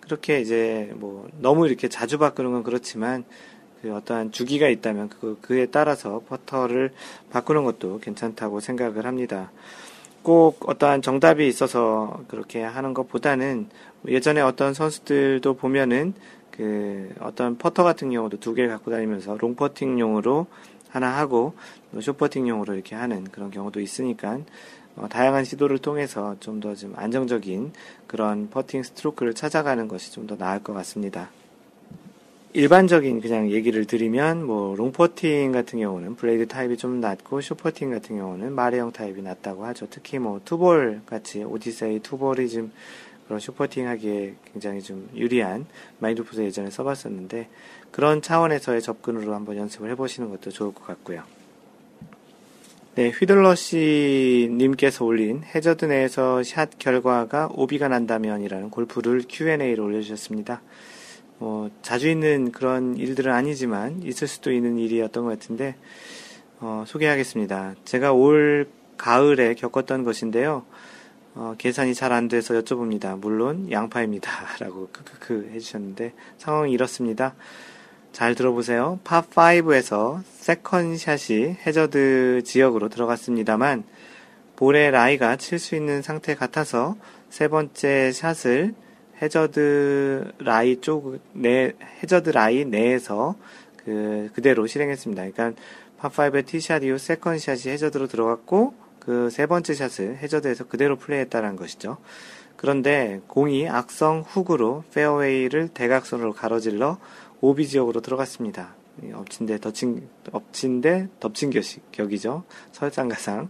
그렇게 0.08 0.40
이제 0.40 0.90
뭐 0.96 1.28
너무 1.38 1.66
이렇게 1.66 1.88
자주 1.88 2.16
바꾸는 2.18 2.52
건 2.52 2.62
그렇지만 2.62 3.24
그 3.82 3.94
어떠한 3.94 4.32
주기가 4.32 4.66
있다면 4.68 5.10
그 5.10 5.38
그에 5.42 5.66
따라서 5.66 6.22
퍼터를 6.26 6.92
바꾸는 7.30 7.64
것도 7.64 8.00
괜찮다고 8.00 8.60
생각을 8.60 9.04
합니다. 9.04 9.52
꼭 10.22 10.68
어떠한 10.68 11.02
정답이 11.02 11.46
있어서 11.46 12.24
그렇게 12.26 12.62
하는 12.62 12.94
것보다는 12.94 13.68
예전에 14.08 14.40
어떤 14.40 14.72
선수들도 14.72 15.54
보면은 15.54 16.14
그 16.50 17.14
어떤 17.20 17.58
퍼터 17.58 17.84
같은 17.84 18.10
경우도 18.10 18.40
두 18.40 18.54
개를 18.54 18.70
갖고 18.70 18.90
다니면서 18.90 19.36
롱퍼팅용으로 19.36 20.46
하나 20.88 21.18
하고 21.18 21.52
쇼퍼팅용으로 22.00 22.74
이렇게 22.74 22.96
하는 22.96 23.24
그런 23.24 23.50
경우도 23.50 23.80
있으니까 23.80 24.38
어, 24.98 25.08
다양한 25.08 25.44
시도를 25.44 25.78
통해서 25.78 26.36
좀 26.40 26.60
더 26.60 26.74
좀 26.74 26.92
안정적인 26.96 27.72
그런 28.06 28.48
퍼팅 28.50 28.82
스트로크를 28.82 29.34
찾아가는 29.34 29.86
것이 29.88 30.12
좀 30.12 30.26
더 30.26 30.36
나을 30.36 30.62
것 30.62 30.72
같습니다. 30.74 31.30
일반적인 32.54 33.20
그냥 33.20 33.50
얘기를 33.50 33.84
드리면 33.84 34.44
뭐 34.44 34.74
롱퍼팅 34.74 35.52
같은 35.52 35.78
경우는 35.78 36.16
블레이드 36.16 36.48
타입이 36.48 36.76
좀 36.78 37.00
낫고 37.00 37.40
숏퍼팅 37.42 37.90
같은 37.90 38.16
경우는 38.16 38.52
mallet형 38.52 38.92
타입이 38.92 39.20
낫다고 39.22 39.64
하죠. 39.66 39.86
특히 39.90 40.18
뭐 40.18 40.40
Two-Ball 40.44 41.02
같이 41.06 41.44
Odyssey 41.44 42.00
Two-Ball이 42.00 42.48
좀 42.48 42.72
그런 43.26 43.38
숏퍼팅 43.38 43.86
하기에 43.86 44.34
굉장히 44.52 44.80
좀 44.80 45.08
유리한 45.14 45.66
마인드 45.98 46.18
골프도 46.18 46.40
예전에 46.40 46.70
써봤었는데 46.70 47.48
그런 47.92 48.22
차원에서의 48.22 48.80
접근으로 48.80 49.34
한번 49.34 49.56
연습을 49.58 49.90
해보시는 49.90 50.30
것도 50.30 50.50
좋을 50.50 50.72
것 50.72 50.86
같고요. 50.86 51.22
네, 52.98 53.10
휘들러시 53.10 54.48
님께서 54.50 55.04
올린 55.04 55.44
해저드 55.44 55.84
내에서 55.84 56.42
샷 56.42 56.80
결과가 56.80 57.48
오비가 57.54 57.86
난다면이라는 57.86 58.70
골프 58.70 59.05
룰 59.05 59.22
Q&A로 59.28 59.84
올려주셨습니다. 59.84 60.62
어, 61.38 61.70
자주 61.80 62.10
있는 62.10 62.50
그런 62.50 62.96
일들은 62.96 63.32
아니지만 63.32 64.02
있을 64.02 64.26
수도 64.26 64.50
있는 64.50 64.78
일이었던 64.78 65.22
것 65.22 65.30
같은데 65.30 65.76
어, 66.58 66.82
소개하겠습니다. 66.88 67.76
제가 67.84 68.14
올 68.14 68.68
가을에 68.96 69.54
겪었던 69.54 70.02
것인데요. 70.02 70.64
어, 71.36 71.54
계산이 71.56 71.94
잘 71.94 72.10
안 72.10 72.26
돼서 72.26 72.54
여쭤봅니다. 72.54 73.16
물론 73.16 73.70
양파입니다. 73.70 74.28
라고 74.58 74.88
크크크 74.90 75.50
해주셨는데 75.52 76.14
상황이 76.36 76.72
이렇습니다. 76.72 77.36
잘 78.18 78.34
들어보세요. 78.34 78.98
팝5에서 79.04 80.22
세컨샷이 80.40 81.58
해저드 81.64 82.42
지역으로 82.44 82.88
들어갔습니다만 82.88 83.84
볼의 84.56 84.90
라이가 84.90 85.36
칠 85.36 85.60
수 85.60 85.76
있는 85.76 86.02
상태 86.02 86.34
같아서 86.34 86.96
세 87.30 87.46
번째 87.46 88.10
샷을 88.10 88.74
해저드 89.22 90.32
라이 90.40 90.80
쪽, 90.80 91.20
내, 91.32 91.74
해저드 92.02 92.30
라이 92.30 92.64
내에서 92.64 93.36
그, 93.84 94.30
그대로 94.34 94.66
실행했습니다. 94.66 95.30
그러니까 95.30 95.62
파5의 96.00 96.44
티샷 96.44 96.82
이후 96.82 96.98
세컨샷이 96.98 97.72
해저드로 97.72 98.08
들어갔고, 98.08 98.74
그 98.98 99.30
세 99.30 99.46
번째 99.46 99.74
샷을 99.74 100.16
해저드에서 100.16 100.66
그대로 100.66 100.96
플레이했다는 100.96 101.54
것이죠. 101.54 101.98
그런데 102.56 103.20
공이 103.28 103.68
악성 103.68 104.24
훅으로 104.26 104.82
페어웨이를 104.92 105.68
대각선으로 105.68 106.32
가로질러 106.32 106.98
오비 107.40 107.68
지역으로 107.68 108.00
들어갔습니다. 108.00 108.74
엎친 109.12 109.46
데 109.46 109.58
덮친, 109.58 110.08
엎친 110.32 110.80
데 110.80 111.08
덮친 111.20 111.52
격이죠. 111.92 112.44
설상가상. 112.72 113.48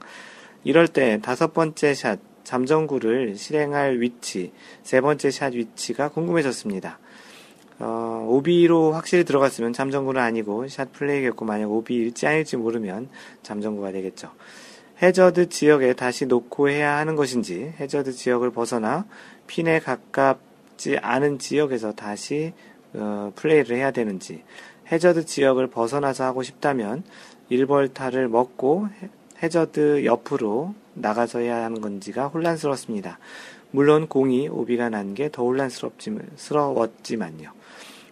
이럴 0.64 0.88
때 0.88 1.20
다섯 1.22 1.54
번째 1.54 1.94
샷, 1.94 2.18
잠정구를 2.44 3.36
실행할 3.36 4.00
위치, 4.00 4.52
세 4.82 5.00
번째 5.00 5.30
샷 5.30 5.54
위치가 5.54 6.08
궁금해졌습니다. 6.08 6.98
어, 7.80 8.26
오비로 8.28 8.92
확실히 8.92 9.24
들어갔으면 9.24 9.72
잠정구는 9.72 10.20
아니고 10.20 10.66
샷 10.68 10.92
플레이겠고 10.92 11.44
만약 11.44 11.70
오비일지 11.70 12.26
아닐지 12.26 12.56
모르면 12.56 13.08
잠정구가 13.42 13.92
되겠죠. 13.92 14.32
해저드 15.00 15.48
지역에 15.48 15.92
다시 15.92 16.26
놓고 16.26 16.70
해야 16.70 16.96
하는 16.96 17.14
것인지 17.14 17.72
해저드 17.78 18.12
지역을 18.12 18.50
벗어나 18.50 19.06
핀에 19.46 19.78
가깝지 19.78 20.98
않은 20.98 21.38
지역에서 21.38 21.92
다시 21.92 22.52
어, 22.94 23.32
플레이를 23.34 23.76
해야 23.76 23.90
되는지 23.90 24.42
해저드 24.90 25.26
지역을 25.26 25.68
벗어나서 25.68 26.24
하고 26.24 26.42
싶다면 26.42 27.02
1벌타를 27.50 28.28
먹고 28.28 28.88
해저드 29.42 30.04
옆으로 30.04 30.74
나가서 30.94 31.40
해야 31.40 31.64
하는 31.64 31.80
건지가 31.80 32.28
혼란스럽습니다. 32.28 33.18
물론 33.70 34.08
공이 34.08 34.48
오비가 34.48 34.88
난 34.88 35.14
게 35.14 35.28
더 35.28 35.44
혼란스럽지만요. 35.44 37.52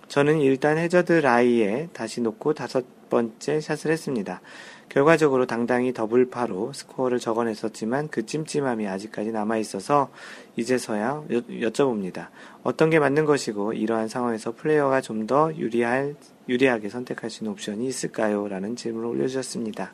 저는 0.09 0.41
일단 0.41 0.79
해저드 0.79 1.12
라이에 1.14 1.89
다시 1.93 2.20
놓고 2.20 2.55
다섯 2.55 2.85
번째 3.09 3.61
샷을 3.61 3.91
했습니다. 3.91 4.41
결과적으로 4.89 5.47
당당히 5.47 5.93
더블파로 5.93 6.72
스코어를 6.72 7.18
적어냈었지만 7.18 8.09
그 8.09 8.24
찜찜함이 8.24 8.87
아직까지 8.87 9.30
남아있어서 9.30 10.11
이제서야 10.57 11.24
여, 11.30 11.41
여쭤봅니다. 11.41 12.28
어떤 12.62 12.89
게 12.91 12.99
맞는 12.99 13.24
것이고 13.26 13.72
이러한 13.74 14.09
상황에서 14.09 14.55
플레이어가 14.55 15.01
좀 15.01 15.26
더 15.26 15.53
유리할, 15.57 16.14
유리하게 16.49 16.89
선택할 16.89 17.30
수 17.30 17.43
있는 17.43 17.53
옵션이 17.53 17.87
있을까요? 17.87 18.47
라는 18.49 18.76
질문을 18.76 19.09
올려주셨습니다. 19.09 19.93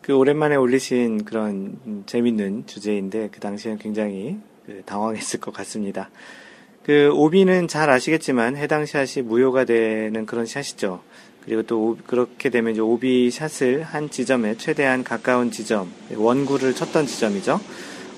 그 0.00 0.14
오랜만에 0.14 0.56
올리신 0.56 1.24
그런 1.24 2.04
재밌는 2.06 2.66
주제인데 2.66 3.28
그 3.30 3.40
당시엔 3.40 3.78
굉장히 3.78 4.38
그 4.66 4.82
당황했을 4.84 5.38
것 5.40 5.52
같습니다. 5.54 6.10
그 6.82 7.10
오비는 7.12 7.68
잘 7.68 7.90
아시겠지만 7.90 8.56
해당 8.56 8.86
샷이 8.86 9.22
무효가 9.24 9.64
되는 9.64 10.26
그런 10.26 10.46
샷이죠. 10.46 11.02
그리고 11.44 11.62
또 11.62 11.98
그렇게 12.06 12.50
되면 12.50 12.72
이제 12.72 12.80
오비 12.80 13.30
샷을 13.30 13.82
한 13.82 14.10
지점에 14.10 14.56
최대한 14.56 15.02
가까운 15.02 15.50
지점, 15.50 15.92
원구를 16.14 16.74
쳤던 16.74 17.06
지점이죠. 17.06 17.60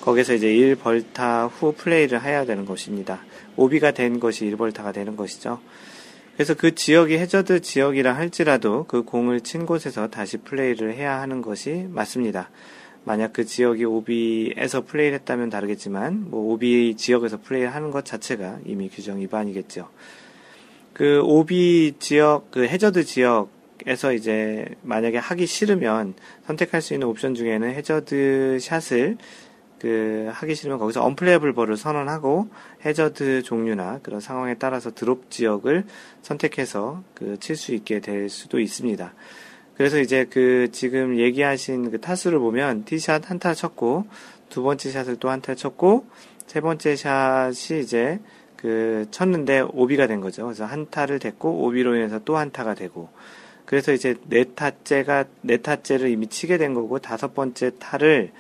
거기서 0.03 0.35
이제 0.35 0.49
1벌타 0.49 1.51
후 1.51 1.73
플레이를 1.73 2.23
해야 2.23 2.45
되는 2.45 2.67
것입니다. 2.67 3.21
오비가 3.57 3.93
된 3.93 4.21
것이 4.21 4.45
1벌타가 4.45 4.93
되는 4.93 5.17
것이죠. 5.17 5.61
그래서 6.35 6.55
그 6.55 6.75
지역이 6.75 7.17
해저드 7.17 7.61
지역이라 7.61 8.15
할지라도 8.15 8.85
그 8.89 9.03
공을 9.03 9.41
친 9.41 9.65
곳에서 9.67 10.09
다시 10.09 10.37
플레이를 10.39 10.95
해야 10.95 11.21
하는 11.21 11.41
것이 11.41 11.87
맞습니다. 11.91 12.51
만약 13.05 13.33
그 13.33 13.45
지역이 13.45 13.85
오비에서 13.85 14.85
플레이를 14.85 15.19
했다면 15.21 15.51
다르겠지만 15.51 16.31
뭐 16.31 16.53
오비 16.53 16.97
지역에서 16.97 17.41
플레이를 17.41 17.75
하는 17.75 17.91
것 17.91 18.05
자체가 18.05 18.59
이미 18.67 18.89
규정 18.89 19.21
위반이겠죠. 19.21 19.89
그 20.95 21.21
오비 21.23 21.95
지역 21.99 22.51
그 22.51 22.67
해저드 22.67 23.05
지역에서 23.05 24.13
이제 24.15 24.65
만약에 24.83 25.19
하기 25.19 25.45
싫으면 25.47 26.15
선택할 26.47 26.81
수 26.81 26.95
있는 26.95 27.09
옵션 27.09 27.35
중에는 27.35 27.69
해저드 27.75 28.59
샷을 28.61 29.19
그 29.81 30.31
하기 30.33 30.55
싫으면 30.55 30.79
거기서 30.79 31.05
unplayable 31.05 31.53
ball을 31.53 31.77
선언하고 31.77 32.49
해저드 32.87 33.43
종류나 33.43 34.01
그런 34.03 34.21
상황에 34.21 34.55
따라서 34.55 34.91
드롭 34.95 35.31
지역을 35.31 35.85
선택해서 36.23 37.03
그 37.15 37.37
칠 37.39 37.57
수 37.57 37.75
있게 37.75 38.01
될 38.01 38.31
수도 38.31 38.61
있습니다. 38.61 39.13
그래서 39.77 39.99
이제 39.99 40.25
그 40.31 40.69
지금 40.73 41.19
얘기하신 41.19 41.91
그 41.91 42.01
타수를 42.01 42.39
보면 42.39 42.85
티샷 42.85 43.29
한 43.29 43.39
타 43.41 43.53
쳤고 43.53 44.07
두 44.49 44.63
번째 44.63 44.91
샷을 44.91 45.17
또 45.17 45.29
한 45.29 45.43
타 45.43 45.55
쳤고 45.57 46.07
세 46.47 46.61
번째 46.61 46.95
샷이 46.97 47.81
이제 47.83 48.21
그 48.65 49.05
쳤는데 49.11 49.61
오비가 49.75 50.07
된 50.07 50.23
거죠. 50.23 50.45
그래서 50.45 50.65
한 50.65 50.89
타를 50.89 51.19
됐고 51.19 51.67
오비로 51.67 51.97
인해서 51.97 52.19
또 52.25 52.39
한 52.39 52.51
타가 52.51 52.73
되고 52.75 53.11
그래서 53.67 53.93
이제 53.93 54.15
네 54.25 54.45
타째가 54.55 55.27
네 55.43 55.59
타째를 55.59 56.09
이미 56.09 56.29
치게 56.29 56.57
된 56.57 56.73
거고 56.73 56.99
다섯 56.99 57.35
번째 57.35 57.73
타를 57.79 58.33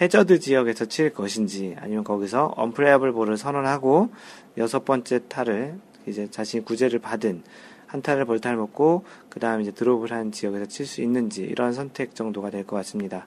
해저드 0.00 0.38
지역에서 0.40 0.86
칠 0.86 1.12
것인지 1.12 1.76
아니면 1.78 2.04
거기서 2.04 2.54
언플레이블 2.56 3.12
볼을 3.12 3.36
선언하고 3.36 4.08
여섯 4.56 4.86
번째 4.86 5.20
타를 5.28 5.78
이제 6.06 6.26
자신이 6.30 6.64
구제를 6.64 6.98
받은 7.00 7.42
한 7.86 8.00
타를 8.00 8.24
벌타를 8.24 8.56
먹고 8.56 9.04
그 9.28 9.40
다음 9.40 9.60
이제 9.60 9.72
드롭을 9.72 10.10
한 10.10 10.32
지역에서 10.32 10.64
칠 10.64 10.86
수 10.86 11.02
있는지 11.02 11.42
이런 11.42 11.74
선택 11.74 12.14
정도가 12.14 12.48
될 12.48 12.64
것 12.64 12.76
같습니다. 12.76 13.26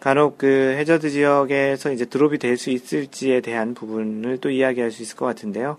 간혹 0.00 0.38
그 0.38 0.74
해저드 0.76 1.10
지역에서 1.10 1.92
이제 1.92 2.04
드롭이 2.04 2.38
될 2.38 2.56
수 2.56 2.70
있을지에 2.70 3.40
대한 3.40 3.74
부분을 3.74 4.38
또 4.38 4.50
이야기할 4.50 4.90
수 4.90 5.02
있을 5.02 5.16
것 5.16 5.26
같은데요. 5.26 5.78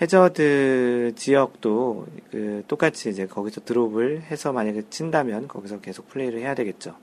해저드 0.00 1.12
지역도 1.16 2.06
그 2.30 2.64
똑같이 2.66 3.08
이제 3.08 3.26
거기서 3.26 3.62
드롭을 3.64 4.22
해서 4.22 4.52
만약에 4.52 4.82
친다면 4.90 5.48
거기서 5.48 5.80
계속 5.80 6.08
플레이를 6.08 6.40
해야 6.40 6.54
되겠죠. 6.54 6.96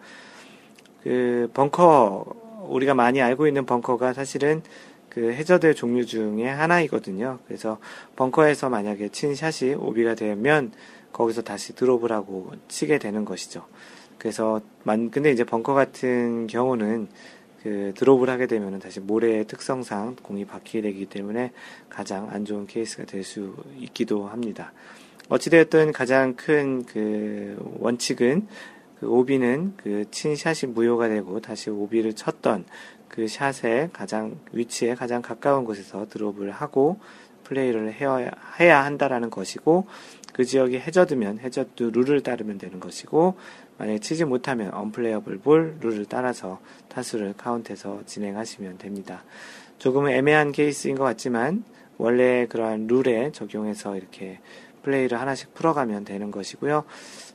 그 1.04 1.50
벙커 1.54 2.26
우리가 2.68 2.94
많이 2.94 3.22
알고 3.22 3.48
있는 3.48 3.66
벙커가 3.66 4.14
사실은 4.14 4.62
그 5.10 5.34
해저드 5.34 5.74
종류 5.74 6.06
중에 6.06 6.48
하나이거든요. 6.48 7.40
그래서 7.48 7.80
벙커에서 8.16 8.70
만약에 8.70 9.10
친 9.10 9.36
샷이 9.36 9.74
오비가 9.74 10.16
되면 10.16 10.72
거기서 11.12 11.42
다시 11.42 11.76
드롭을 11.76 12.12
하고 12.12 12.52
치게 12.68 12.98
되는 12.98 13.26
것이죠. 13.26 13.66
그래서 14.22 14.62
만 14.84 15.10
근데 15.10 15.32
이제 15.32 15.44
벙커 15.44 15.74
같은 15.74 16.46
경우는 16.46 17.08
그 17.64 17.92
드롭을 17.96 18.30
하게 18.30 18.46
되면 18.46 18.78
다시 18.78 19.00
모래의 19.00 19.48
특성상 19.48 20.18
공이 20.22 20.46
박히게 20.46 20.82
되기 20.82 21.08
때문에 21.08 21.52
가장 21.90 22.30
안 22.30 22.46
좋은 22.46 22.68
케이스가 22.68 23.06
될 23.06 23.24
수 23.24 23.56
있기도 23.80 24.28
합니다. 24.28 24.74
어찌되었든 25.30 25.92
가장 25.92 26.36
큰 26.36 26.86
그 26.86 27.58
원칙은 27.80 28.48
그 29.00 29.10
오비는 29.10 29.74
그 29.78 30.06
친 30.12 30.36
샷이 30.36 30.72
무효가 30.72 31.08
되고 31.08 31.40
다시 31.40 31.72
오비를 31.72 32.14
쳤던 32.14 32.66
그 33.08 33.28
샷의 33.28 33.90
가장 33.92 34.38
위치에 34.52 34.94
가장 34.94 35.24
가까운 35.24 35.66
곳에서 35.66 36.08
드롭을 36.08 36.52
하고 36.52 37.00
플레이를 37.44 37.92
해야, 37.94 38.30
해야 38.60 38.86
한다라는 38.86 39.32
것이고 39.32 39.88
그 40.34 40.46
지역이 40.46 40.80
해저드면 40.80 41.40
해저드 41.40 41.92
룰을 41.94 42.22
따르면 42.22 42.58
되는 42.58 42.80
것이고 42.80 43.36
만약에 43.82 43.98
치지 43.98 44.26
못하면 44.26 44.72
unplayable 44.76 45.40
ball 45.40 45.78
룰을 45.82 46.06
따라서 46.08 46.60
타수를 46.88 47.34
카운트해서 47.36 48.02
진행하시면 48.06 48.78
됩니다. 48.78 49.24
조금은 49.80 50.12
애매한 50.12 50.52
케이스인 50.52 50.96
것 50.96 51.04
같지만 51.04 51.64
원래 51.98 52.46
그러한 52.46 52.86
룰에 52.86 53.32
적용해서 53.32 53.98
이렇게 53.98 54.40
플레이를 54.84 55.20
하나씩 55.20 55.56
풀어가면 55.56 56.06
되는 56.06 56.30
것이고요. 56.30 56.84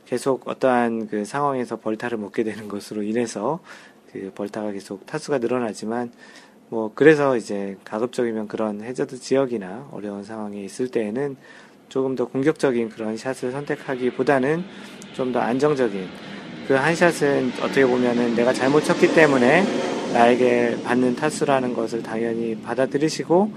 계속 0.05 0.47
어떠한 0.47 1.07
그 1.09 1.25
상황에서 1.25 1.75
벌타를 1.81 2.17
먹게 2.17 2.45
되는 2.45 2.69
것으로 2.69 3.03
인해서 3.03 3.59
그 4.13 4.31
벌타가 4.33 4.71
계속 4.71 5.05
타수가 5.05 5.39
늘어나지만 5.39 6.13
뭐 6.69 6.93
그래서 6.95 7.35
이제 7.35 7.75
가급적이면 7.83 8.47
그런 8.47 8.81
해저드 8.81 9.19
지역이나 9.19 9.89
어려운 9.91 10.23
상황에 10.23 10.63
있을 10.63 10.87
때에는 10.87 11.35
조금 11.89 12.15
더 12.15 12.25
공격적인 12.25 12.89
그런 12.89 13.17
샷을 13.17 13.51
선택하기보다는 13.51 14.63
좀 15.17 15.31
더 15.31 15.39
안정적인 15.39 16.07
그 16.67 16.73
한 16.73 16.93
샷은 16.95 17.53
어떻게 17.61 17.85
보면은 17.85 18.35
내가 18.35 18.51
잘못 18.51 18.81
쳤기 18.81 19.13
때문에 19.15 19.63
나에게 20.13 20.77
받는 20.83 21.15
타수라는 21.15 21.73
것을 21.73 22.03
당연히 22.03 22.59
받아들이시고 22.61 23.51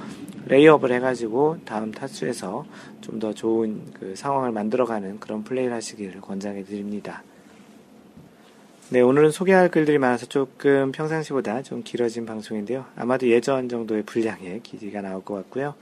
layup을 0.46 0.92
해가지고 0.92 1.58
다음 1.64 1.90
타수에서 1.92 2.64
좀 3.00 3.18
더 3.18 3.32
좋은 3.34 3.80
그 3.98 4.14
상황을 4.14 4.52
만들어가는 4.52 5.18
그런 5.18 5.42
플레이를 5.42 5.74
하시기를 5.74 6.20
권장해 6.20 6.62
드립니다. 6.62 7.24
네, 8.90 9.00
오늘은 9.00 9.32
소개할 9.32 9.68
글들이 9.68 9.98
많아서 9.98 10.26
조금 10.26 10.92
평상시보다 10.92 11.62
좀 11.62 11.82
길어진 11.82 12.24
방송인데요. 12.24 12.84
아마도 12.94 13.28
예전 13.28 13.68
정도의 13.68 14.04
분량의 14.04 14.60
길이가 14.62 15.00
나올 15.00 15.24
것 15.24 15.34
같고요. 15.34 15.74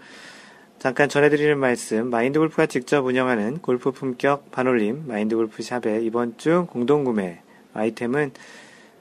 잠깐 0.78 1.08
전해드리는 1.08 1.58
말씀, 1.58 2.08
마인드 2.08 2.38
골프가 2.38 2.66
직접 2.66 3.04
운영하는 3.04 3.58
골프 3.58 3.90
품격 3.90 4.52
반올림 4.52 5.08
마인드 5.08 5.34
골프 5.34 5.60
샵의 5.60 6.04
이번 6.04 6.38
주 6.38 6.68
공동구매 6.70 7.40
아이템은 7.74 8.30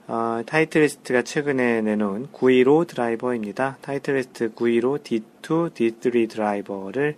어, 0.07 0.41
타이틀리스트가 0.47 1.21
최근에 1.21 1.81
내놓은 1.81 2.29
915 2.31 2.85
드라이버입니다. 2.85 3.77
타이틀리스트 3.81 4.53
915 4.55 4.97
D2, 5.03 5.71
D3 5.71 6.27
드라이버를 6.27 7.15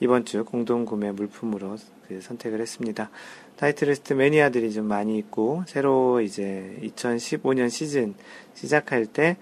이번 0.00 0.24
주 0.24 0.44
공동 0.44 0.84
구매 0.84 1.12
물품으로 1.12 1.76
그 2.08 2.20
선택을 2.20 2.60
했습니다. 2.60 3.10
타이틀리스트 3.58 4.14
매니아들이 4.14 4.72
좀 4.72 4.86
많이 4.86 5.18
있고 5.18 5.62
새로 5.68 6.20
이제 6.20 6.76
2015년 6.82 7.70
시즌 7.70 8.14
시작할 8.54 9.06
때 9.06 9.36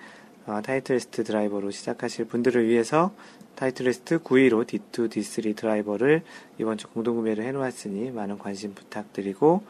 어, 0.48 0.60
타이틀리스트 0.62 1.24
드라이버로 1.24 1.70
시작하실 1.70 2.26
분들을 2.26 2.66
위해서 2.68 3.14
타이틀리스트 3.58 4.20
915 4.20 4.64
D2, 4.64 5.10
D3 5.10 5.56
드라이버를 5.56 6.22
이번 6.60 6.78
주 6.78 6.86
공동 6.86 7.16
구매를 7.16 7.44
해놓았으니 7.44 8.12
많은 8.12 8.38
관심 8.38 8.72
부탁드리고 8.72 9.64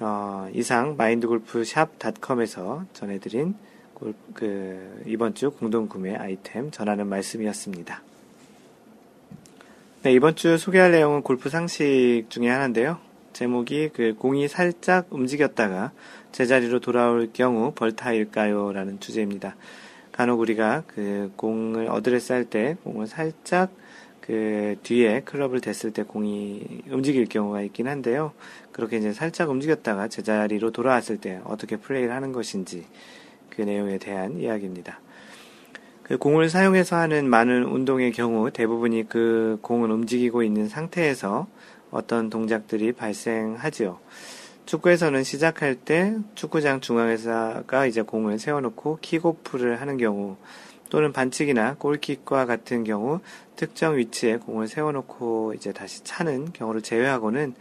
어, 0.00 0.48
이상 0.52 0.96
마인드골프샵닷컴에서 0.96 2.86
전해드린 2.92 3.54
골, 3.94 4.14
그 4.34 5.04
이번 5.06 5.34
주 5.34 5.52
공동 5.52 5.86
구매 5.86 6.16
아이템 6.16 6.72
전하는 6.72 7.06
말씀이었습니다. 7.06 8.02
네, 10.02 10.12
이번 10.12 10.34
주 10.34 10.58
소개할 10.58 10.90
내용은 10.90 11.22
골프 11.22 11.48
상식 11.48 12.24
중에 12.30 12.48
하나인데요. 12.48 12.98
제목이 13.32 13.90
그 13.94 14.16
공이 14.18 14.48
살짝 14.48 15.06
움직였다가 15.10 15.92
제자리로 16.32 16.80
돌아올 16.80 17.30
경우 17.32 17.72
벌타일까요? 17.74 18.72
라는 18.72 18.98
주제입니다. 18.98 19.54
간혹 20.14 20.38
우리가 20.38 20.84
그 20.86 21.32
공을 21.36 21.88
어드레스 21.88 22.32
할 22.32 22.44
때 22.44 22.76
공을 22.84 23.08
살짝 23.08 23.72
그 24.20 24.76
뒤에 24.84 25.22
클럽을 25.24 25.60
댔을 25.60 25.92
때 25.92 26.04
공이 26.04 26.82
움직일 26.88 27.26
경우가 27.26 27.62
있긴 27.62 27.88
한데요. 27.88 28.32
그렇게 28.70 28.96
이제 28.96 29.12
살짝 29.12 29.50
움직였다가 29.50 30.06
제자리로 30.06 30.70
돌아왔을 30.70 31.18
때 31.18 31.40
어떻게 31.44 31.76
플레이를 31.76 32.14
하는 32.14 32.30
것인지 32.30 32.86
그 33.50 33.62
내용에 33.62 33.98
대한 33.98 34.38
이야기입니다. 34.38 35.00
그 36.04 36.16
공을 36.16 36.48
사용해서 36.48 36.94
하는 36.94 37.28
많은 37.28 37.64
운동의 37.64 38.12
경우 38.12 38.50
대부분이 38.52 39.08
그 39.08 39.58
공을 39.62 39.90
움직이고 39.90 40.44
있는 40.44 40.68
상태에서 40.68 41.48
어떤 41.90 42.30
동작들이 42.30 42.92
발생하지요. 42.92 43.98
축구에서는 44.66 45.24
시작할 45.24 45.74
때 45.74 46.16
축구장 46.34 46.80
중앙에서가 46.80 47.86
이제 47.86 48.02
공을 48.02 48.38
세워놓고 48.38 48.98
킥오프를 49.02 49.80
하는 49.80 49.98
경우 49.98 50.36
또는 50.88 51.12
반칙이나 51.12 51.74
골킥과 51.74 52.46
같은 52.46 52.84
경우 52.84 53.20
특정 53.56 53.96
위치에 53.96 54.36
공을 54.36 54.68
세워놓고 54.68 55.54
이제 55.54 55.72
다시 55.72 56.02
차는 56.04 56.52
경우를 56.52 56.82
제외하고는 56.82 57.54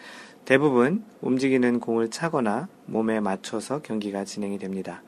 대부분 0.46 1.04
움직이는 1.22 1.80
공을 1.80 2.10
차거나 2.10 2.68
몸에 2.86 3.20
맞춰서 3.20 3.82
경기가 3.82 4.24
진행이 4.24 4.60
됩니다. 4.60 5.02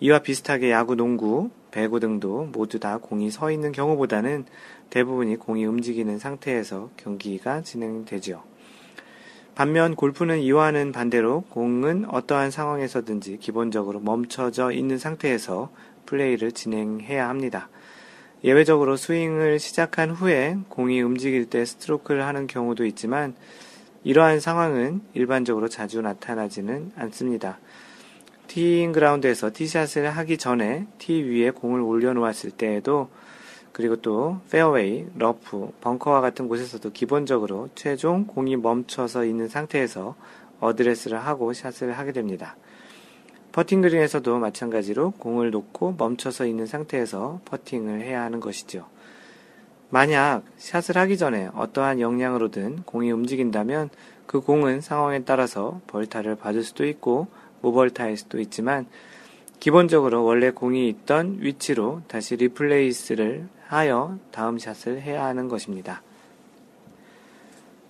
이와 0.00 0.20
비슷하게 0.20 0.70
야구, 0.70 0.96
농구, 0.96 1.50
배구 1.70 2.00
등도 2.00 2.50
모두 2.52 2.78
다 2.78 2.98
공이 2.98 3.30
서 3.30 3.50
있는 3.50 3.72
경우보다는 3.72 4.44
대부분이 4.90 5.36
공이 5.36 5.64
움직이는 5.64 6.18
상태에서 6.18 6.90
경기가 6.96 7.62
진행되죠. 7.62 8.53
반면 9.54 9.94
골프는 9.94 10.40
이와는 10.40 10.90
반대로 10.90 11.42
공은 11.50 12.06
어떠한 12.10 12.50
상황에서든지 12.50 13.38
기본적으로 13.38 14.00
멈춰져 14.00 14.72
있는 14.72 14.98
상태에서 14.98 15.70
플레이를 16.06 16.50
진행해야 16.50 17.28
합니다. 17.28 17.68
예외적으로 18.42 18.96
스윙을 18.96 19.60
시작한 19.60 20.10
후에 20.10 20.58
공이 20.68 21.00
움직일 21.00 21.48
때 21.48 21.64
스트로크를 21.64 22.26
하는 22.26 22.48
경우도 22.48 22.84
있지만 22.86 23.34
이러한 24.02 24.40
상황은 24.40 25.02
일반적으로 25.14 25.68
자주 25.68 26.02
나타나지는 26.02 26.90
않습니다. 26.96 27.58
티잉 28.48 28.90
그라운드에서 28.92 29.52
티샷을 29.52 30.10
하기 30.10 30.36
전에 30.36 30.86
티 30.98 31.22
위에 31.22 31.50
공을 31.50 31.80
올려놓았을 31.80 32.50
때에도 32.50 33.08
그리고 33.74 33.96
또 33.96 34.38
페어웨이, 34.50 35.04
러프, 35.18 35.72
벙커와 35.80 36.20
같은 36.20 36.46
곳에서도 36.46 36.92
기본적으로 36.92 37.68
최종 37.74 38.24
공이 38.24 38.56
멈춰서 38.56 39.24
있는 39.24 39.48
상태에서 39.48 40.14
어드레스를 40.60 41.18
하고 41.18 41.52
샷을 41.52 41.90
하게 41.98 42.12
됩니다. 42.12 42.56
퍼팅 43.50 43.82
그린에서도 43.82 44.38
마찬가지로 44.38 45.10
공을 45.18 45.50
놓고 45.50 45.96
멈춰서 45.98 46.46
있는 46.46 46.66
상태에서 46.66 47.40
퍼팅을 47.44 48.02
해야 48.02 48.22
하는 48.22 48.38
것이죠. 48.38 48.86
만약 49.90 50.44
샷을 50.56 50.96
하기 50.96 51.18
전에 51.18 51.48
어떠한 51.52 51.98
역량으로든 51.98 52.84
공이 52.84 53.10
움직인다면 53.10 53.90
그 54.26 54.40
공은 54.40 54.82
상황에 54.82 55.24
따라서 55.24 55.80
벌타를 55.88 56.36
받을 56.36 56.62
수도 56.62 56.86
있고 56.86 57.26
무벌타일 57.60 58.16
수도 58.16 58.38
있지만 58.38 58.86
기본적으로 59.58 60.24
원래 60.24 60.50
공이 60.50 60.88
있던 60.88 61.38
위치로 61.40 62.02
다시 62.06 62.36
리플레이스를 62.36 63.48
하여 63.74 64.18
다음 64.30 64.58
샷을 64.58 65.02
해야 65.02 65.24
하는 65.24 65.48
것입니다. 65.48 66.02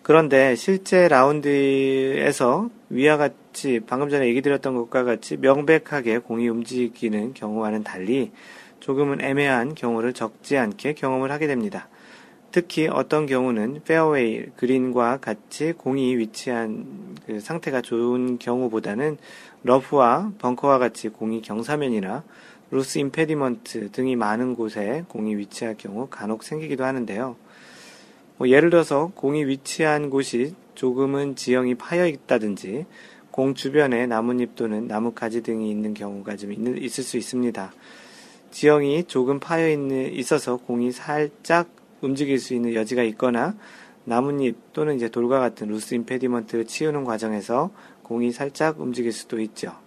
그런데 0.03 0.55
실제 0.55 1.09
라운드에서 1.09 2.69
위와 2.91 3.17
같이 3.17 3.81
방금 3.87 4.11
전에 4.11 4.27
얘기 4.27 4.43
드렸던 4.43 4.75
것과 4.75 5.05
같이 5.05 5.37
명백하게 5.37 6.19
공이 6.19 6.49
움직이는 6.49 7.33
경우와는 7.33 7.85
달리 7.85 8.33
조금은 8.81 9.23
애매한 9.23 9.75
경우를 9.75 10.13
적지 10.13 10.59
않게 10.59 10.93
경험을 10.93 11.33
하게 11.33 11.47
됩니다. 11.47 11.89
특히 12.53 12.87
어떤 12.87 13.27
경우는 13.27 13.81
페어웨이 13.85 14.47
그린과 14.57 15.19
같이 15.21 15.73
공이 15.73 16.17
위치한 16.19 17.17
그 17.27 17.41
상태가 17.41 17.81
좋은 17.81 18.39
경우보다는 18.39 19.17
러프와 19.65 20.33
벙커와 20.39 20.79
같이 20.79 21.09
공이 21.09 21.43
경사면이나 21.43 22.23
loose 22.71 22.99
impediment 22.99 23.93
등이 23.93 24.17
많은 24.17 24.55
곳에 24.55 25.05
공이 25.09 25.37
위치할 25.37 25.77
경우 25.77 26.09
간혹 26.09 26.43
생기기도 26.43 26.85
하는데요. 26.85 27.37
뭐 28.37 28.49
예를 28.49 28.71
들어서 28.71 29.13
공이 29.15 29.45
위치한 29.45 30.11
곳이 30.11 30.55
조금은 30.75 31.37
지형이 31.37 31.77
파여 31.77 32.07
있다든지 32.07 32.87
공 33.31 33.55
주변에 33.55 34.07
나뭇잎 34.07 34.55
또는 34.55 34.87
나뭇가지 34.87 35.43
등이 35.43 35.71
있는 35.71 35.95
경우가 35.95 36.37
좀 36.37 36.53
있는, 36.53 36.79
있을 36.79 37.03
수 37.03 37.17
있습니다. 37.17 37.73
지형이 38.51 39.05
조금 39.05 39.41
파여 39.41 39.71
있는, 39.71 40.13
있어서 40.13 40.57
공이 40.57 40.93
살짝 40.93 41.69
움직일 42.01 42.39
수 42.39 42.55
있는 42.55 42.75
여지가 42.75 43.03
있거나 43.03 43.57
나뭇잎 44.05 44.73
또는 44.73 44.97
이제 44.97 45.09
돌과 45.09 45.41
같은 45.41 45.69
loose 45.69 45.95
impediment를 45.95 46.67
치우는 46.67 47.05
과정에서 47.05 47.73
공이 48.03 48.33
살짝 48.33 48.81
움직일 48.81 49.13
수도 49.13 49.41
있죠. 49.41 49.84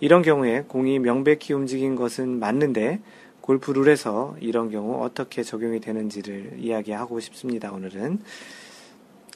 이런 0.00 0.22
경우에 0.22 0.64
공이 0.68 0.98
명백히 1.00 1.52
움직인 1.52 1.96
것은 1.96 2.38
맞는데 2.38 3.00
골프 3.40 3.72
룰에서 3.72 4.36
이런 4.40 4.70
경우 4.70 5.02
어떻게 5.02 5.42
적용이 5.42 5.80
되는지를 5.80 6.54
이야기하고 6.58 7.18
싶습니다. 7.20 7.72
오늘은 7.72 8.20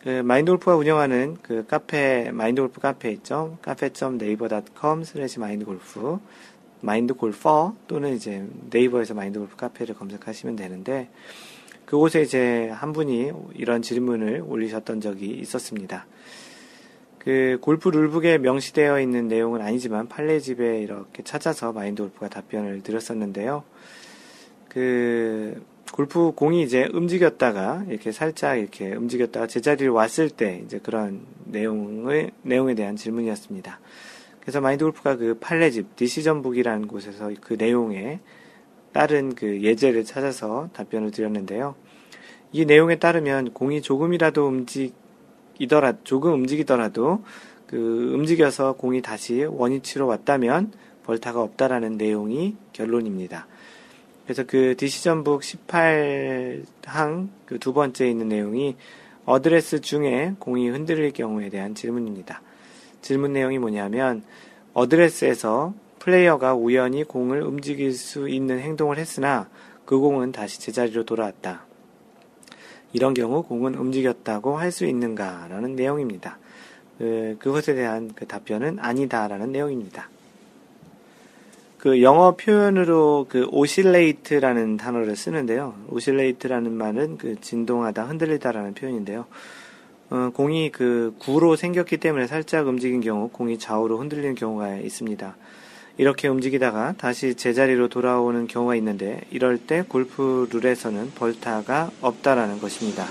그 0.02 0.08
마인드 0.22 0.50
골프가 0.50 0.76
운영하는 0.76 1.36
그 1.42 1.64
카페 1.66 2.30
마인드 2.32 2.60
골프 2.60 2.80
카페 2.80 3.10
있죠. 3.12 3.56
cafe.naver.com 3.62 5.04
slash 5.04 5.38
마인드 5.40 5.64
골프 5.64 6.18
마인드 6.80 7.14
골퍼 7.14 7.74
또는 7.86 8.14
이제 8.14 8.44
네이버에서 8.70 9.14
마인드 9.14 9.38
골프 9.38 9.56
카페를 9.56 9.94
검색하시면 9.94 10.56
되는데 10.56 11.08
그곳에 11.86 12.22
이제 12.22 12.68
한 12.70 12.92
분이 12.92 13.32
이런 13.54 13.82
질문을 13.82 14.44
올리셨던 14.46 15.00
적이 15.00 15.30
있었습니다. 15.40 16.06
그 17.24 17.58
골프 17.60 17.88
룰북에 17.88 18.38
명시되어 18.38 19.00
있는 19.00 19.28
내용은 19.28 19.60
아니지만 19.60 20.08
판례집에 20.08 20.80
이렇게 20.80 21.22
찾아서 21.22 21.72
마인드 21.72 22.02
골프가 22.02 22.28
답변을 22.28 22.82
드렸었는데요. 22.82 23.62
그 24.68 25.62
골프 25.92 26.32
공이 26.32 26.64
이제 26.64 26.88
움직였다가 26.92 27.84
이렇게 27.88 28.10
살짝 28.10 28.58
이렇게 28.58 28.92
움직였다가 28.92 29.46
제자리로 29.46 29.94
왔을 29.94 30.30
때 30.30 30.62
이제 30.64 30.80
그런 30.82 31.20
내용을 31.44 32.32
내용에 32.42 32.74
대한 32.74 32.96
질문이었습니다. 32.96 33.78
그래서 34.40 34.60
마인드 34.60 34.84
골프가 34.84 35.14
그 35.14 35.38
판례집 35.38 35.94
decision 35.94 36.34
book이라는 36.34 36.88
곳에서 36.88 37.30
그 37.40 37.54
내용에 37.54 38.18
따른 38.92 39.36
그 39.36 39.62
예제를 39.62 40.04
찾아서 40.04 40.70
답변을 40.72 41.12
드렸는데요. 41.12 41.76
이 42.50 42.64
내용에 42.64 42.96
따르면 42.96 43.52
공이 43.52 43.80
조금이라도 43.80 44.44
움직 44.44 45.01
이더라 45.62 45.94
조금 46.04 46.34
움직이더라도 46.34 47.22
그 47.66 48.12
움직여서 48.14 48.74
공이 48.74 49.00
다시 49.00 49.44
원위치로 49.44 50.06
왔다면 50.06 50.72
벌타가 51.04 51.40
없다라는 51.40 51.96
내용이 51.96 52.56
결론입니다. 52.72 53.46
그래서 54.24 54.44
그 54.46 54.76
decision 54.76 55.20
book 55.20 55.42
18항 55.42 57.28
그 57.46 57.58
두 57.58 57.72
번째에 57.72 58.10
있는 58.10 58.28
내용이 58.28 58.76
어드레스 59.24 59.80
중에 59.80 60.34
공이 60.38 60.68
흔들릴 60.68 61.12
경우에 61.12 61.48
대한 61.48 61.74
질문입니다. 61.74 62.42
질문 63.00 63.32
내용이 63.32 63.58
뭐냐면 63.58 64.24
어드레스에서 64.74 65.74
플레이어가 66.00 66.54
우연히 66.54 67.04
공을 67.04 67.42
움직일 67.42 67.92
수 67.92 68.28
있는 68.28 68.58
행동을 68.58 68.98
했으나 68.98 69.48
그 69.84 69.98
공은 69.98 70.32
다시 70.32 70.60
제자리로 70.60 71.04
돌아왔다. 71.04 71.71
이런 72.92 73.14
경우 73.14 73.42
공은 73.42 73.74
움직였다고 73.74 74.58
할 74.58 74.72
수 74.72 74.86
있는가라는 74.86 75.76
내용입니다. 75.76 76.38
그, 76.98 77.36
그것에 77.38 77.74
대한 77.74 78.12
그 78.14 78.26
답변은 78.26 78.78
아니다라는 78.78 79.52
내용입니다. 79.52 80.08
그 81.78 82.00
영어 82.00 82.36
표현으로 82.36 83.26
그 83.28 83.48
oscillate라는 83.50 84.76
단어를 84.76 85.16
쓰는데요. 85.16 85.74
oscillate라는 85.88 86.70
말은 86.72 87.18
그 87.18 87.40
진동하다, 87.40 88.04
흔들리다라는 88.04 88.74
표현인데요. 88.74 89.26
어, 90.10 90.30
공이 90.32 90.70
그 90.70 91.14
구로 91.18 91.56
생겼기 91.56 91.96
때문에 91.96 92.26
살짝 92.28 92.68
움직인 92.68 93.00
경우 93.00 93.28
공이 93.30 93.58
좌우로 93.58 93.98
흔들리는 93.98 94.36
경우가 94.36 94.76
있습니다. 94.76 95.36
이렇게 95.98 96.28
움직이다가 96.28 96.94
다시 96.96 97.34
제자리로 97.34 97.88
돌아오는 97.88 98.46
경우가 98.46 98.76
있는데 98.76 99.20
이럴 99.30 99.58
때 99.58 99.82
골프 99.86 100.48
룰에서는 100.50 101.12
벌타가 101.14 101.90
없다라는 102.00 102.60
것입니다. 102.60 103.06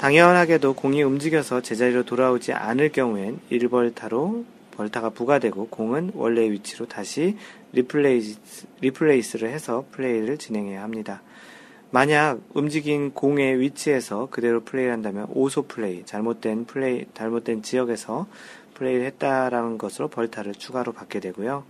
당연하게도 0.00 0.74
공이 0.74 1.02
움직여서 1.02 1.60
제자리로 1.60 2.04
돌아오지 2.04 2.52
않을 2.52 2.92
경우엔 2.92 3.40
1벌타로 3.50 4.44
벌타가 4.72 5.10
부과되고 5.10 5.68
공은 5.68 6.12
원래의 6.14 6.50
위치로 6.52 6.86
다시 6.86 7.36
replace, 7.72 8.66
replace를 8.80 9.50
해서 9.50 9.84
플레이를 9.92 10.38
진행해야 10.38 10.82
합니다. 10.82 11.22
만약 11.90 12.40
움직인 12.54 13.12
공의 13.12 13.60
위치에서 13.60 14.28
그대로 14.30 14.64
플레이를 14.64 14.92
한다면 14.92 15.26
오소 15.30 15.68
플레이, 15.68 16.04
잘못된 16.04 16.64
플레이, 16.64 17.04
잘못된 17.14 17.62
지역에서 17.62 18.26
플레이를 18.74 19.06
했다라는 19.06 19.78
것으로 19.78 20.08
벌타를 20.08 20.54
추가로 20.54 20.92
받게 20.92 21.20
되고요. 21.20 21.64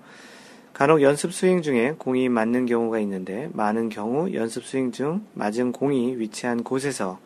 간혹 0.73 1.03
연습 1.03 1.33
스윙 1.33 1.63
중에 1.63 1.95
공이 1.99 2.29
맞는 2.29 2.67
경우가 2.67 2.99
있는데 2.99 3.49
많은 3.53 3.91
경우 3.91 4.33
연습 4.35 4.65
스윙 4.65 4.91
중 4.91 5.25
맞은 5.35 5.71
공이 5.71 6.19
위치한 6.19 6.65
곳에서 6.65 7.21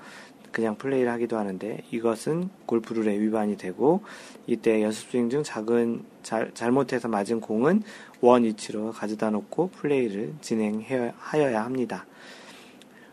그냥 0.53 0.77
플레이를 0.77 1.11
하기도 1.13 1.39
하는데 1.39 1.83
이것은 1.91 2.51
골프 2.67 2.93
룰에 2.93 3.19
위반이 3.19 3.57
되고 3.57 4.03
이때 4.47 4.83
연습 4.83 5.11
스윙 5.11 5.31
중 5.31 5.43
작은 5.43 6.05
잘, 6.23 6.53
잘못해서 6.53 7.09
맞은 7.09 7.41
공은 7.41 7.83
원 8.21 8.45
위치로 8.45 8.93
가져다 8.93 9.31
놓고 9.31 9.71
플레이를 9.71 10.35
진행하여야 10.43 11.65
합니다. 11.65 12.05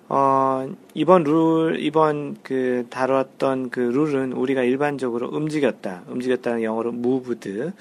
어, 0.08 0.68
이번 0.94 1.24
룰, 1.24 1.78
이번 1.80 2.38
그 2.44 2.86
다뤘던 2.90 3.72
그 3.72 3.80
룰은 3.80 4.34
우리가 4.34 4.62
일반적으로 4.62 5.28
움직였다, 5.30 6.04
움직였다는 6.08 6.62
영어로 6.62 6.90
moved, 6.92 7.72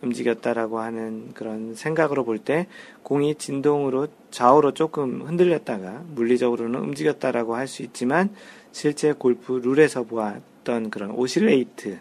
움직였다라고 0.00 0.80
하는 0.80 1.32
그런 1.34 1.74
생각으로 1.74 2.24
볼 2.24 2.38
때 2.38 2.66
공이 3.02 3.34
진동으로 3.36 4.08
좌우로 4.30 4.72
조금 4.72 5.22
흔들렸다가 5.22 6.02
물리적으로는 6.14 6.80
움직였다라고 6.80 7.54
할 7.54 7.68
수 7.68 7.82
있지만 7.82 8.30
실제 8.72 9.12
골프 9.12 9.52
룰에서 9.52 10.04
보았던 10.04 10.90
그런 10.90 11.10
오실레이트 11.10 11.98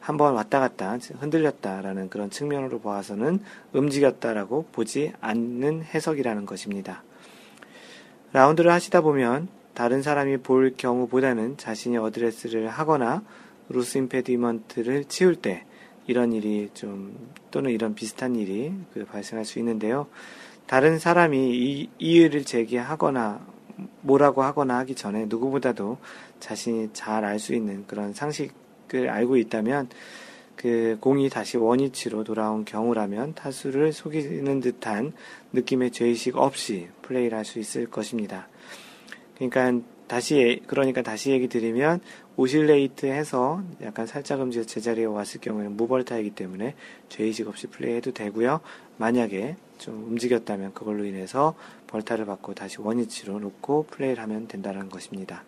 한번 0.00 0.34
왔다 0.34 0.60
갔다 0.60 0.98
흔들렸다라는 1.20 2.08
그런 2.10 2.30
측면으로 2.30 2.78
보아서는 2.78 3.40
움직였다라고 3.72 4.66
보지 4.72 5.12
않는 5.20 5.82
해석이라는 5.82 6.46
것입니다. 6.46 7.02
라운드를 8.36 8.70
하시다 8.70 9.00
보면 9.00 9.48
다른 9.72 10.02
사람이 10.02 10.36
볼 10.42 10.74
경우보다는 10.76 11.56
자신이 11.56 11.96
어드레스를 11.96 12.68
하거나 12.68 13.22
loose 13.70 13.96
impediment를 13.96 15.06
치울 15.06 15.36
때 15.36 15.64
이런 16.06 16.34
일이 16.34 16.68
좀 16.74 17.30
또는 17.50 17.70
이런 17.70 17.94
비슷한 17.94 18.36
일이 18.36 18.74
그 18.92 19.06
발생할 19.06 19.46
수 19.46 19.58
있는데요. 19.60 20.06
다른 20.66 20.98
사람이 20.98 21.38
이, 21.56 21.88
이의를 21.98 22.44
제기하거나 22.44 23.40
뭐라고 24.02 24.42
하거나 24.42 24.76
하기 24.80 24.96
전에 24.96 25.24
누구보다도 25.30 25.96
자신이 26.38 26.90
잘 26.92 27.24
알 27.24 27.38
수 27.38 27.54
있는 27.54 27.86
그런 27.86 28.12
상식을 28.12 29.08
알고 29.08 29.38
있다면 29.38 29.88
그 30.56 30.96
공이 31.00 31.28
다시 31.28 31.56
원위치로 31.58 32.24
돌아온 32.24 32.64
경우라면 32.64 33.34
타수를 33.34 33.92
속이는 33.92 34.60
듯한 34.60 35.12
느낌의 35.52 35.90
죄의식 35.92 36.36
없이 36.36 36.88
플레이를 37.02 37.36
할 37.36 37.44
수 37.44 37.58
있을 37.60 37.86
것입니다. 37.88 38.48
그러니까 39.36 39.86
다시 40.08 40.62
그러니까 40.66 41.02
다시 41.02 41.30
얘기 41.30 41.48
드리면 41.48 42.00
오실레이트 42.36 43.06
해서 43.06 43.62
약간 43.82 44.06
살짝 44.06 44.40
움직여 44.40 44.64
제자리에 44.64 45.04
왔을 45.04 45.40
경우에는 45.40 45.76
무벌타이기 45.76 46.30
때문에 46.30 46.74
죄의식 47.08 47.48
없이 47.48 47.66
플레이해도 47.66 48.12
되고요. 48.12 48.60
만약에 48.98 49.56
좀 49.78 50.04
움직였다면 50.08 50.74
그걸로 50.74 51.04
인해서 51.04 51.54
벌타를 51.86 52.26
받고 52.26 52.54
다시 52.54 52.80
원위치로 52.80 53.38
놓고 53.40 53.86
플레이를 53.90 54.22
하면 54.22 54.48
된다는 54.48 54.88
것입니다. 54.88 55.44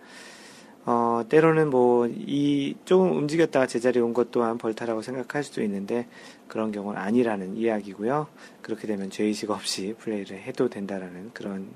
어, 0.91 1.23
때로는 1.29 1.69
뭐, 1.69 2.07
이, 2.09 2.75
조금 2.87 3.15
움직였다가 3.15 3.67
제자리에 3.67 4.01
온 4.01 4.15
것 4.15 4.31
또한 4.31 4.57
벌타라고 4.57 5.03
생각할 5.03 5.45
수도 5.45 5.63
있는데, 5.63 6.07
그런 6.47 6.73
경우는 6.73 6.99
아니라는 6.99 7.59
이야기고요. 7.59 8.27
그렇게 8.63 8.87
되면 8.87 9.11
죄의식 9.11 9.51
없이 9.51 9.95
플레이를 9.99 10.39
해도 10.39 10.71
된다라는 10.71 11.33
그런 11.35 11.69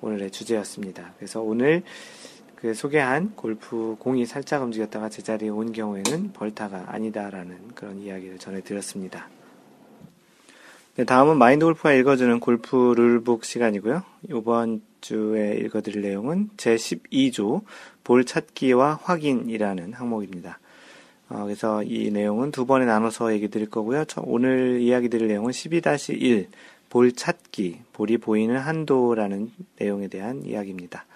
오늘의 0.00 0.30
주제였습니다. 0.30 1.12
그래서 1.18 1.42
오늘 1.42 1.82
그 2.56 2.72
소개한 2.72 3.32
골프 3.36 3.96
공이 3.98 4.24
살짝 4.24 4.62
움직였다가 4.62 5.10
제자리에 5.10 5.50
온 5.50 5.72
경우에는 5.72 6.32
벌타가 6.32 6.86
아니다라는 6.86 7.72
그런 7.74 7.98
이야기를 7.98 8.38
전해드렸습니다. 8.38 9.28
네, 10.96 11.04
다음은 11.04 11.36
마인드 11.36 11.66
골프가 11.66 11.92
읽어주는 11.92 12.40
골프 12.40 12.94
rule 12.96 13.20
book 13.20 13.44
시간이고요. 13.44 14.04
이번 14.30 14.80
주에 15.02 15.56
읽어드릴 15.56 16.00
내용은 16.00 16.48
제12조 16.56 17.62
볼 18.04 18.24
찾기와 18.24 19.00
확인이라는 19.02 19.94
항목입니다. 19.94 20.58
어, 21.30 21.44
그래서 21.44 21.82
이 21.82 22.10
내용은 22.10 22.50
두 22.50 22.66
번에 22.66 22.84
나눠서 22.84 23.32
얘기 23.32 23.48
드릴 23.48 23.68
거고요. 23.68 24.04
오늘 24.18 24.80
이야기 24.80 25.08
드릴 25.08 25.28
내용은 25.28 25.50
12-1, 25.50 26.46
볼 26.90 27.12
찾기, 27.12 27.80
볼이 27.92 28.18
보이는 28.18 28.56
한도라는 28.56 29.50
내용에 29.78 30.08
대한 30.08 30.44
이야기입니다. 30.44 31.06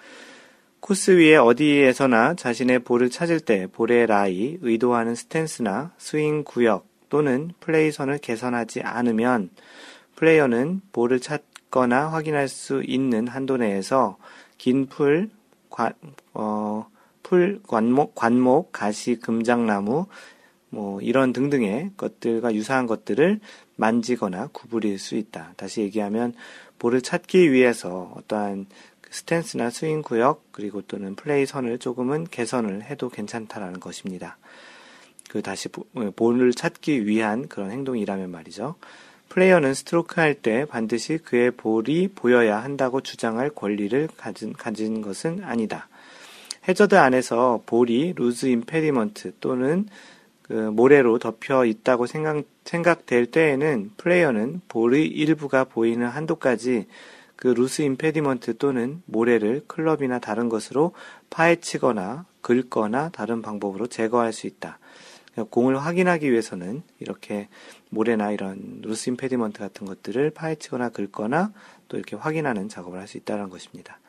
코스 0.79 1.11
위에 1.11 1.35
어디에서나 1.35 2.33
자신의 2.33 2.79
볼을 2.79 3.09
찾을 3.09 3.39
때 3.39 3.67
볼의 3.67 4.07
라이, 4.07 4.57
의도하는 4.61 5.15
스탠스나 5.15 5.91
스윙 5.97 6.43
구역, 6.43 6.89
또는 7.09 7.51
플레이선을 7.59 8.19
개선하지 8.19 8.81
않으면 8.81 9.49
플레이어는 10.15 10.81
볼을 10.91 11.19
찾거나 11.19 12.11
확인할 12.11 12.47
수 12.47 12.83
있는 12.85 13.27
한도 13.27 13.57
내에서 13.57 14.17
긴 14.57 14.85
풀, 14.87 15.29
관, 15.69 15.93
어, 16.33 16.87
풀, 17.23 17.61
관목, 17.67 18.15
관목, 18.15 18.71
가시, 18.71 19.15
금작나무, 19.15 20.07
뭐, 20.69 21.01
이런 21.01 21.33
등등의 21.33 21.91
것들과 21.97 22.53
유사한 22.53 22.87
것들을 22.87 23.39
만지거나 23.75 24.47
구부릴 24.53 24.99
수 24.99 25.15
있다. 25.15 25.53
다시 25.57 25.81
얘기하면, 25.81 26.33
볼을 26.77 27.01
찾기 27.01 27.51
위해서 27.51 28.13
어떠한 28.15 28.67
스탠스나 29.11 29.69
스윙 29.69 30.01
구역, 30.01 30.51
그리고 30.51 30.81
또는 30.81 31.15
플레이 31.15 31.45
선을 31.45 31.79
조금은 31.79 32.25
개선을 32.25 32.83
해도 32.83 33.09
괜찮다라는 33.09 33.79
것입니다. 33.79 34.37
그 35.29 35.41
다시 35.41 35.69
어, 35.95 36.11
볼을 36.15 36.53
찾기 36.53 37.05
위한 37.05 37.47
그런 37.47 37.71
행동이라면 37.71 38.31
말이죠. 38.31 38.75
플레이어는 39.29 39.73
스트로크 39.73 40.19
할 40.19 40.33
때 40.41 40.65
반드시 40.65 41.17
그의 41.17 41.51
볼이 41.51 42.07
보여야 42.07 42.63
한다고 42.63 43.01
주장할 43.01 43.49
권리를 43.51 44.09
가진, 44.17 44.53
가진 44.53 45.01
것은 45.01 45.43
아니다. 45.43 45.87
해저드 46.67 46.95
안에서 46.95 47.61
볼이 47.65 48.13
loose 48.15 48.47
impediment 48.47 49.33
또는 49.39 49.87
그 50.41 50.53
모래로 50.53 51.19
덮여 51.19 51.65
있다고 51.65 52.07
생각, 52.07 52.43
생각될 52.65 53.27
때에는 53.27 53.91
플레이어는 53.97 54.61
볼의 54.67 55.05
일부가 55.07 55.63
보이는 55.63 56.07
한도까지 56.07 56.87
그 57.35 57.47
loose 57.47 57.83
impediment 57.83 58.57
또는 58.57 59.01
모래를 59.05 59.61
클럽이나 59.67 60.19
다른 60.19 60.49
것으로 60.49 60.93
파헤치거나 61.29 62.25
긁거나 62.41 63.09
다른 63.09 63.41
방법으로 63.41 63.87
제거할 63.87 64.33
수 64.33 64.47
있다. 64.47 64.79
공을 65.51 65.77
확인하기 65.77 66.29
위해서는 66.29 66.83
이렇게 66.99 67.47
모래나 67.89 68.31
이런 68.31 68.81
loose 68.81 69.09
impediment 69.09 69.59
같은 69.59 69.87
것들을 69.87 70.29
파헤치거나 70.31 70.89
긁거나 70.89 71.51
또 71.87 71.97
이렇게 71.97 72.15
확인하는 72.15 72.69
작업을 72.69 72.99
할 72.99 73.07
수 73.07 73.17
있다는 73.17 73.49
것입니다. 73.49 73.99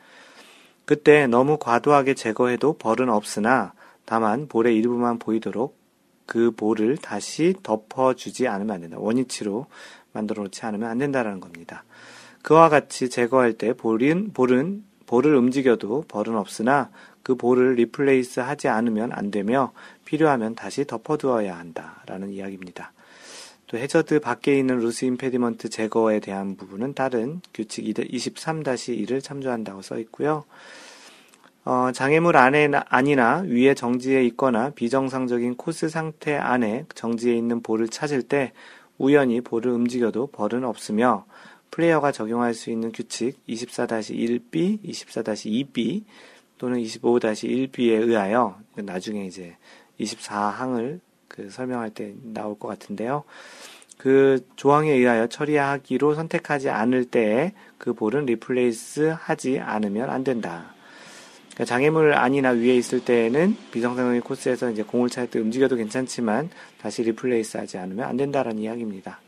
그때 0.85 1.27
너무 1.27 1.57
과도하게 1.57 2.13
제거해도 2.13 2.73
벌은 2.73 3.09
없으나 3.09 3.73
다만 4.05 4.47
볼의 4.47 4.75
일부만 4.77 5.19
보이도록 5.19 5.77
그 6.25 6.51
볼을 6.51 6.97
다시 6.97 7.55
덮어주지 7.63 8.47
않으면 8.47 8.75
안 8.75 8.81
된다. 8.81 8.97
원위치로 8.99 9.67
만들어 10.13 10.43
놓지 10.43 10.65
않으면 10.65 10.89
안 10.89 10.97
된다는 10.97 11.39
겁니다. 11.39 11.83
그와 12.41 12.69
같이 12.69 13.09
제거할 13.09 13.53
때 13.53 13.73
볼은, 13.73 14.33
볼은, 14.33 14.83
볼을 15.07 15.35
움직여도 15.35 16.05
벌은 16.07 16.35
없으나 16.35 16.89
그 17.23 17.35
볼을 17.35 17.75
replace 17.75 18.39
하지 18.39 18.67
않으면 18.67 19.11
안 19.11 19.31
되며 19.31 19.73
필요하면 20.05 20.55
다시 20.55 20.85
덮어두어야 20.85 21.57
한다라는 21.57 22.29
이야기입니다. 22.29 22.93
또 23.71 23.77
해저드 23.77 24.19
밖에 24.19 24.59
있는 24.59 24.79
loose 24.79 25.05
impediment 25.05 25.69
제거에 25.69 26.19
대한 26.19 26.57
부분은 26.57 26.93
다른 26.93 27.39
규칙 27.53 27.85
23-1을 27.85 29.23
참조한다고 29.23 29.81
써 29.81 29.97
있고요. 29.99 30.43
어, 31.63 31.91
장애물 31.93 32.35
안이나 32.35 33.45
위에 33.47 33.73
정지해 33.73 34.25
있거나 34.25 34.71
비정상적인 34.71 35.55
코스 35.55 35.87
상태 35.87 36.35
안에 36.35 36.85
정지해 36.95 37.33
있는 37.37 37.61
볼을 37.61 37.87
찾을 37.87 38.23
때 38.23 38.51
우연히 38.97 39.39
볼을 39.39 39.67
움직여도 39.67 40.27
벌은 40.27 40.65
없으며 40.65 41.25
플레이어가 41.69 42.11
적용할 42.11 42.53
수 42.53 42.71
있는 42.71 42.91
규칙 42.91 43.37
24-1b, 43.47 44.83
24-2b 44.83 46.03
또는 46.57 46.77
25-1b에 46.77 48.01
의하여 48.01 48.59
나중에 48.75 49.25
이제 49.25 49.55
24항을 49.97 50.99
그 51.31 51.49
설명할 51.49 51.91
때 51.91 52.13
나올 52.21 52.59
것 52.59 52.67
같은데요. 52.67 53.23
그 53.97 54.45
조항에 54.55 54.91
의하여 54.91 55.27
처리하기로 55.27 56.15
선택하지 56.15 56.69
않을 56.69 57.05
때에 57.05 57.53
그 57.77 57.93
볼은 57.93 58.25
replace 58.25 59.15
하지 59.17 59.59
않으면 59.59 60.09
안 60.09 60.23
된다. 60.23 60.73
그러니까 61.53 61.65
장애물 61.65 62.13
안이나 62.13 62.49
위에 62.51 62.75
있을 62.75 63.05
때에는 63.05 63.55
비정상적인 63.71 64.21
코스에서 64.21 64.71
이제 64.71 64.83
공을 64.83 65.09
찾을 65.09 65.27
때 65.27 65.39
움직여도 65.39 65.75
괜찮지만 65.75 66.49
다시 66.81 67.03
replace 67.03 67.57
하지 67.57 67.77
않으면 67.77 68.05
안 68.05 68.17
된다라는 68.17 68.61
이야기입니다. 68.61 69.19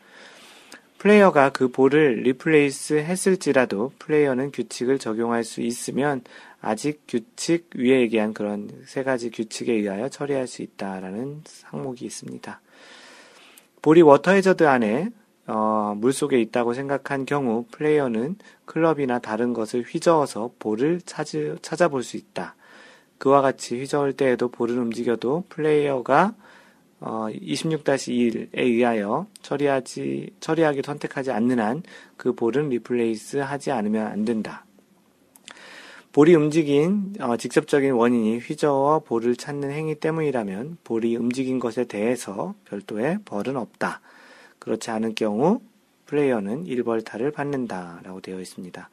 플레이어가 0.98 1.50
그 1.50 1.68
볼을 1.70 2.22
replace 2.24 2.94
했을지라도 2.94 3.92
플레이어는 4.00 4.52
규칙을 4.52 5.00
적용할 5.00 5.44
수 5.44 5.62
있으면 5.62 6.22
아직 6.64 7.04
규칙 7.08 7.70
위에 7.76 8.02
얘기한 8.02 8.34
그런 8.34 8.70
세 8.86 9.04
가지 9.04 9.30
규칙에 9.30 9.74
의하여 9.74 10.10
처리할 10.10 10.48
수 10.48 10.62
있다라는 10.62 11.44
항목이 11.64 12.06
있습니다. 12.06 12.62
볼이 13.82 14.02
워터 14.02 14.32
해저드 14.32 14.68
안에 14.68 15.10
어, 15.46 15.94
물 15.98 16.14
속에 16.14 16.40
있다고 16.40 16.74
생각한 16.74 17.26
경우 17.26 17.66
플레이어는 17.72 18.38
클럽이나 18.66 19.20
다른 19.20 19.54
것을 19.54 19.84
휘저어서 19.84 20.52
볼을 20.58 21.02
찾으, 21.06 21.58
찾아볼 21.62 22.02
수 22.02 22.16
있다. 22.16 22.56
그와 23.18 23.42
같이 23.42 23.78
휘저을 23.78 24.14
때에도 24.14 24.48
볼을 24.50 24.78
움직여도 24.80 25.46
플레이어가 25.50 26.34
어, 27.02 27.28
26-1에 27.30 28.48
의하여 28.54 29.28
처리하지, 29.42 30.30
처리하기 30.40 30.82
선택하지 30.86 31.32
않는 31.32 31.60
한 31.60 31.84
그 32.24 32.32
볼은 32.32 32.70
replace 32.70 33.36
하지 33.38 33.72
않으면 33.72 34.08
안 34.08 34.24
된다. 34.24 34.66
볼이 36.14 36.36
움직인 36.36 37.16
어, 37.20 37.38
직접적인 37.38 37.94
원인이 37.94 38.38
휘저어 38.38 39.00
볼을 39.00 39.36
찾는 39.36 39.72
행위 39.72 39.96
때문이라면 39.96 40.78
볼이 40.84 41.16
움직인 41.16 41.58
것에 41.58 41.86
대해서 41.86 42.54
별도의 42.66 43.18
벌은 43.26 43.58
없다. 43.58 44.00
그렇지 44.60 44.92
않은 44.92 45.16
경우 45.16 45.62
플레이어는 46.06 46.66
1벌타를 46.66 47.34
받는다 47.34 48.02
라고 48.04 48.22
되어 48.22 48.40
있습니다. 48.40 48.90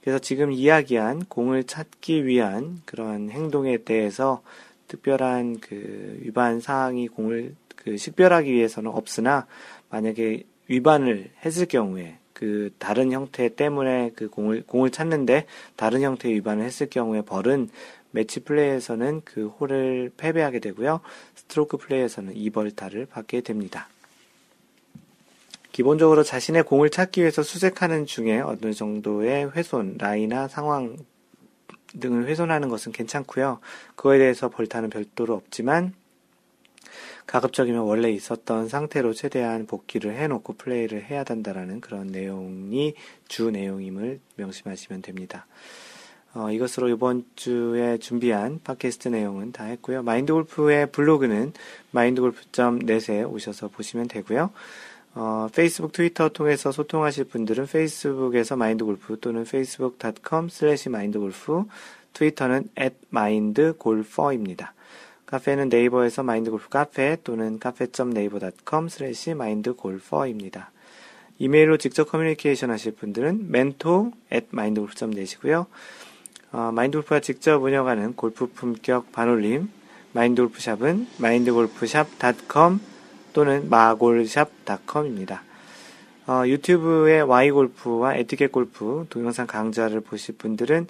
그래서 0.00 0.18
지금 0.18 0.50
이야기한 0.50 1.26
공을 1.26 1.64
찾기 1.64 2.24
위한 2.24 2.80
그런 2.86 3.28
행동에 3.28 3.76
대해서 3.84 4.42
특별한 4.88 5.60
그 5.60 6.18
위반 6.22 6.60
사항이 6.60 7.08
공을 7.08 7.54
그 7.76 7.98
식별하기 7.98 8.50
위해서는 8.50 8.90
없으나 8.90 9.46
만약에 9.90 10.44
위반을 10.68 11.32
했을 11.44 11.66
경우에 11.66 12.16
그 12.36 12.70
다른 12.78 13.12
형태 13.12 13.48
때문에 13.48 14.12
그 14.14 14.28
공을 14.28 14.64
공을 14.66 14.90
찾는데 14.90 15.46
다른 15.74 16.02
형태의 16.02 16.34
위반을 16.34 16.66
했을 16.66 16.90
경우에 16.90 17.22
벌은 17.22 17.70
매치 18.10 18.40
플레이에서는 18.40 19.22
그 19.24 19.46
홀을 19.46 20.12
패배하게 20.18 20.58
되고요. 20.58 21.00
스트로크 21.34 21.78
플레이에서는 21.78 22.34
2벌타를 22.34 23.08
받게 23.08 23.40
됩니다. 23.40 23.88
기본적으로 25.72 26.22
자신의 26.22 26.64
공을 26.64 26.90
찾기 26.90 27.22
위해서 27.22 27.42
수색하는 27.42 28.04
중에 28.04 28.40
어느 28.40 28.74
정도의 28.74 29.50
훼손, 29.52 29.96
라이나 29.96 30.46
상황 30.46 30.98
등을 31.98 32.26
훼손하는 32.26 32.68
것은 32.68 32.92
괜찮고요. 32.92 33.60
그거에 33.94 34.18
대해서 34.18 34.50
벌타는 34.50 34.90
별도로 34.90 35.32
없지만 35.32 35.94
가급적이면 37.26 37.82
원래 37.82 38.10
있었던 38.10 38.68
상태로 38.68 39.12
최대한 39.12 39.66
복귀를 39.66 40.16
해놓고 40.16 40.54
플레이를 40.54 41.04
해야 41.04 41.24
된다라는 41.24 41.80
그런 41.80 42.06
내용이 42.08 42.94
주 43.28 43.50
내용임을 43.50 44.20
명심하시면 44.36 45.02
됩니다. 45.02 45.46
어, 46.36 46.50
이것으로 46.50 46.90
이번 46.90 47.24
주에 47.34 47.96
준비한 47.96 48.60
팟캐스트 48.62 49.08
내용은 49.08 49.52
다 49.52 49.64
했고요. 49.64 50.02
마인드 50.02 50.34
골프의 50.34 50.92
블로그는 50.92 51.54
마인드골프.net에 51.92 53.22
오셔서 53.22 53.68
보시면 53.68 54.08
되고요. 54.08 54.50
어, 55.14 55.48
페이스북, 55.54 55.92
트위터 55.92 56.28
통해서 56.28 56.72
소통하실 56.72 57.24
분들은 57.24 57.66
페이스북에서 57.66 58.54
마인드골프 58.56 59.18
또는 59.20 59.42
facebook.com 59.42 60.48
slash 60.50 60.90
마인드골프, 60.90 61.64
트위터는 62.12 62.68
at 62.78 62.96
mindgolfer입니다. 63.10 64.74
카페는 65.26 65.68
네이버에서 65.68 66.22
마인드골프 66.22 66.68
카페 66.68 67.16
또는 67.24 67.58
카페.네이버.com 67.58 68.86
slash 68.86 69.34
마인드골퍼입니다. 69.34 70.70
이메일로 71.38 71.76
직접 71.78 72.04
커뮤니케이션 72.04 72.70
하실 72.70 72.92
분들은 72.92 73.46
mentor 73.48 74.12
at 74.32 74.46
mindgolf.net이고요. 74.52 75.66
어, 76.52 76.70
마인드골프가 76.72 77.20
직접 77.20 77.62
운영하는 77.62 78.14
골프 78.14 78.46
품격 78.46 79.12
반올림 79.12 79.68
마인드골프샵은 80.12 81.08
마인드골프샵.com 81.18 82.80
또는 83.32 83.68
마골샵닷컴입니다. 83.68 85.42
어, 86.26 86.42
유튜브의 86.46 87.22
Y골프와 87.22 88.16
에티켓 88.16 88.50
골프 88.50 89.06
동영상 89.10 89.46
강좌를 89.46 90.00
보실 90.00 90.36
분들은 90.36 90.86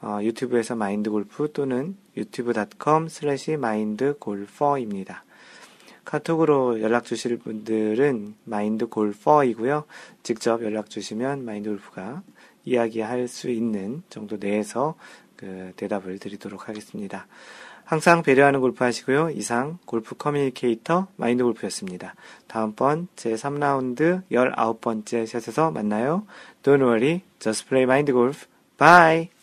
어, 0.00 0.20
유튜브에서 0.22 0.76
마인드골프 0.76 1.52
또는 1.52 1.96
유튜브.com 2.16 3.08
slash 3.08 3.56
마인드골퍼입니다. 3.56 5.24
카톡으로 6.04 6.80
연락 6.80 7.04
주실 7.04 7.36
분들은 7.38 8.34
마인드골퍼이고요. 8.44 9.84
직접 10.22 10.62
연락 10.64 10.88
주시면 10.88 11.44
마인드골프가 11.44 12.22
이야기할 12.64 13.28
수 13.28 13.50
있는 13.50 14.02
정도 14.08 14.36
내에서 14.38 14.94
그 15.36 15.72
대답을 15.76 16.18
드리도록 16.18 16.68
하겠습니다. 16.68 17.26
항상 17.84 18.22
배려하는 18.22 18.60
골프 18.60 18.84
하시고요. 18.84 19.30
이상 19.30 19.78
골프 19.86 20.14
커뮤니케이터 20.14 21.06
마인드 21.16 21.42
골프였습니다. 21.42 22.14
다음번 22.46 23.08
제 23.16 23.32
3라운드 23.32 24.22
19번째 24.30 25.26
샷에서 25.26 25.70
만나요. 25.70 26.26
Don't 26.62 26.82
worry, 26.82 27.22
just 27.38 27.66
play 27.66 27.84
mind 27.84 28.12
golf. 28.12 28.46
Bye! 28.76 29.37